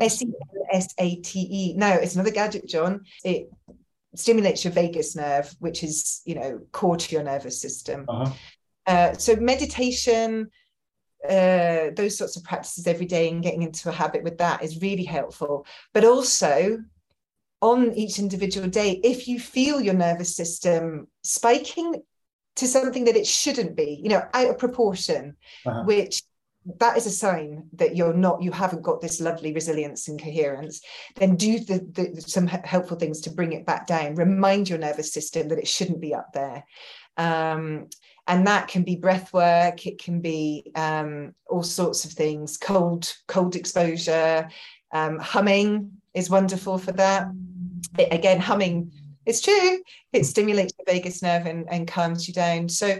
S 0.00 0.22
E 0.22 0.32
S 0.72 0.94
A 0.98 1.16
T 1.16 1.40
E. 1.50 1.74
No, 1.74 1.88
it's 1.88 2.14
another 2.14 2.30
gadget, 2.30 2.66
John. 2.66 3.04
It 3.24 3.50
stimulates 4.14 4.64
your 4.64 4.72
vagus 4.72 5.14
nerve, 5.14 5.54
which 5.58 5.82
is, 5.82 6.22
you 6.24 6.34
know, 6.34 6.60
core 6.72 6.96
to 6.96 7.14
your 7.14 7.24
nervous 7.24 7.60
system. 7.60 8.04
Uh-huh. 8.08 8.32
Uh, 8.86 9.12
so 9.12 9.36
meditation, 9.36 10.50
uh, 11.28 11.90
those 11.94 12.16
sorts 12.16 12.36
of 12.36 12.44
practices 12.44 12.86
every 12.86 13.06
day 13.06 13.28
and 13.28 13.42
getting 13.42 13.62
into 13.62 13.88
a 13.88 13.92
habit 13.92 14.22
with 14.22 14.38
that 14.38 14.62
is 14.62 14.80
really 14.80 15.04
helpful. 15.04 15.66
But 15.92 16.04
also 16.04 16.78
on 17.60 17.92
each 17.94 18.18
individual 18.18 18.68
day, 18.68 19.00
if 19.02 19.28
you 19.28 19.38
feel 19.38 19.80
your 19.80 19.94
nervous 19.94 20.34
system 20.36 21.08
spiking 21.22 22.02
to 22.56 22.66
something 22.66 23.04
that 23.04 23.16
it 23.16 23.26
shouldn't 23.26 23.76
be, 23.76 24.00
you 24.02 24.08
know, 24.08 24.22
out 24.34 24.50
of 24.50 24.58
proportion, 24.58 25.36
uh-huh. 25.66 25.82
which 25.84 26.22
that 26.76 26.96
is 26.96 27.06
a 27.06 27.10
sign 27.10 27.64
that 27.74 27.96
you're 27.96 28.14
not 28.14 28.42
you 28.42 28.52
haven't 28.52 28.82
got 28.82 29.00
this 29.00 29.20
lovely 29.20 29.52
resilience 29.54 30.08
and 30.08 30.22
coherence 30.22 30.80
then 31.16 31.34
do 31.36 31.58
the, 31.60 31.78
the, 31.92 32.20
some 32.20 32.46
helpful 32.46 32.96
things 32.96 33.20
to 33.22 33.30
bring 33.30 33.52
it 33.52 33.64
back 33.64 33.86
down. 33.86 34.14
Remind 34.14 34.68
your 34.68 34.78
nervous 34.78 35.12
system 35.12 35.48
that 35.48 35.58
it 35.58 35.68
shouldn't 35.68 36.00
be 36.00 36.14
up 36.14 36.32
there. 36.32 36.64
Um, 37.16 37.88
and 38.26 38.46
that 38.46 38.68
can 38.68 38.82
be 38.82 38.96
breath 38.96 39.32
work 39.32 39.86
it 39.86 40.02
can 40.02 40.20
be 40.20 40.70
um, 40.74 41.34
all 41.46 41.62
sorts 41.62 42.04
of 42.04 42.12
things. 42.12 42.58
Cold 42.58 43.12
cold 43.26 43.56
exposure 43.56 44.48
um, 44.92 45.18
humming 45.18 45.92
is 46.14 46.30
wonderful 46.30 46.78
for 46.78 46.92
that. 46.92 47.28
It, 47.98 48.12
again 48.12 48.40
humming 48.40 48.92
it's 49.28 49.40
true 49.40 49.78
it 50.12 50.24
stimulates 50.24 50.72
the 50.78 50.84
vagus 50.86 51.22
nerve 51.22 51.46
and, 51.46 51.66
and 51.70 51.86
calms 51.86 52.26
you 52.26 52.34
down 52.34 52.68
so 52.68 52.98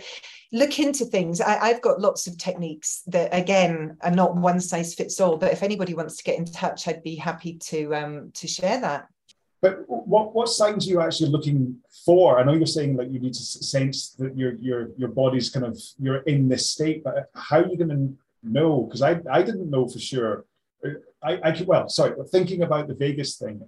look 0.53 0.79
into 0.79 1.05
things. 1.05 1.41
I, 1.41 1.69
have 1.69 1.83
got 1.83 2.01
lots 2.01 2.27
of 2.27 2.39
techniques 2.39 3.03
that, 3.09 3.29
again, 3.33 3.97
are 4.03 4.11
not 4.11 4.37
one 4.37 4.61
size 4.61 4.95
fits 4.95 5.21
all. 5.21 5.37
But 5.37 5.53
if 5.53 5.63
anybody 5.63 5.95
wants 5.95 6.17
to 6.17 6.25
get 6.25 6.39
in 6.39 6.45
touch, 6.45 6.89
I'd 6.89 7.03
be 7.03 7.17
happy 7.17 7.55
to 7.55 7.95
um, 7.95 8.31
to 8.35 8.49
share 8.49 8.81
that. 8.81 9.09
But 9.61 9.85
what 9.89 10.35
what 10.35 10.49
signs 10.49 10.87
are 10.87 10.91
you 10.91 11.01
actually 11.01 11.31
looking 11.31 11.77
for? 12.05 12.39
I 12.39 12.45
know 12.45 12.55
you're 12.55 12.67
saying 12.67 12.97
that 12.97 13.11
you 13.11 13.19
need 13.19 13.35
to 13.35 13.43
sense 13.43 14.11
that 14.19 14.37
your 14.37 14.55
your 14.55 14.91
your 14.97 15.09
body's 15.09 15.51
kind 15.51 15.67
of 15.67 15.79
you're 15.99 16.23
in 16.23 16.49
this 16.49 16.71
state, 16.71 17.03
but 17.03 17.31
how 17.35 17.59
are 17.61 17.67
you 17.67 17.77
going 17.77 17.91
to 17.91 18.15
know? 18.43 18.83
Because 18.83 19.03
I 19.03 19.21
I 19.31 19.43
didn't 19.43 19.69
know 19.69 19.89
for 19.89 19.99
sure 19.99 20.45
I, 21.23 21.41
I 21.43 21.65
well, 21.67 21.89
sorry, 21.89 22.15
thinking 22.31 22.63
about 22.63 22.89
the 22.89 22.95
Vegas 22.95 23.37
thing, 23.37 23.61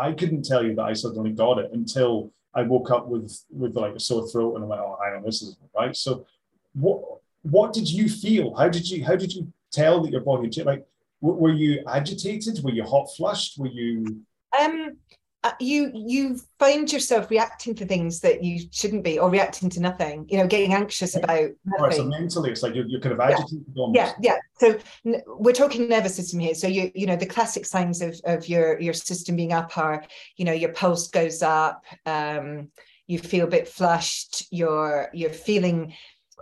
I 0.00 0.12
couldn't 0.12 0.44
tell 0.44 0.64
you 0.64 0.74
that 0.76 0.82
I 0.82 0.94
suddenly 0.94 1.30
got 1.30 1.58
it 1.58 1.70
until 1.72 2.32
I 2.54 2.62
woke 2.62 2.90
up 2.90 3.06
with 3.06 3.44
with 3.50 3.76
like 3.76 3.94
a 3.94 4.00
sore 4.00 4.26
throat 4.28 4.54
and 4.54 4.64
I'm 4.64 4.70
like, 4.70 4.80
oh, 4.80 4.98
hang 5.04 5.16
on, 5.16 5.22
this 5.22 5.42
is 5.42 5.56
right. 5.76 5.94
So, 5.94 6.26
what 6.74 7.00
what 7.42 7.72
did 7.72 7.88
you 7.90 8.08
feel? 8.08 8.54
How 8.54 8.68
did 8.68 8.88
you 8.88 9.04
how 9.04 9.16
did 9.16 9.32
you 9.32 9.52
tell 9.70 10.02
that 10.02 10.10
your 10.10 10.22
body 10.22 10.48
like? 10.62 10.86
Were 11.22 11.52
you 11.52 11.84
agitated? 11.86 12.64
Were 12.64 12.70
you 12.70 12.82
hot 12.82 13.08
flushed? 13.14 13.58
Were 13.58 13.66
you? 13.66 14.22
Um, 14.58 14.96
uh, 15.42 15.52
you 15.58 15.90
you 15.94 16.38
find 16.58 16.92
yourself 16.92 17.30
reacting 17.30 17.74
to 17.74 17.86
things 17.86 18.20
that 18.20 18.44
you 18.44 18.60
shouldn't 18.72 19.02
be 19.02 19.18
or 19.18 19.30
reacting 19.30 19.70
to 19.70 19.80
nothing 19.80 20.26
you 20.28 20.36
know 20.36 20.46
getting 20.46 20.74
anxious 20.74 21.16
about 21.16 21.48
nothing. 21.64 21.82
Right, 21.82 21.94
so 21.94 22.04
mentally 22.04 22.50
it's 22.50 22.62
like 22.62 22.74
you're, 22.74 22.86
you're 22.86 23.00
kind 23.00 23.14
of 23.14 23.20
agitated 23.20 23.64
yeah. 23.74 23.86
yeah 23.94 24.12
yeah. 24.20 24.36
So 24.58 24.78
n- 25.06 25.22
we're 25.26 25.54
talking 25.54 25.88
nervous 25.88 26.16
system 26.16 26.40
here. 26.40 26.54
So 26.54 26.66
you 26.66 26.90
you 26.94 27.06
know 27.06 27.16
the 27.16 27.26
classic 27.26 27.64
signs 27.64 28.02
of 28.02 28.20
of 28.24 28.48
your 28.48 28.78
your 28.80 28.92
system 28.92 29.36
being 29.36 29.54
up 29.54 29.76
are 29.78 30.04
you 30.36 30.44
know 30.44 30.52
your 30.52 30.72
pulse 30.72 31.08
goes 31.08 31.42
up 31.42 31.84
um 32.04 32.68
you 33.06 33.18
feel 33.18 33.46
a 33.46 33.50
bit 33.50 33.66
flushed 33.66 34.46
you're 34.50 35.08
you're 35.14 35.30
feeling 35.30 35.94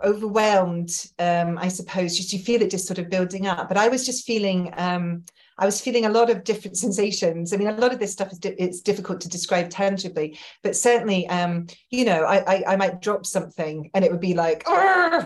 overwhelmed 0.03 0.91
um 1.19 1.57
i 1.57 1.69
suppose. 1.69 2.17
Just 2.17 2.33
you 2.33 2.39
feel 2.39 2.61
it 2.61 2.71
just 2.71 2.85
sort 2.85 2.99
of 2.99 3.09
building 3.09 3.47
up. 3.47 3.69
But 3.69 3.77
i 3.77 3.87
was 3.87 4.05
just 4.05 4.25
feeling 4.25 4.73
um 4.75 5.23
I 5.59 5.65
was 5.65 5.81
feeling 5.81 6.05
a 6.05 6.09
lot 6.09 6.29
of 6.29 6.43
different 6.43 6.77
sensations. 6.77 7.53
I 7.53 7.57
mean, 7.57 7.67
a 7.67 7.73
lot 7.73 7.93
of 7.93 7.99
this 7.99 8.13
stuff 8.13 8.31
is 8.31 8.39
di- 8.39 8.55
it's 8.57 8.81
difficult 8.81 9.21
to 9.21 9.29
describe 9.29 9.69
tangibly, 9.69 10.39
but 10.63 10.75
certainly, 10.75 11.27
um, 11.27 11.67
you 11.89 12.05
know, 12.05 12.23
I, 12.23 12.37
I, 12.55 12.63
I 12.69 12.75
might 12.75 13.01
drop 13.01 13.25
something 13.25 13.91
and 13.93 14.05
it 14.05 14.11
would 14.11 14.21
be 14.21 14.33
like, 14.33 14.63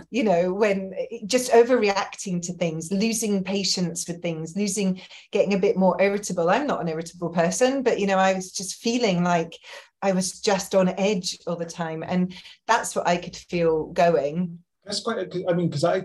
you 0.09 0.23
know, 0.23 0.53
when 0.53 0.93
just 1.25 1.51
overreacting 1.51 2.41
to 2.43 2.53
things, 2.53 2.91
losing 2.91 3.43
patience 3.43 4.07
with 4.07 4.21
things, 4.21 4.55
losing, 4.55 5.01
getting 5.31 5.53
a 5.53 5.59
bit 5.59 5.77
more 5.77 6.01
irritable. 6.01 6.49
I'm 6.49 6.67
not 6.67 6.81
an 6.81 6.89
irritable 6.89 7.29
person, 7.29 7.83
but 7.83 7.99
you 7.99 8.07
know, 8.07 8.17
I 8.17 8.33
was 8.33 8.51
just 8.51 8.81
feeling 8.81 9.23
like 9.23 9.55
I 10.01 10.11
was 10.11 10.41
just 10.41 10.75
on 10.75 10.89
edge 10.89 11.37
all 11.47 11.55
the 11.55 11.65
time, 11.65 12.03
and 12.05 12.33
that's 12.67 12.93
what 12.95 13.07
I 13.07 13.17
could 13.17 13.35
feel 13.35 13.85
going. 13.87 14.59
That's 14.83 14.99
quite. 14.99 15.33
I 15.47 15.53
mean, 15.53 15.69
because 15.69 15.85
I 15.85 16.03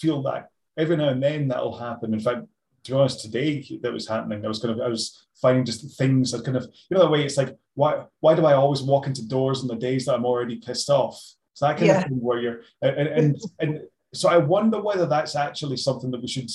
feel 0.00 0.22
that 0.22 0.48
every 0.78 0.96
now 0.96 1.10
and 1.10 1.22
then 1.22 1.48
that'll 1.48 1.78
happen. 1.78 2.14
In 2.14 2.20
fact, 2.20 2.46
to 2.84 2.92
be 2.92 2.96
honest, 2.96 3.20
today 3.20 3.78
that 3.82 3.92
was 3.92 4.08
happening. 4.08 4.44
I 4.44 4.48
was 4.48 4.60
kind 4.60 4.74
of 4.74 4.84
I 4.84 4.88
was 4.88 5.26
finding 5.40 5.64
just 5.64 5.98
things 5.98 6.32
that 6.32 6.44
kind 6.44 6.56
of 6.56 6.64
you 6.64 6.96
know 6.96 7.04
the 7.04 7.10
way 7.10 7.24
it's 7.24 7.36
like 7.36 7.56
why 7.74 8.04
why 8.20 8.34
do 8.34 8.46
I 8.46 8.54
always 8.54 8.82
walk 8.82 9.06
into 9.06 9.26
doors 9.26 9.62
on 9.62 9.68
the 9.68 9.76
days 9.76 10.06
that 10.06 10.14
I'm 10.14 10.26
already 10.26 10.56
pissed 10.56 10.90
off? 10.90 11.20
So 11.54 11.66
that 11.66 11.76
kind 11.76 11.88
yeah. 11.88 11.98
of 11.98 12.04
thing 12.04 12.20
where 12.20 12.40
you're 12.40 12.60
and, 12.82 13.08
and 13.08 13.36
and 13.58 13.80
so 14.14 14.28
I 14.28 14.38
wonder 14.38 14.80
whether 14.80 15.06
that's 15.06 15.36
actually 15.36 15.76
something 15.76 16.10
that 16.10 16.20
we 16.20 16.28
should 16.28 16.50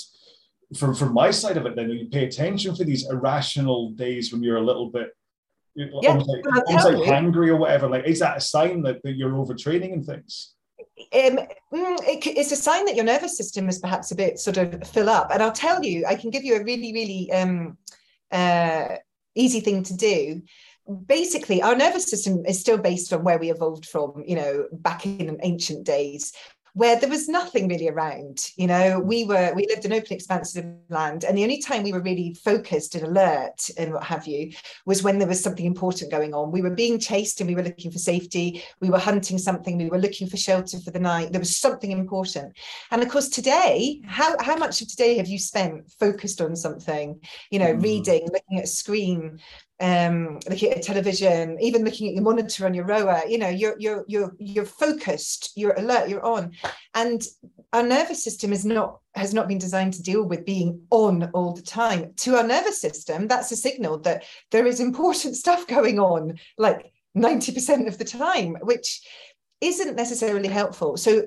from 0.77 0.95
from 0.95 1.13
my 1.13 1.31
side 1.31 1.57
of 1.57 1.65
it 1.65 1.75
then 1.75 1.89
you 1.89 2.07
pay 2.07 2.25
attention 2.25 2.75
for 2.75 2.83
these 2.83 3.07
irrational 3.09 3.91
days 3.91 4.31
when 4.31 4.41
you're 4.41 4.57
a 4.57 4.65
little 4.65 4.89
bit 4.89 5.15
yeah, 5.75 5.87
almost 5.93 6.29
like, 6.29 6.67
almost 6.67 6.89
like 6.89 7.07
hungry 7.07 7.49
or 7.49 7.57
whatever 7.57 7.87
like 7.87 8.05
is 8.07 8.19
that 8.19 8.37
a 8.37 8.41
sign 8.41 8.81
that, 8.81 9.01
that 9.03 9.15
you're 9.15 9.31
overtraining 9.31 9.93
and 9.93 10.05
things 10.05 10.55
it's 11.11 12.51
a 12.51 12.55
sign 12.55 12.85
that 12.85 12.95
your 12.95 13.05
nervous 13.05 13.37
system 13.37 13.69
is 13.69 13.79
perhaps 13.79 14.11
a 14.11 14.15
bit 14.15 14.39
sort 14.39 14.57
of 14.57 14.87
fill 14.87 15.09
up. 15.09 15.31
And 15.31 15.41
I'll 15.41 15.51
tell 15.51 15.83
you, 15.83 16.05
I 16.05 16.15
can 16.15 16.29
give 16.29 16.43
you 16.43 16.55
a 16.55 16.63
really, 16.63 16.93
really 16.93 17.31
um, 17.31 17.77
uh, 18.31 18.95
easy 19.35 19.59
thing 19.59 19.83
to 19.83 19.95
do. 19.95 20.41
Basically, 21.07 21.61
our 21.61 21.75
nervous 21.75 22.09
system 22.09 22.45
is 22.45 22.59
still 22.59 22.77
based 22.77 23.11
on 23.11 23.23
where 23.23 23.39
we 23.39 23.49
evolved 23.49 23.87
from, 23.87 24.23
you 24.25 24.35
know, 24.35 24.67
back 24.71 25.05
in 25.05 25.39
ancient 25.41 25.83
days 25.83 26.31
where 26.75 26.99
there 26.99 27.09
was 27.09 27.29
nothing 27.29 27.69
really 27.69 27.87
around. 27.87 28.51
You 28.57 28.67
know, 28.67 28.99
we 28.99 29.23
were 29.23 29.53
we 29.55 29.65
lived 29.67 29.85
in 29.85 29.93
open 29.93 30.11
expanses 30.11 30.57
of 30.57 30.65
land, 30.89 31.23
and 31.23 31.37
the 31.37 31.43
only 31.43 31.61
time 31.61 31.83
we 31.83 31.93
were 31.93 32.01
really 32.01 32.35
focused 32.43 32.95
and 32.95 33.05
alert 33.05 33.69
and 33.77 33.93
what 33.93 34.03
have 34.03 34.27
you 34.27 34.51
was 34.85 35.01
when 35.01 35.17
there 35.17 35.27
was 35.27 35.41
something 35.41 35.65
important 35.65 36.11
going 36.11 36.33
on. 36.33 36.51
We 36.51 36.61
were 36.61 36.69
being 36.69 36.99
chased 36.99 37.39
and 37.39 37.49
we 37.49 37.55
were 37.55 37.63
looking 37.63 37.91
for 37.91 37.97
safety. 37.97 38.61
We 38.81 38.89
were 38.89 38.99
hunting 38.99 39.37
something. 39.37 39.77
We 39.77 39.89
were 39.89 39.97
looking 39.97 40.27
for 40.27 40.35
shelter 40.35 40.77
for 40.79 40.91
the 40.91 40.99
night. 40.99 41.31
There 41.31 41.39
was 41.39 41.57
something 41.57 41.91
important. 41.91 42.57
And 42.91 43.01
of 43.01 43.07
course, 43.09 43.29
today, 43.29 44.01
how 44.05 44.35
how 44.39 44.57
much 44.57 44.81
of 44.81 44.89
today 44.89 45.15
have 45.15 45.27
you 45.27 45.39
spent 45.39 45.89
focused 45.97 46.41
on 46.41 46.57
something? 46.57 47.21
You 47.51 47.59
know, 47.59 47.73
mm. 47.73 47.81
reading, 47.81 48.27
looking 48.33 48.57
at 48.57 48.65
a 48.65 48.67
screen, 48.67 49.39
um, 49.81 50.39
looking 50.49 50.71
at 50.71 50.83
television, 50.83 51.57
even 51.59 51.83
looking 51.83 52.07
at 52.07 52.13
your 52.13 52.23
monitor 52.23 52.65
on 52.65 52.73
your 52.73 52.85
rower, 52.85 53.21
you 53.27 53.37
know, 53.37 53.49
you're 53.49 53.75
you're 53.77 54.05
you're 54.07 54.33
you're 54.39 54.65
focused, 54.65 55.51
you're 55.55 55.73
alert, 55.73 56.09
you're 56.09 56.25
on. 56.25 56.53
And 56.93 57.21
our 57.73 57.83
nervous 57.83 58.23
system 58.23 58.53
is 58.53 58.63
not 58.63 58.99
has 59.15 59.33
not 59.33 59.47
been 59.47 59.57
designed 59.57 59.93
to 59.93 60.03
deal 60.03 60.23
with 60.23 60.45
being 60.45 60.81
on 60.91 61.29
all 61.33 61.53
the 61.53 61.61
time. 61.61 62.13
To 62.17 62.37
our 62.37 62.47
nervous 62.47 62.79
system, 62.79 63.27
that's 63.27 63.51
a 63.51 63.57
signal 63.57 63.99
that 63.99 64.23
there 64.51 64.65
is 64.65 64.79
important 64.79 65.35
stuff 65.43 65.67
going 65.67 65.99
on, 65.99 66.39
like 66.57 66.91
90% 67.17 67.87
of 67.87 67.97
the 67.97 68.05
time, 68.05 68.55
which 68.61 69.01
isn't 69.61 69.95
necessarily 69.95 70.49
helpful. 70.49 70.95
So 70.97 71.23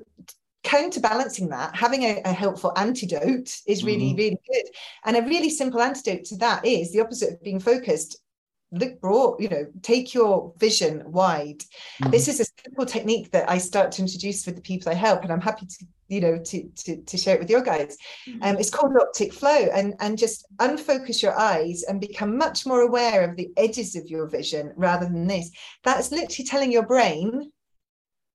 counterbalancing 0.64 1.48
that, 1.48 1.74
having 1.74 2.02
a, 2.02 2.20
a 2.24 2.32
helpful 2.32 2.72
antidote 2.76 3.56
is 3.66 3.84
really, 3.84 4.10
mm-hmm. 4.10 4.16
really 4.16 4.40
good. 4.52 4.64
And 5.04 5.16
a 5.16 5.22
really 5.22 5.50
simple 5.50 5.80
antidote 5.80 6.24
to 6.26 6.36
that 6.38 6.64
is 6.64 6.92
the 6.92 7.00
opposite 7.00 7.34
of 7.34 7.42
being 7.42 7.60
focused 7.60 8.20
look 8.70 9.00
broad 9.00 9.40
you 9.40 9.48
know 9.48 9.66
take 9.82 10.12
your 10.14 10.52
vision 10.58 11.02
wide. 11.10 11.60
Mm-hmm. 11.60 12.10
this 12.10 12.28
is 12.28 12.40
a 12.40 12.44
simple 12.62 12.86
technique 12.86 13.30
that 13.32 13.48
i 13.48 13.58
start 13.58 13.92
to 13.92 14.02
introduce 14.02 14.44
with 14.46 14.56
the 14.56 14.62
people 14.62 14.90
i 14.90 14.94
help 14.94 15.22
and 15.22 15.32
i'm 15.32 15.40
happy 15.40 15.66
to 15.66 15.86
you 16.08 16.20
know 16.20 16.38
to 16.38 16.68
to, 16.76 17.02
to 17.02 17.16
share 17.16 17.36
it 17.36 17.40
with 17.40 17.50
your 17.50 17.62
guys. 17.62 17.96
Mm-hmm. 18.26 18.42
um, 18.42 18.56
it's 18.56 18.70
called 18.70 18.96
optic 19.00 19.32
flow 19.32 19.68
and 19.72 19.94
and 20.00 20.18
just 20.18 20.46
unfocus 20.58 21.22
your 21.22 21.38
eyes 21.38 21.84
and 21.84 22.00
become 22.00 22.36
much 22.36 22.66
more 22.66 22.80
aware 22.80 23.28
of 23.28 23.36
the 23.36 23.50
edges 23.56 23.94
of 23.94 24.08
your 24.08 24.26
vision 24.26 24.72
rather 24.76 25.06
than 25.06 25.26
this. 25.26 25.50
That's 25.84 26.10
literally 26.10 26.46
telling 26.46 26.72
your 26.72 26.86
brain 26.86 27.52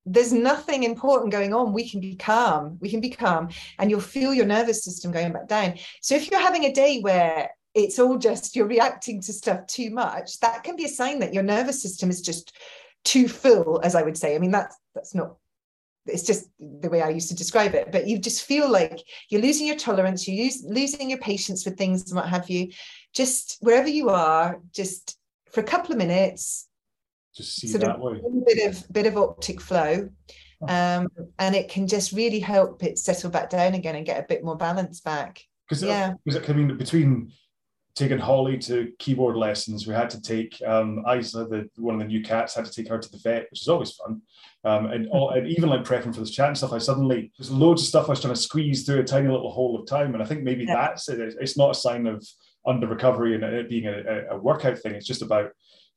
there's 0.05 0.33
nothing 0.33 0.83
important 0.83 1.31
going 1.31 1.53
on. 1.53 1.71
We 1.71 1.89
can 1.89 2.01
be 2.01 2.15
calm. 2.15 2.77
We 2.81 2.89
can 2.89 2.99
be 2.99 3.09
calm. 3.09 3.49
And 3.79 3.89
you'll 3.89 4.01
feel 4.01 4.33
your 4.33 4.45
nervous 4.45 4.83
system 4.83 5.13
going 5.13 5.31
back 5.31 5.47
down. 5.47 5.75
So 6.01 6.15
if 6.15 6.29
you're 6.29 6.41
having 6.41 6.65
a 6.65 6.73
day 6.73 6.99
where 6.99 7.51
it's 7.73 7.99
all 7.99 8.17
just 8.17 8.55
you're 8.55 8.67
reacting 8.67 9.21
to 9.21 9.33
stuff 9.33 9.65
too 9.67 9.89
much. 9.89 10.39
That 10.39 10.63
can 10.63 10.75
be 10.75 10.85
a 10.85 10.89
sign 10.89 11.19
that 11.19 11.33
your 11.33 11.43
nervous 11.43 11.81
system 11.81 12.09
is 12.09 12.21
just 12.21 12.55
too 13.03 13.27
full 13.27 13.81
as 13.83 13.95
i 13.95 14.01
would 14.01 14.17
say. 14.17 14.35
I 14.35 14.39
mean 14.39 14.51
that's 14.51 14.77
that's 14.95 15.15
not 15.15 15.35
it's 16.05 16.23
just 16.23 16.49
the 16.59 16.89
way 16.89 17.01
i 17.01 17.09
used 17.09 17.29
to 17.29 17.35
describe 17.35 17.73
it. 17.75 17.91
But 17.91 18.07
you 18.07 18.17
just 18.17 18.43
feel 18.43 18.69
like 18.69 18.99
you're 19.29 19.41
losing 19.41 19.67
your 19.67 19.77
tolerance 19.77 20.27
you're 20.27 20.45
use, 20.45 20.63
losing 20.65 21.09
your 21.09 21.19
patience 21.19 21.65
with 21.65 21.77
things 21.77 22.09
and 22.11 22.15
what 22.15 22.29
have 22.29 22.49
you. 22.49 22.71
Just 23.13 23.57
wherever 23.61 23.89
you 23.89 24.09
are 24.09 24.59
just 24.71 25.17
for 25.51 25.61
a 25.61 25.65
couple 25.65 25.91
of 25.91 25.97
minutes 25.97 26.67
just 27.35 27.55
see 27.55 27.67
sort 27.67 27.81
that 27.81 27.95
of 27.95 28.01
way. 28.01 28.19
a 28.19 28.45
bit 28.45 28.69
of 28.69 28.93
bit 28.93 29.05
of 29.07 29.17
optic 29.17 29.59
flow 29.59 30.09
um, 30.67 31.09
and 31.39 31.55
it 31.55 31.69
can 31.69 31.87
just 31.87 32.11
really 32.11 32.39
help 32.39 32.83
it 32.83 32.97
settle 32.97 33.29
back 33.29 33.49
down 33.49 33.73
again 33.73 33.95
and 33.95 34.05
get 34.05 34.19
a 34.19 34.27
bit 34.27 34.43
more 34.43 34.55
balance 34.55 35.01
back. 35.01 35.43
Because 35.67 35.83
yeah. 35.83 36.13
because 36.25 36.49
i 36.49 36.53
mean 36.53 36.77
between 36.77 37.31
taken 37.95 38.17
Holly 38.17 38.57
to 38.57 38.91
keyboard 38.99 39.35
lessons. 39.35 39.85
We 39.85 39.93
had 39.93 40.09
to 40.11 40.21
take 40.21 40.59
um, 40.65 41.03
Isa, 41.15 41.45
the 41.45 41.69
one 41.77 41.95
of 41.95 42.01
the 42.01 42.07
new 42.07 42.23
cats, 42.23 42.55
had 42.55 42.65
to 42.65 42.71
take 42.71 42.89
her 42.89 42.97
to 42.97 43.11
the 43.11 43.19
vet, 43.19 43.47
which 43.51 43.61
is 43.61 43.67
always 43.67 43.91
fun. 43.91 44.21
Um, 44.65 44.87
and, 44.87 45.07
all, 45.09 45.31
and 45.31 45.47
even 45.47 45.69
like 45.69 45.83
prepping 45.83 46.13
for 46.13 46.21
this 46.21 46.31
chat 46.31 46.47
and 46.47 46.57
stuff, 46.57 46.73
I 46.73 46.77
suddenly 46.77 47.31
there's 47.37 47.51
loads 47.51 47.81
of 47.81 47.87
stuff 47.87 48.07
I 48.07 48.11
was 48.11 48.21
trying 48.21 48.33
to 48.33 48.39
squeeze 48.39 48.85
through 48.85 49.01
a 49.01 49.03
tiny 49.03 49.27
little 49.27 49.51
hole 49.51 49.79
of 49.79 49.87
time, 49.87 50.13
and 50.13 50.23
I 50.23 50.25
think 50.25 50.43
maybe 50.43 50.65
yeah. 50.65 50.75
that's 50.75 51.09
it. 51.09 51.19
It's 51.39 51.57
not 51.57 51.71
a 51.71 51.75
sign 51.75 52.07
of 52.07 52.25
under 52.65 52.87
recovery 52.87 53.35
and 53.35 53.43
it 53.43 53.69
being 53.69 53.87
a, 53.87 54.25
a 54.31 54.37
workout 54.37 54.79
thing. 54.79 54.95
It's 54.95 55.05
just 55.05 55.21
about 55.21 55.51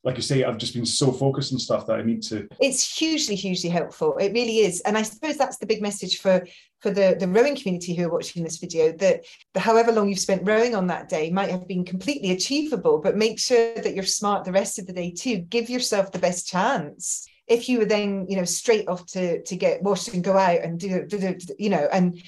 like 0.07 0.15
you 0.15 0.21
say, 0.21 0.45
I've 0.45 0.57
just 0.57 0.73
been 0.73 0.85
so 0.85 1.11
focused 1.11 1.51
on 1.51 1.59
stuff 1.59 1.85
that 1.85 1.99
I 1.99 2.01
need 2.01 2.23
to. 2.23 2.47
It's 2.61 2.97
hugely, 2.97 3.35
hugely 3.35 3.69
helpful. 3.69 4.15
It 4.17 4.31
really 4.31 4.59
is, 4.59 4.79
and 4.81 4.97
I 4.97 5.01
suppose 5.01 5.37
that's 5.37 5.57
the 5.57 5.65
big 5.65 5.81
message 5.81 6.19
for 6.19 6.47
for 6.79 6.91
the 6.91 7.17
the 7.19 7.27
rowing 7.27 7.57
community 7.57 7.93
who 7.93 8.05
are 8.05 8.13
watching 8.13 8.41
this 8.41 8.57
video. 8.57 8.93
That 8.93 9.25
however 9.57 9.91
long 9.91 10.07
you've 10.07 10.19
spent 10.19 10.47
rowing 10.47 10.75
on 10.75 10.87
that 10.87 11.09
day 11.09 11.29
might 11.29 11.51
have 11.51 11.67
been 11.67 11.83
completely 11.83 12.31
achievable, 12.31 12.99
but 12.99 13.17
make 13.17 13.37
sure 13.37 13.75
that 13.75 13.93
you're 13.95 14.05
smart 14.05 14.45
the 14.45 14.53
rest 14.53 14.79
of 14.79 14.87
the 14.87 14.93
day 14.93 15.11
too. 15.11 15.39
Give 15.39 15.69
yourself 15.69 16.13
the 16.13 16.19
best 16.19 16.47
chance. 16.47 17.27
If 17.45 17.67
you 17.67 17.79
were 17.79 17.85
then, 17.85 18.27
you 18.29 18.37
know, 18.37 18.45
straight 18.45 18.87
off 18.87 19.05
to 19.07 19.43
to 19.43 19.55
get 19.57 19.83
washed 19.83 20.13
and 20.13 20.23
go 20.23 20.37
out 20.37 20.61
and 20.61 20.79
do, 20.79 21.05
do, 21.05 21.17
do 21.17 21.35
you 21.59 21.69
know, 21.69 21.85
and 21.91 22.23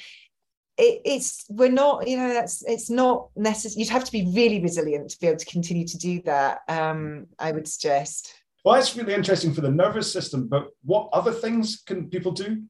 it, 0.79 1.01
it's 1.05 1.45
we're 1.49 1.69
not 1.71 2.07
you 2.07 2.17
know 2.17 2.33
that's 2.33 2.63
it's 2.65 2.89
not 2.89 3.29
necessary 3.35 3.81
you'd 3.81 3.89
have 3.89 4.05
to 4.05 4.11
be 4.11 4.31
really 4.33 4.61
resilient 4.61 5.09
to 5.09 5.19
be 5.19 5.27
able 5.27 5.37
to 5.37 5.45
continue 5.45 5.85
to 5.85 5.97
do 5.97 6.21
that 6.23 6.59
um 6.67 7.27
i 7.37 7.51
would 7.51 7.67
suggest 7.67 8.33
well 8.63 8.75
that's 8.75 8.95
really 8.95 9.13
interesting 9.13 9.53
for 9.53 9.61
the 9.61 9.69
nervous 9.69 10.11
system 10.11 10.47
but 10.47 10.67
what 10.83 11.09
other 11.13 11.31
things 11.31 11.81
can 11.85 12.09
people 12.09 12.31
do 12.31 12.63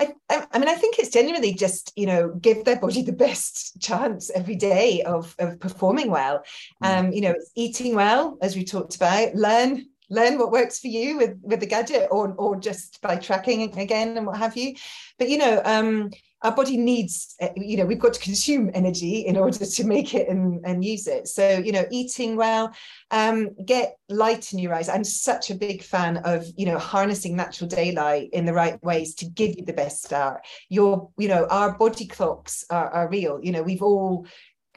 I, 0.00 0.14
I 0.30 0.60
mean, 0.60 0.68
I 0.68 0.74
think 0.74 0.96
it's 1.00 1.10
genuinely 1.10 1.52
just 1.52 1.92
you 1.96 2.06
know 2.06 2.32
give 2.40 2.64
their 2.64 2.78
body 2.78 3.02
the 3.02 3.12
best 3.12 3.80
chance 3.80 4.30
every 4.30 4.54
day 4.54 5.02
of 5.02 5.34
of 5.40 5.58
performing 5.58 6.08
well. 6.08 6.44
Mm. 6.84 6.98
Um, 6.98 7.12
you 7.12 7.20
know, 7.20 7.34
eating 7.56 7.96
well, 7.96 8.38
as 8.40 8.54
we 8.54 8.64
talked 8.64 8.94
about. 8.94 9.34
Learn 9.34 9.86
learn 10.08 10.38
what 10.38 10.52
works 10.52 10.78
for 10.78 10.86
you 10.86 11.16
with 11.16 11.36
with 11.42 11.58
the 11.58 11.66
gadget, 11.66 12.06
or 12.12 12.32
or 12.34 12.60
just 12.60 13.00
by 13.02 13.16
tracking 13.16 13.76
again 13.76 14.16
and 14.16 14.24
what 14.24 14.36
have 14.36 14.56
you. 14.56 14.76
But 15.18 15.30
you 15.30 15.38
know, 15.38 15.60
um, 15.64 16.10
our 16.42 16.54
body 16.54 16.76
needs 16.76 17.34
eh, 17.40 17.50
you 17.56 17.76
know 17.76 17.84
we've 17.84 17.98
got 17.98 18.14
to 18.14 18.20
consume 18.20 18.70
energy 18.74 19.26
in 19.26 19.36
order 19.36 19.64
to 19.64 19.84
make 19.84 20.14
it 20.14 20.28
and, 20.28 20.64
and 20.64 20.84
use 20.84 21.06
it. 21.06 21.28
So 21.28 21.58
you 21.58 21.72
know 21.72 21.84
eating 21.90 22.36
well 22.36 22.72
um, 23.10 23.50
get 23.64 23.96
light 24.08 24.52
in 24.52 24.58
your 24.58 24.74
eyes. 24.74 24.88
I'm 24.88 25.04
such 25.04 25.50
a 25.50 25.54
big 25.54 25.82
fan 25.82 26.18
of 26.18 26.46
you 26.56 26.66
know 26.66 26.78
harnessing 26.78 27.36
natural 27.36 27.68
daylight 27.68 28.30
in 28.32 28.44
the 28.44 28.54
right 28.54 28.82
ways 28.82 29.14
to 29.16 29.26
give 29.26 29.56
you 29.56 29.64
the 29.64 29.72
best 29.72 30.04
start. 30.04 30.46
Your 30.68 31.10
you 31.18 31.28
know 31.28 31.46
our 31.50 31.76
body 31.76 32.06
clocks 32.06 32.64
are, 32.70 32.90
are 32.90 33.08
real. 33.08 33.40
You 33.42 33.52
know 33.52 33.62
we've 33.62 33.82
all 33.82 34.26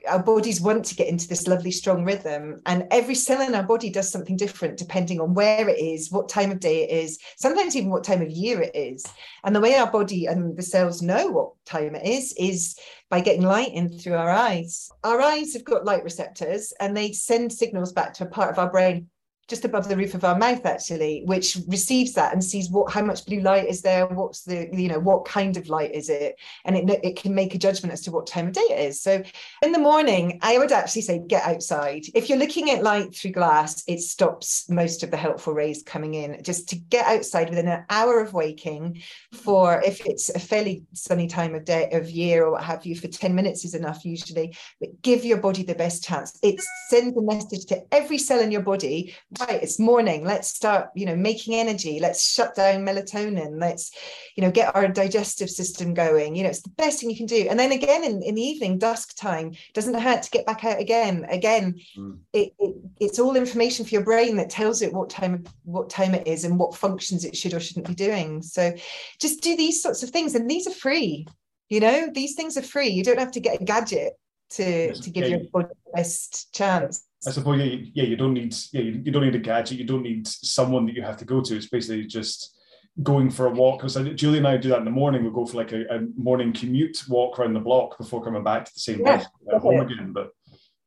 our 0.08 0.22
bodies 0.22 0.62
want 0.62 0.86
to 0.86 0.95
get 0.95 1.08
into 1.08 1.28
this 1.28 1.47
lovely 1.47 1.72
strong 1.72 2.04
rhythm. 2.04 2.62
And 2.66 2.88
every 2.91 3.16
cell 3.16 3.41
in 3.41 3.56
our 3.56 3.64
body 3.64 3.89
does 3.89 4.12
something 4.12 4.36
different 4.36 4.78
depending 4.78 5.20
on 5.20 5.34
where 5.34 5.68
it 5.68 5.80
is 5.80 6.12
what 6.12 6.30
time 6.30 6.52
of 6.52 6.60
day 6.60 6.84
it 6.84 6.89
is 6.91 7.20
sometimes 7.38 7.76
even 7.76 7.89
what 7.89 8.04
time 8.04 8.22
of 8.22 8.30
year 8.30 8.62
it 8.62 8.76
is. 8.76 9.06
And 9.43 9.56
the 9.56 9.62
way 9.62 9.76
our 9.76 9.91
body 9.91 10.26
and 10.26 10.58
the 10.58 10.64
cells 10.64 11.02
know 11.02 11.28
what 11.28 11.54
time 11.66 11.95
it 11.95 12.06
is 12.06 12.34
is 12.38 12.78
by 13.10 13.22
getting 13.22 13.43
light 13.43 13.74
in 13.74 13.89
through 13.89 14.16
our 14.16 14.30
eyes. 14.30 14.89
Our 15.04 15.22
eyes 15.22 15.54
have 15.54 15.66
got 15.66 15.86
light 15.86 16.04
receptors 16.04 16.74
and 16.80 16.95
they 16.95 17.12
send 17.12 17.52
signals 17.52 17.91
back 17.91 18.14
to 18.16 18.24
a 18.24 18.30
part 18.30 18.52
of 18.52 18.60
our 18.60 18.72
brain 18.72 19.10
just 19.48 19.66
above 19.66 19.88
the 19.89 19.98
roof 19.98 20.14
of 20.14 20.24
our 20.24 20.38
mouth 20.38 20.66
actually 20.66 21.24
which 21.26 21.58
receives 21.68 22.14
that 22.14 22.34
and 22.34 22.44
sees 22.44 22.70
what 22.70 22.92
how 22.92 23.04
much 23.04 23.26
blue 23.26 23.42
light 23.42 23.68
is 23.68 23.82
there 23.82 24.08
what's 24.08 24.44
the 24.44 24.70
you 24.72 24.88
know 24.88 25.00
what 25.00 25.26
kind 25.26 25.58
of 25.58 25.68
light 25.68 25.92
is 25.92 26.10
it? 26.10 26.36
And 26.66 26.78
it, 26.78 27.00
it 27.04 27.16
can 27.18 27.36
make 27.36 27.54
a 27.54 27.58
judgment 27.58 27.94
as 27.94 28.02
to 28.02 28.12
what 28.12 28.28
time 28.28 28.48
of 28.48 28.54
day 28.54 28.62
it 28.62 28.80
is. 28.80 29.02
So 29.02 29.22
in 29.62 29.72
the 29.72 29.80
morning 29.80 30.39
i 30.42 30.58
would 30.58 30.72
actually 30.72 31.02
say 31.02 31.22
get 31.28 31.46
outside. 31.46 32.04
If 32.16 32.30
you're 32.30 32.38
looking 32.38 32.72
at 32.72 32.84
light 32.84 33.16
through 33.16 33.32
glass 33.32 33.84
it 33.88 34.00
stops 34.00 34.70
most 34.70 35.04
of 35.04 35.12
the 35.12 35.18
helpful 35.18 35.54
rays 35.54 35.84
coming 35.84 36.14
in. 36.14 36.42
Just 36.44 36.70
to 36.70 36.76
get 36.76 37.06
outside 37.06 37.50
within 37.50 37.68
an 37.68 37.86
hour 37.89 38.20
of 38.20 38.34
waking 38.34 39.02
for 39.34 39.82
if 39.82 40.06
it's 40.06 40.30
a 40.30 40.39
fairly 40.39 40.84
sunny 40.94 41.28
time 41.28 41.56
of 41.56 41.66
day 41.66 41.89
of 41.92 42.10
year 42.10 42.46
or 42.46 42.52
what 42.52 42.64
have 42.64 42.86
you 42.86 42.96
for 42.96 43.08
10 43.08 43.36
minutes 43.36 43.66
is 43.66 43.76
enough 43.76 44.06
usually 44.06 44.56
but 44.80 45.02
give 45.02 45.26
your 45.26 45.38
body 45.38 45.64
the 45.64 45.76
best 45.76 46.04
chance. 46.04 46.38
It 46.42 46.62
sends 46.89 47.18
a 47.18 47.22
message 47.22 47.66
to 47.68 47.84
every 47.92 48.18
cell 48.18 48.39
in 48.39 48.52
your 48.52 48.62
body 48.62 49.14
right 49.42 49.64
it's 49.64 49.80
morning 49.80 50.24
let's 50.24 50.48
start 50.48 50.89
you 50.96 51.06
know 51.06 51.16
making 51.16 51.56
energy 51.56 52.00
let's 52.00 52.34
shut 52.34 52.56
down 52.56 52.86
melatonin 52.86 53.60
let's 53.60 53.92
you 54.36 54.44
know 54.44 54.52
get 54.52 54.76
our 54.76 54.88
digestive 54.88 55.50
system 55.50 55.94
going 55.94 56.36
you 56.36 56.44
know 56.44 56.50
it's 56.50 56.62
the 56.62 56.70
best 56.72 57.00
thing 57.00 57.10
you 57.10 57.18
can 57.18 57.26
do. 57.26 57.48
And 57.50 57.60
then 57.60 57.72
again 57.72 58.04
in, 58.04 58.22
in 58.22 58.36
the 58.36 58.42
evening 58.42 58.78
dusk 58.78 59.18
time 59.18 59.54
doesn't 59.74 60.00
hurt 60.00 60.24
to 60.24 60.32
get 60.32 60.46
back 60.46 60.64
out 60.64 60.80
again. 60.80 61.26
Again 61.30 61.80
mm. 61.98 62.18
it, 62.34 62.54
it, 62.60 62.76
it's 63.00 63.20
all 63.20 63.36
information 63.36 63.86
for 63.86 63.96
your 63.96 64.04
brain 64.04 64.38
that 64.38 64.50
tells 64.50 64.82
it 64.82 64.94
what 64.94 65.10
time 65.10 65.46
what 65.64 65.89
time 65.89 66.14
it 66.14 66.28
is 66.28 66.44
and 66.44 66.60
what 66.60 66.76
functions 66.76 67.26
it 67.26 67.36
should 67.36 67.54
or 67.54 67.60
shouldn't 67.60 67.88
be 67.88 67.96
doing. 67.96 68.42
So 68.42 68.74
just 69.20 69.42
do 69.42 69.56
these 69.56 69.82
sorts 69.82 70.04
of 70.04 70.10
things 70.10 70.36
and 70.36 70.50
these 70.50 70.68
are 70.68 70.72
free 70.72 71.28
you 71.70 71.80
know 71.80 72.10
these 72.14 72.36
things 72.36 72.58
are 72.58 72.62
free. 72.62 72.89
You 72.89 73.04
don't 73.04 73.20
have 73.20 73.32
to 73.32 73.39
get 73.39 73.62
a 73.62 73.64
gadget 73.64 74.14
to 74.52 74.94
to 74.94 75.10
give 75.10 75.30
your 75.30 75.39
body 75.52 75.70
the 75.70 75.92
best 75.96 76.54
chance 76.54 77.08
I 77.28 77.32
suppose 77.32 77.59
yeah, 77.59 77.78
yeah, 77.93 78.03
you 78.03 78.15
don't 78.15 78.34
need 78.34 78.55
yeah, 78.72 78.82
you, 78.82 79.01
you 79.05 79.11
don't 79.11 79.24
need 79.24 79.36
a 79.36 79.39
gadget, 79.39 79.78
you 79.78 79.86
don't 79.86 80.03
need 80.03 80.28
someone 80.28 80.86
that 80.88 80.95
you 80.95 81.03
have 81.03 81.17
to 81.17 81.26
go 81.26 81.41
to. 81.41 81.55
It's 81.55 81.67
basically 81.67 82.05
just 82.05 82.57
going 83.03 83.30
for 83.30 83.45
a 83.45 83.51
walk. 83.51 83.82
Because 83.82 83.95
Julie 84.15 84.39
and 84.39 84.47
I 84.47 84.57
do 84.57 84.69
that 84.69 84.80
in 84.80 84.86
the 84.86 84.91
morning. 84.91 85.24
We 85.24 85.32
go 85.32 85.45
for 85.45 85.57
like 85.57 85.72
a, 85.72 85.84
a, 85.89 86.01
morning 86.15 86.51
commute 86.51 87.03
walk 87.07 87.39
around 87.39 87.53
the 87.53 87.59
block 87.59 87.97
before 87.97 88.24
coming 88.24 88.43
back 88.43 88.65
to 88.65 88.74
the 88.74 88.80
same 88.80 89.01
yeah, 89.01 89.24
at 89.53 89.61
home 89.61 89.82
again. 89.82 90.13
But 90.13 90.32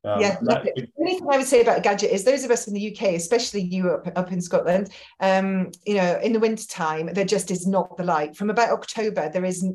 um, 0.05 0.20
yeah, 0.20 0.37
that, 0.43 0.64
the 0.64 0.89
only 0.99 1.14
thing 1.14 1.28
I 1.30 1.39
would 1.39 1.47
say 1.47 1.62
about 1.62 1.78
a 1.78 1.80
gadget 1.80 2.11
is 2.11 2.24
those 2.24 2.45
of 2.45 2.51
us 2.51 2.68
in 2.68 2.74
the 2.74 2.95
UK, 2.95 3.14
especially 3.14 3.62
you 3.62 3.91
up, 3.91 4.07
up 4.16 4.32
in 4.32 4.41
Scotland, 4.41 4.91
um, 5.20 5.70
you 5.87 5.95
know, 5.95 6.18
in 6.22 6.35
the 6.35 6.41
winter 6.41 6.66
time, 6.66 7.11
there 7.14 7.24
just 7.24 7.51
is 7.51 7.66
not 7.66 7.97
the 7.97 8.05
light. 8.05 8.37
From 8.37 8.51
about 8.51 8.70
October, 8.70 9.30
there 9.30 9.45
is 9.45 9.66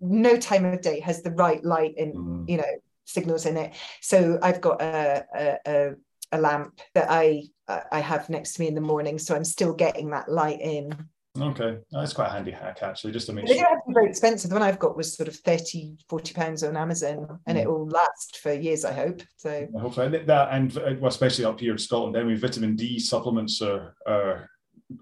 no 0.00 0.36
time 0.36 0.66
of 0.66 0.82
day 0.82 1.00
has 1.00 1.22
the 1.22 1.30
right 1.30 1.64
light 1.64 1.94
in, 1.96 2.12
mm. 2.12 2.48
you 2.48 2.58
know, 2.58 2.64
signals 3.12 3.46
in 3.46 3.56
it. 3.56 3.74
So 4.00 4.38
I've 4.42 4.60
got 4.60 4.80
a, 4.80 5.58
a, 5.66 5.90
a 6.32 6.38
lamp 6.40 6.80
that 6.94 7.10
I 7.10 7.44
I 7.90 8.00
have 8.00 8.28
next 8.28 8.54
to 8.54 8.60
me 8.60 8.68
in 8.68 8.74
the 8.74 8.80
morning, 8.80 9.18
so 9.18 9.34
I'm 9.34 9.44
still 9.44 9.72
getting 9.72 10.10
that 10.10 10.28
light 10.28 10.60
in. 10.60 11.08
Okay, 11.40 11.78
that's 11.90 12.12
quite 12.12 12.26
a 12.26 12.30
handy 12.30 12.50
hack 12.50 12.82
actually, 12.82 13.12
just 13.12 13.26
to 13.26 13.32
make 13.32 13.46
they 13.46 13.54
sure. 13.54 13.62
They 13.62 13.70
don't 13.70 13.94
very 13.94 14.08
expensive. 14.08 14.50
The 14.50 14.56
one 14.56 14.62
I've 14.62 14.78
got 14.78 14.96
was 14.96 15.16
sort 15.16 15.28
of 15.28 15.36
30, 15.36 15.96
40 16.08 16.34
pounds 16.34 16.62
on 16.62 16.76
Amazon, 16.76 17.40
and 17.46 17.56
mm. 17.56 17.62
it 17.62 17.68
will 17.68 17.88
last 17.88 18.38
for 18.42 18.52
years, 18.52 18.84
I 18.84 18.92
hope. 18.92 19.22
So 19.36 19.66
I 19.74 19.80
hope 19.80 19.94
that, 19.94 20.48
and 20.50 20.76
uh, 20.76 20.94
well, 20.98 21.08
especially 21.08 21.46
up 21.46 21.60
here 21.60 21.72
in 21.72 21.78
Scotland, 21.78 22.26
we 22.26 22.34
vitamin 22.34 22.76
D 22.76 22.98
supplements 22.98 23.62
are, 23.62 23.94
are 24.06 24.50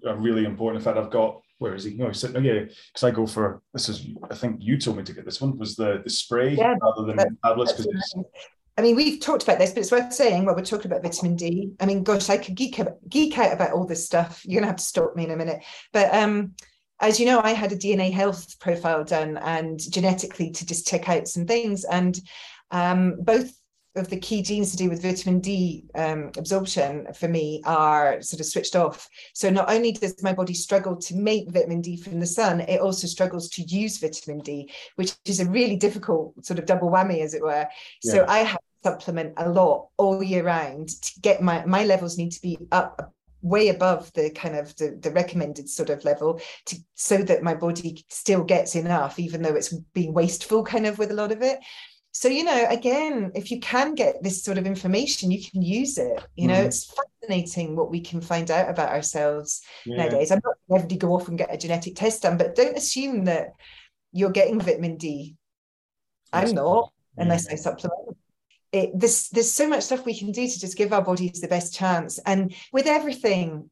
are 0.07 0.15
really 0.15 0.45
important. 0.45 0.81
In 0.81 0.85
fact, 0.85 0.97
I've 0.97 1.11
got 1.11 1.41
where 1.61 1.75
is 1.75 1.83
he? 1.83 1.93
No, 1.93 2.11
sitting. 2.11 2.35
Oh, 2.35 2.39
yeah, 2.39 2.61
because 2.61 3.03
I 3.03 3.11
go 3.11 3.27
for 3.27 3.61
this 3.71 3.87
is. 3.87 4.07
I 4.29 4.33
think 4.33 4.57
you 4.59 4.79
told 4.79 4.97
me 4.97 5.03
to 5.03 5.13
get 5.13 5.25
this 5.25 5.39
one. 5.39 5.59
Was 5.59 5.75
the 5.75 6.01
the 6.03 6.09
spray 6.09 6.55
yeah, 6.55 6.73
rather 6.81 7.05
than 7.05 7.37
tablets? 7.45 7.73
Because 7.73 8.15
I 8.79 8.81
mean, 8.81 8.95
we've 8.95 9.19
talked 9.19 9.43
about 9.43 9.59
this, 9.59 9.69
but 9.69 9.81
it's 9.81 9.91
worth 9.91 10.11
saying. 10.11 10.43
Well, 10.43 10.55
we're 10.55 10.65
talking 10.65 10.91
about 10.91 11.03
vitamin 11.03 11.35
D. 11.35 11.73
I 11.79 11.85
mean, 11.85 12.01
gosh, 12.01 12.31
I 12.31 12.37
could 12.37 12.55
geek 12.55 12.79
out, 12.79 12.97
geek 13.07 13.37
out 13.37 13.53
about 13.53 13.73
all 13.73 13.85
this 13.85 14.03
stuff. 14.03 14.41
You're 14.43 14.59
gonna 14.59 14.71
have 14.71 14.77
to 14.77 14.83
stop 14.83 15.15
me 15.15 15.25
in 15.25 15.31
a 15.31 15.37
minute. 15.37 15.63
But 15.93 16.11
um, 16.15 16.55
as 16.99 17.19
you 17.19 17.27
know, 17.27 17.39
I 17.39 17.51
had 17.51 17.71
a 17.71 17.77
DNA 17.77 18.11
health 18.11 18.59
profile 18.59 19.03
done 19.03 19.37
and 19.37 19.79
genetically 19.79 20.49
to 20.49 20.65
just 20.65 20.87
check 20.87 21.09
out 21.09 21.27
some 21.27 21.45
things, 21.45 21.83
and 21.83 22.19
um, 22.71 23.17
both 23.21 23.53
of 23.95 24.09
the 24.09 24.19
key 24.19 24.41
genes 24.41 24.71
to 24.71 24.77
do 24.77 24.89
with 24.89 25.01
vitamin 25.01 25.39
D 25.39 25.85
um, 25.95 26.31
absorption 26.37 27.07
for 27.13 27.27
me 27.27 27.61
are 27.65 28.21
sort 28.21 28.39
of 28.39 28.45
switched 28.45 28.75
off. 28.75 29.07
So 29.33 29.49
not 29.49 29.69
only 29.69 29.91
does 29.91 30.21
my 30.23 30.33
body 30.33 30.53
struggle 30.53 30.95
to 30.95 31.15
make 31.15 31.51
vitamin 31.51 31.81
D 31.81 31.97
from 31.97 32.19
the 32.19 32.25
sun, 32.25 32.61
it 32.61 32.79
also 32.79 33.07
struggles 33.07 33.49
to 33.49 33.63
use 33.63 33.97
vitamin 33.97 34.39
D, 34.39 34.71
which 34.95 35.15
is 35.25 35.39
a 35.39 35.49
really 35.49 35.75
difficult 35.75 36.45
sort 36.45 36.59
of 36.59 36.65
double 36.65 36.89
whammy, 36.89 37.21
as 37.21 37.33
it 37.33 37.41
were. 37.41 37.67
Yeah. 38.03 38.11
So 38.11 38.25
I 38.27 38.39
have 38.39 38.59
to 38.59 38.89
supplement 38.89 39.33
a 39.37 39.49
lot 39.49 39.89
all 39.97 40.23
year 40.23 40.43
round 40.43 40.89
to 40.89 41.19
get 41.21 41.41
my 41.41 41.65
my 41.65 41.83
levels 41.83 42.17
need 42.17 42.31
to 42.31 42.41
be 42.41 42.57
up 42.71 43.13
way 43.41 43.69
above 43.69 44.11
the 44.13 44.29
kind 44.31 44.55
of 44.55 44.75
the, 44.77 44.97
the 45.01 45.11
recommended 45.11 45.67
sort 45.67 45.89
of 45.89 46.05
level 46.05 46.39
to 46.65 46.75
so 46.93 47.17
that 47.17 47.43
my 47.43 47.55
body 47.55 48.05
still 48.07 48.43
gets 48.43 48.75
enough 48.75 49.17
even 49.17 49.41
though 49.41 49.55
it's 49.55 49.73
being 49.93 50.13
wasteful 50.13 50.63
kind 50.63 50.85
of 50.85 50.99
with 50.99 51.11
a 51.11 51.15
lot 51.15 51.31
of 51.31 51.41
it 51.41 51.59
so 52.11 52.27
you 52.27 52.43
know 52.43 52.67
again 52.69 53.31
if 53.35 53.51
you 53.51 53.59
can 53.59 53.95
get 53.95 54.21
this 54.21 54.43
sort 54.43 54.57
of 54.57 54.65
information 54.65 55.31
you 55.31 55.41
can 55.43 55.61
use 55.61 55.97
it 55.97 56.21
you 56.35 56.47
know 56.47 56.55
mm. 56.55 56.65
it's 56.65 56.93
fascinating 57.21 57.75
what 57.75 57.89
we 57.89 58.01
can 58.01 58.21
find 58.21 58.51
out 58.51 58.69
about 58.69 58.89
ourselves 58.89 59.61
yeah. 59.85 59.97
nowadays 59.97 60.31
i'm 60.31 60.41
not 60.43 60.55
everybody 60.69 60.97
go 60.97 61.13
off 61.13 61.27
and 61.27 61.37
get 61.37 61.53
a 61.53 61.57
genetic 61.57 61.95
test 61.95 62.23
done 62.23 62.37
but 62.37 62.55
don't 62.55 62.77
assume 62.77 63.25
that 63.25 63.49
you're 64.11 64.31
getting 64.31 64.59
vitamin 64.59 64.97
d 64.97 65.35
i'm 66.33 66.53
not 66.53 66.91
yeah. 67.17 67.23
unless 67.23 67.47
i 67.47 67.55
supplement 67.55 68.17
it, 68.73 68.91
there's 68.93 69.27
there's 69.29 69.51
so 69.51 69.67
much 69.67 69.83
stuff 69.83 70.05
we 70.05 70.17
can 70.17 70.31
do 70.31 70.47
to 70.47 70.59
just 70.59 70.77
give 70.77 70.93
our 70.93 71.01
bodies 71.01 71.41
the 71.41 71.47
best 71.47 71.73
chance 71.73 72.19
and 72.25 72.53
with 72.71 72.87
everything 72.87 73.69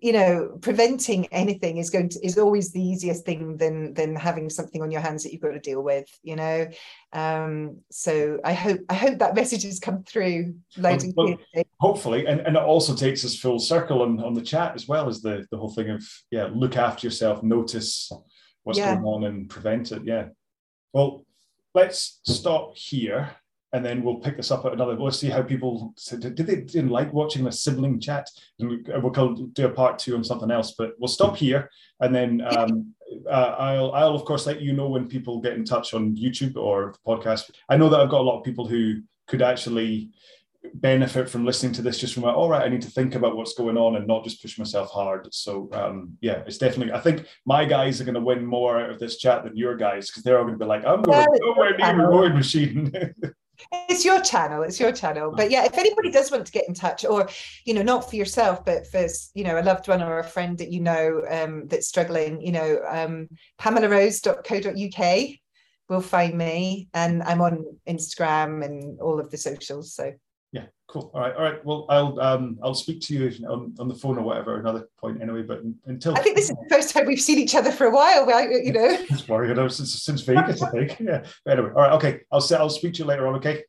you 0.00 0.12
know 0.12 0.58
preventing 0.60 1.26
anything 1.26 1.76
is 1.76 1.90
going 1.90 2.08
to 2.08 2.18
is 2.26 2.36
always 2.36 2.72
the 2.72 2.82
easiest 2.82 3.24
thing 3.24 3.56
than 3.56 3.94
than 3.94 4.16
having 4.16 4.50
something 4.50 4.82
on 4.82 4.90
your 4.90 5.00
hands 5.00 5.22
that 5.22 5.32
you've 5.32 5.40
got 5.40 5.50
to 5.50 5.60
deal 5.60 5.82
with 5.82 6.06
you 6.22 6.34
know? 6.34 6.66
Um 7.12 7.78
so 7.90 8.38
i 8.44 8.52
hope 8.52 8.80
i 8.88 8.94
hope 8.94 9.18
that 9.18 9.34
message 9.34 9.62
has 9.62 9.78
come 9.78 10.02
through 10.02 10.54
loud 10.76 11.02
well, 11.16 11.36
well, 11.54 11.64
hopefully 11.78 12.26
and, 12.26 12.40
and 12.40 12.56
it 12.56 12.62
also 12.62 12.94
takes 12.94 13.24
us 13.24 13.36
full 13.36 13.60
circle 13.60 14.02
on, 14.02 14.20
on 14.22 14.34
the 14.34 14.42
chat 14.42 14.74
as 14.74 14.88
well 14.88 15.08
as 15.08 15.22
the 15.22 15.46
the 15.50 15.58
whole 15.58 15.72
thing 15.72 15.90
of 15.90 16.04
yeah 16.30 16.48
look 16.52 16.76
after 16.76 17.06
yourself 17.06 17.42
notice 17.42 18.10
what's 18.64 18.78
yeah. 18.78 18.94
going 18.94 19.06
on 19.06 19.24
and 19.24 19.48
prevent 19.48 19.92
it 19.92 20.02
yeah. 20.04 20.26
Well 20.92 21.24
let's 21.74 22.20
stop 22.24 22.76
here 22.76 23.30
and 23.72 23.84
then 23.84 24.02
we'll 24.02 24.16
pick 24.16 24.36
this 24.36 24.50
up 24.50 24.64
at 24.64 24.72
another. 24.72 24.96
We'll 24.96 25.10
see 25.10 25.28
how 25.28 25.42
people 25.42 25.94
did 26.18 26.36
they 26.36 26.56
didn't 26.62 26.90
like 26.90 27.12
watching 27.12 27.44
the 27.44 27.52
sibling 27.52 28.00
chat, 28.00 28.28
and 28.58 28.86
we'll 28.88 29.34
do 29.34 29.66
a 29.66 29.70
part 29.70 29.98
two 29.98 30.16
on 30.16 30.24
something 30.24 30.50
else. 30.50 30.74
But 30.76 30.94
we'll 30.98 31.08
stop 31.08 31.36
here, 31.36 31.70
and 32.00 32.14
then 32.14 32.42
um, 32.56 32.94
uh, 33.28 33.54
I'll 33.58 33.92
I'll 33.92 34.14
of 34.14 34.24
course 34.24 34.46
let 34.46 34.60
you 34.60 34.72
know 34.72 34.88
when 34.88 35.08
people 35.08 35.40
get 35.40 35.54
in 35.54 35.64
touch 35.64 35.94
on 35.94 36.16
YouTube 36.16 36.56
or 36.56 36.92
the 36.92 37.10
podcast. 37.10 37.50
I 37.68 37.76
know 37.76 37.88
that 37.88 38.00
I've 38.00 38.10
got 38.10 38.20
a 38.20 38.28
lot 38.28 38.38
of 38.38 38.44
people 38.44 38.66
who 38.66 39.02
could 39.26 39.42
actually 39.42 40.10
benefit 40.74 41.28
from 41.28 41.44
listening 41.44 41.72
to 41.72 41.82
this 41.82 41.98
just 41.98 42.12
from 42.12 42.24
all 42.24 42.48
right 42.48 42.62
i 42.62 42.68
need 42.68 42.82
to 42.82 42.90
think 42.90 43.14
about 43.14 43.34
what's 43.34 43.54
going 43.54 43.78
on 43.78 43.96
and 43.96 44.06
not 44.06 44.22
just 44.22 44.42
push 44.42 44.58
myself 44.58 44.90
hard 44.90 45.26
so 45.32 45.70
um, 45.72 46.16
yeah 46.20 46.42
it's 46.46 46.58
definitely 46.58 46.92
i 46.92 47.00
think 47.00 47.26
my 47.46 47.64
guys 47.64 47.98
are 47.98 48.04
going 48.04 48.14
to 48.14 48.20
win 48.20 48.44
more 48.44 48.78
out 48.78 48.90
of 48.90 48.98
this 48.98 49.16
chat 49.16 49.42
than 49.42 49.56
your 49.56 49.74
guys 49.74 50.08
because 50.08 50.22
they're 50.22 50.38
all 50.38 50.44
going 50.44 50.58
to 50.58 50.62
be 50.62 50.68
like 50.68 50.84
i'm 50.84 51.00
going 51.00 51.26
nowhere 51.40 51.76
near 51.78 52.04
a 52.04 52.08
rowing 52.08 52.34
machine 52.34 52.92
it's 53.88 54.04
your 54.04 54.20
channel 54.20 54.62
it's 54.62 54.80
your 54.80 54.92
channel. 54.92 55.32
But 55.34 55.50
yeah 55.50 55.64
if 55.64 55.76
anybody 55.78 56.10
does 56.10 56.30
want 56.30 56.46
to 56.46 56.52
get 56.52 56.68
in 56.68 56.74
touch 56.74 57.04
or 57.04 57.28
you 57.64 57.74
know 57.74 57.82
not 57.82 58.08
for 58.08 58.16
yourself 58.16 58.64
but 58.64 58.86
for 58.86 59.06
you 59.34 59.44
know 59.44 59.60
a 59.60 59.62
loved 59.62 59.88
one 59.88 60.02
or 60.02 60.18
a 60.18 60.24
friend 60.24 60.58
that 60.58 60.70
you 60.70 60.80
know 60.80 61.22
um, 61.28 61.66
that's 61.68 61.88
struggling 61.88 62.40
you 62.40 62.52
know 62.52 62.80
um, 62.88 63.28
pamelarose.co.uk 63.60 65.28
will 65.88 66.00
find 66.00 66.38
me 66.38 66.88
and 66.94 67.22
i'm 67.24 67.40
on 67.40 67.64
instagram 67.88 68.64
and 68.64 69.00
all 69.00 69.18
of 69.18 69.30
the 69.30 69.36
socials 69.36 69.92
so 69.92 70.12
cool. 70.90 71.10
All 71.14 71.20
right, 71.20 71.34
all 71.34 71.42
right. 71.42 71.64
Well, 71.64 71.86
I'll 71.88 72.20
um 72.20 72.58
I'll 72.62 72.74
speak 72.74 73.00
to 73.02 73.14
you 73.14 73.46
on, 73.46 73.74
on 73.78 73.88
the 73.88 73.94
phone 73.94 74.18
or 74.18 74.22
whatever 74.22 74.58
another 74.58 74.88
point 74.98 75.22
anyway. 75.22 75.42
But 75.42 75.62
until 75.86 76.16
I 76.16 76.20
think 76.20 76.36
this 76.36 76.50
is 76.50 76.56
the 76.56 76.68
first 76.68 76.92
time 76.92 77.06
we've 77.06 77.20
seen 77.20 77.38
each 77.38 77.54
other 77.54 77.70
for 77.70 77.86
a 77.86 77.90
while. 77.90 78.26
You 78.50 78.72
know, 78.72 78.88
it's 78.88 79.28
worrying. 79.28 79.50
You 79.50 79.62
know, 79.62 79.68
since 79.68 80.02
since 80.02 80.22
Vegas, 80.22 80.62
I 80.62 80.70
think. 80.70 81.00
Yeah. 81.00 81.24
But 81.44 81.58
anyway, 81.58 81.72
all 81.74 81.82
right. 81.82 81.92
Okay. 81.92 82.20
I'll 82.32 82.40
say 82.40 82.56
I'll 82.56 82.70
speak 82.70 82.94
to 82.94 82.98
you 83.00 83.04
later 83.04 83.26
on. 83.26 83.36
Okay. 83.36 83.64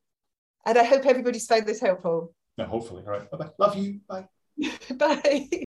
And 0.66 0.78
I 0.78 0.84
hope 0.84 1.06
everybody's 1.06 1.48
found 1.48 1.66
this 1.66 1.80
helpful. 1.80 2.34
No, 2.58 2.66
hopefully. 2.66 3.04
All 3.06 3.12
right. 3.12 3.30
Bye 3.30 3.38
bye. 3.38 3.50
Love 3.58 3.76
you. 3.78 4.02
Bye. 4.08 4.28
Bye. 4.96 5.50